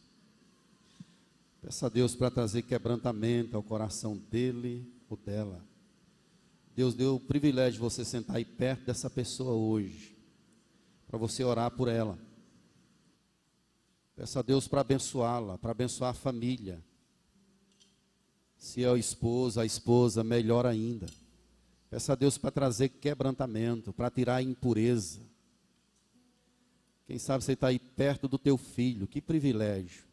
Peça 1.62 1.88
a 1.88 1.90
Deus 1.90 2.16
para 2.16 2.30
trazer 2.30 2.62
quebrantamento 2.62 3.58
ao 3.58 3.64
coração 3.64 4.16
dele 4.16 4.88
ou 5.10 5.18
dela. 5.18 5.62
Deus 6.76 6.94
deu 6.94 7.16
o 7.16 7.20
privilégio 7.20 7.74
de 7.74 7.80
você 7.80 8.06
sentar 8.06 8.36
aí 8.36 8.46
perto 8.46 8.86
dessa 8.86 9.10
pessoa 9.10 9.52
hoje, 9.54 10.16
para 11.08 11.18
você 11.18 11.44
orar 11.44 11.72
por 11.72 11.88
ela. 11.88 12.20
Peça 14.16 14.40
a 14.40 14.44
Deus 14.44 14.68
para 14.68 14.82
abençoá-la, 14.82 15.58
para 15.58 15.72
abençoar 15.72 16.12
a 16.12 16.14
família. 16.14 16.80
Se 18.58 18.84
é 18.84 18.92
o 18.92 18.98
esposo, 18.98 19.60
a 19.60 19.66
esposa, 19.66 20.24
melhor 20.24 20.68
ainda. 20.68 21.08
Peça 21.90 22.14
a 22.14 22.16
Deus 22.16 22.38
para 22.38 22.52
trazer 22.52 22.90
quebrantamento, 22.90 23.94
para 23.94 24.10
tirar 24.10 24.36
a 24.38 24.42
impureza. 24.42 25.22
Quem 27.06 27.18
sabe 27.18 27.44
você 27.44 27.54
está 27.54 27.68
aí 27.68 27.80
perto 27.80 28.28
do 28.28 28.38
teu 28.38 28.58
filho, 28.58 29.08
que 29.08 29.22
privilégio 29.22 30.04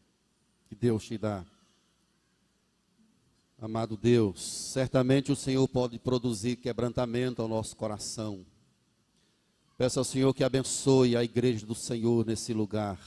que 0.67 0.75
Deus 0.75 1.05
te 1.05 1.17
dá. 1.17 1.45
Amado 3.61 3.95
Deus, 3.95 4.41
certamente 4.41 5.31
o 5.31 5.35
Senhor 5.35 5.67
pode 5.67 5.97
produzir 5.97 6.57
quebrantamento 6.57 7.41
ao 7.41 7.47
nosso 7.47 7.75
coração. 7.75 8.45
Peço 9.77 9.99
ao 9.99 10.05
Senhor 10.05 10.33
que 10.33 10.43
abençoe 10.43 11.15
a 11.15 11.23
igreja 11.23 11.65
do 11.65 11.75
Senhor 11.75 12.25
nesse 12.25 12.53
lugar. 12.53 12.99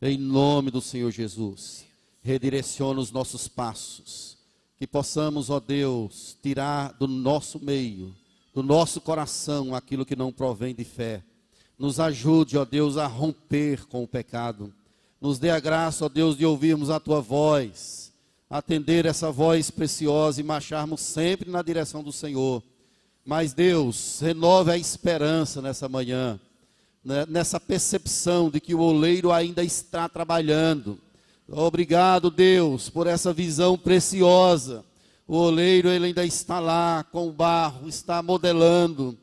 Em 0.00 0.16
nome 0.16 0.70
do 0.70 0.80
Senhor 0.80 1.10
Jesus, 1.10 1.84
redireciona 2.22 3.00
os 3.00 3.10
nossos 3.10 3.48
passos. 3.48 4.37
Que 4.78 4.86
possamos, 4.86 5.50
ó 5.50 5.58
Deus, 5.58 6.36
tirar 6.42 6.92
do 6.92 7.08
nosso 7.08 7.58
meio, 7.58 8.14
do 8.54 8.62
nosso 8.62 9.00
coração, 9.00 9.74
aquilo 9.74 10.06
que 10.06 10.16
não 10.16 10.32
provém 10.32 10.74
de 10.74 10.84
fé. 10.84 11.22
Nos 11.78 11.98
ajude, 11.98 12.56
ó 12.56 12.64
Deus, 12.64 12.96
a 12.96 13.06
romper 13.06 13.86
com 13.86 14.02
o 14.02 14.08
pecado. 14.08 14.72
Nos 15.20 15.38
dê 15.38 15.50
a 15.50 15.60
graça, 15.60 16.04
ó 16.04 16.08
Deus, 16.08 16.36
de 16.36 16.46
ouvirmos 16.46 16.90
a 16.90 17.00
tua 17.00 17.20
voz 17.20 18.08
atender 18.50 19.04
essa 19.04 19.30
voz 19.30 19.70
preciosa 19.70 20.40
e 20.40 20.44
marcharmos 20.44 21.00
sempre 21.00 21.50
na 21.50 21.60
direção 21.60 22.02
do 22.02 22.12
Senhor. 22.12 22.62
Mas 23.24 23.52
Deus, 23.52 24.20
renove 24.20 24.70
a 24.70 24.78
esperança 24.78 25.60
nessa 25.60 25.88
manhã, 25.88 26.40
né, 27.04 27.26
nessa 27.28 27.60
percepção 27.60 28.50
de 28.50 28.58
que 28.58 28.74
o 28.74 28.80
oleiro 28.80 29.30
ainda 29.30 29.62
está 29.62 30.08
trabalhando. 30.08 30.98
Obrigado, 31.50 32.30
Deus, 32.30 32.90
por 32.90 33.06
essa 33.06 33.32
visão 33.32 33.78
preciosa. 33.78 34.84
O 35.26 35.36
oleiro 35.36 35.88
ele 35.88 36.06
ainda 36.06 36.24
está 36.24 36.60
lá 36.60 37.04
com 37.10 37.26
o 37.26 37.32
barro, 37.32 37.88
está 37.88 38.22
modelando. 38.22 39.16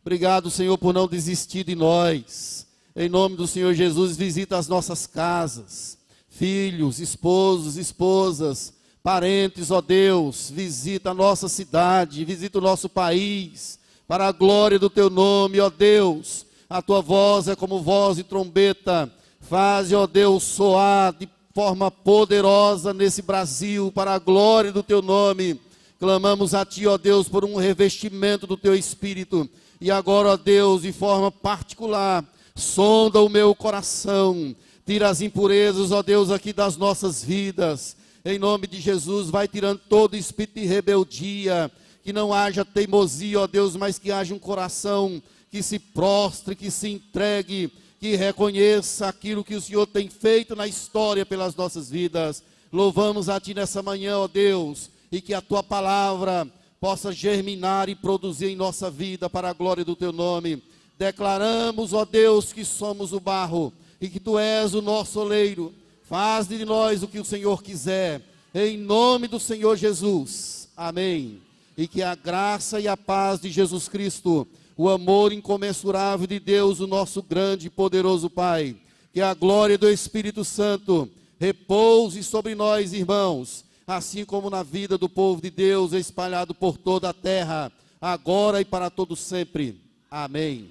Obrigado, 0.00 0.50
Senhor, 0.50 0.78
por 0.78 0.94
não 0.94 1.06
desistir 1.06 1.64
de 1.64 1.74
nós. 1.74 2.66
Em 2.94 3.08
nome 3.08 3.36
do 3.36 3.46
Senhor 3.46 3.74
Jesus, 3.74 4.16
visita 4.16 4.56
as 4.56 4.68
nossas 4.68 5.06
casas 5.06 5.96
filhos, 6.36 7.00
esposos, 7.00 7.76
esposas, 7.76 8.74
parentes, 9.02 9.70
ó 9.70 9.80
Deus, 9.80 10.50
visita 10.50 11.10
a 11.10 11.14
nossa 11.14 11.48
cidade, 11.48 12.24
visita 12.24 12.58
o 12.58 12.60
nosso 12.60 12.90
país, 12.90 13.78
para 14.06 14.28
a 14.28 14.32
glória 14.32 14.78
do 14.78 14.90
teu 14.90 15.08
nome, 15.08 15.58
ó 15.60 15.70
Deus. 15.70 16.44
A 16.68 16.82
tua 16.82 17.00
voz 17.00 17.48
é 17.48 17.56
como 17.56 17.80
voz 17.80 18.18
de 18.18 18.22
trombeta, 18.22 19.10
faz, 19.40 19.92
ó 19.92 20.06
Deus, 20.06 20.42
soar 20.42 21.14
de 21.14 21.26
forma 21.56 21.90
poderosa 21.90 22.92
nesse 22.92 23.22
Brasil, 23.22 23.90
para 23.90 24.12
a 24.12 24.18
glória 24.18 24.70
do 24.70 24.82
teu 24.82 25.00
nome. 25.00 25.58
Clamamos 25.98 26.52
a 26.52 26.66
ti, 26.66 26.86
ó 26.86 26.98
Deus, 26.98 27.30
por 27.30 27.46
um 27.46 27.56
revestimento 27.56 28.46
do 28.46 28.58
teu 28.58 28.74
espírito. 28.74 29.48
E 29.80 29.90
agora, 29.90 30.28
ó 30.28 30.36
Deus, 30.36 30.82
de 30.82 30.92
forma 30.92 31.32
particular, 31.32 32.22
sonda 32.54 33.22
o 33.22 33.30
meu 33.30 33.54
coração 33.54 34.54
Tira 34.84 35.08
as 35.08 35.22
impurezas, 35.22 35.92
ó 35.92 36.00
Deus, 36.00 36.30
aqui 36.30 36.52
das 36.52 36.76
nossas 36.76 37.24
vidas. 37.24 37.96
Em 38.22 38.38
nome 38.38 38.68
de 38.68 38.80
Jesus, 38.80 39.30
vai 39.30 39.48
tirando 39.48 39.80
todo 39.88 40.14
espírito 40.14 40.60
de 40.60 40.66
rebeldia. 40.66 41.72
Que 42.04 42.12
não 42.12 42.32
haja 42.32 42.66
teimosia, 42.66 43.40
ó 43.40 43.46
Deus, 43.46 43.74
mas 43.74 43.98
que 43.98 44.12
haja 44.12 44.32
um 44.32 44.38
coração 44.38 45.20
que 45.50 45.60
se 45.60 45.78
prostre, 45.78 46.54
que 46.54 46.70
se 46.70 46.88
entregue, 46.88 47.72
que 47.98 48.16
reconheça 48.16 49.08
aquilo 49.08 49.44
que 49.44 49.54
o 49.54 49.60
Senhor 49.60 49.86
tem 49.86 50.08
feito 50.08 50.54
na 50.54 50.66
história 50.66 51.24
pelas 51.24 51.54
nossas 51.54 51.90
vidas. 51.90 52.42
Louvamos 52.72 53.28
a 53.28 53.40
Ti 53.40 53.54
nessa 53.54 53.82
manhã, 53.82 54.18
ó 54.18 54.28
Deus, 54.28 54.90
e 55.10 55.20
que 55.20 55.32
a 55.32 55.40
Tua 55.40 55.62
palavra 55.62 56.46
possa 56.80 57.12
germinar 57.12 57.88
e 57.88 57.94
produzir 57.94 58.46
em 58.46 58.56
nossa 58.56 58.90
vida 58.90 59.30
para 59.30 59.50
a 59.50 59.52
glória 59.52 59.84
do 59.84 59.96
Teu 59.96 60.12
nome. 60.12 60.62
Declaramos, 60.98 61.92
ó 61.92 62.04
Deus, 62.04 62.52
que 62.52 62.64
somos 62.64 63.12
o 63.12 63.20
barro 63.20 63.72
e 64.00 64.08
que 64.08 64.20
tu 64.20 64.38
és 64.38 64.74
o 64.74 64.82
nosso 64.82 65.20
oleiro. 65.20 65.74
Faz 66.02 66.48
de 66.48 66.64
nós 66.64 67.02
o 67.02 67.08
que 67.08 67.18
o 67.18 67.24
Senhor 67.24 67.62
quiser, 67.62 68.22
em 68.54 68.76
nome 68.76 69.26
do 69.26 69.40
Senhor 69.40 69.76
Jesus. 69.76 70.68
Amém. 70.76 71.42
E 71.76 71.88
que 71.88 72.02
a 72.02 72.14
graça 72.14 72.80
e 72.80 72.86
a 72.86 72.96
paz 72.96 73.40
de 73.40 73.50
Jesus 73.50 73.88
Cristo, 73.88 74.46
o 74.76 74.88
amor 74.88 75.32
incomensurável 75.32 76.26
de 76.26 76.38
Deus, 76.38 76.80
o 76.80 76.86
nosso 76.86 77.22
grande 77.22 77.68
e 77.68 77.70
poderoso 77.70 78.28
Pai, 78.28 78.76
que 79.12 79.20
a 79.20 79.32
glória 79.32 79.78
do 79.78 79.88
Espírito 79.88 80.44
Santo 80.44 81.08
repouse 81.38 82.22
sobre 82.22 82.54
nós, 82.54 82.92
irmãos, 82.92 83.64
assim 83.86 84.24
como 84.24 84.50
na 84.50 84.62
vida 84.62 84.98
do 84.98 85.08
povo 85.08 85.40
de 85.40 85.50
Deus 85.50 85.92
espalhado 85.92 86.54
por 86.54 86.76
toda 86.76 87.10
a 87.10 87.14
terra, 87.14 87.70
agora 88.00 88.60
e 88.60 88.64
para 88.64 88.90
todo 88.90 89.14
sempre. 89.14 89.80
Amém. 90.10 90.64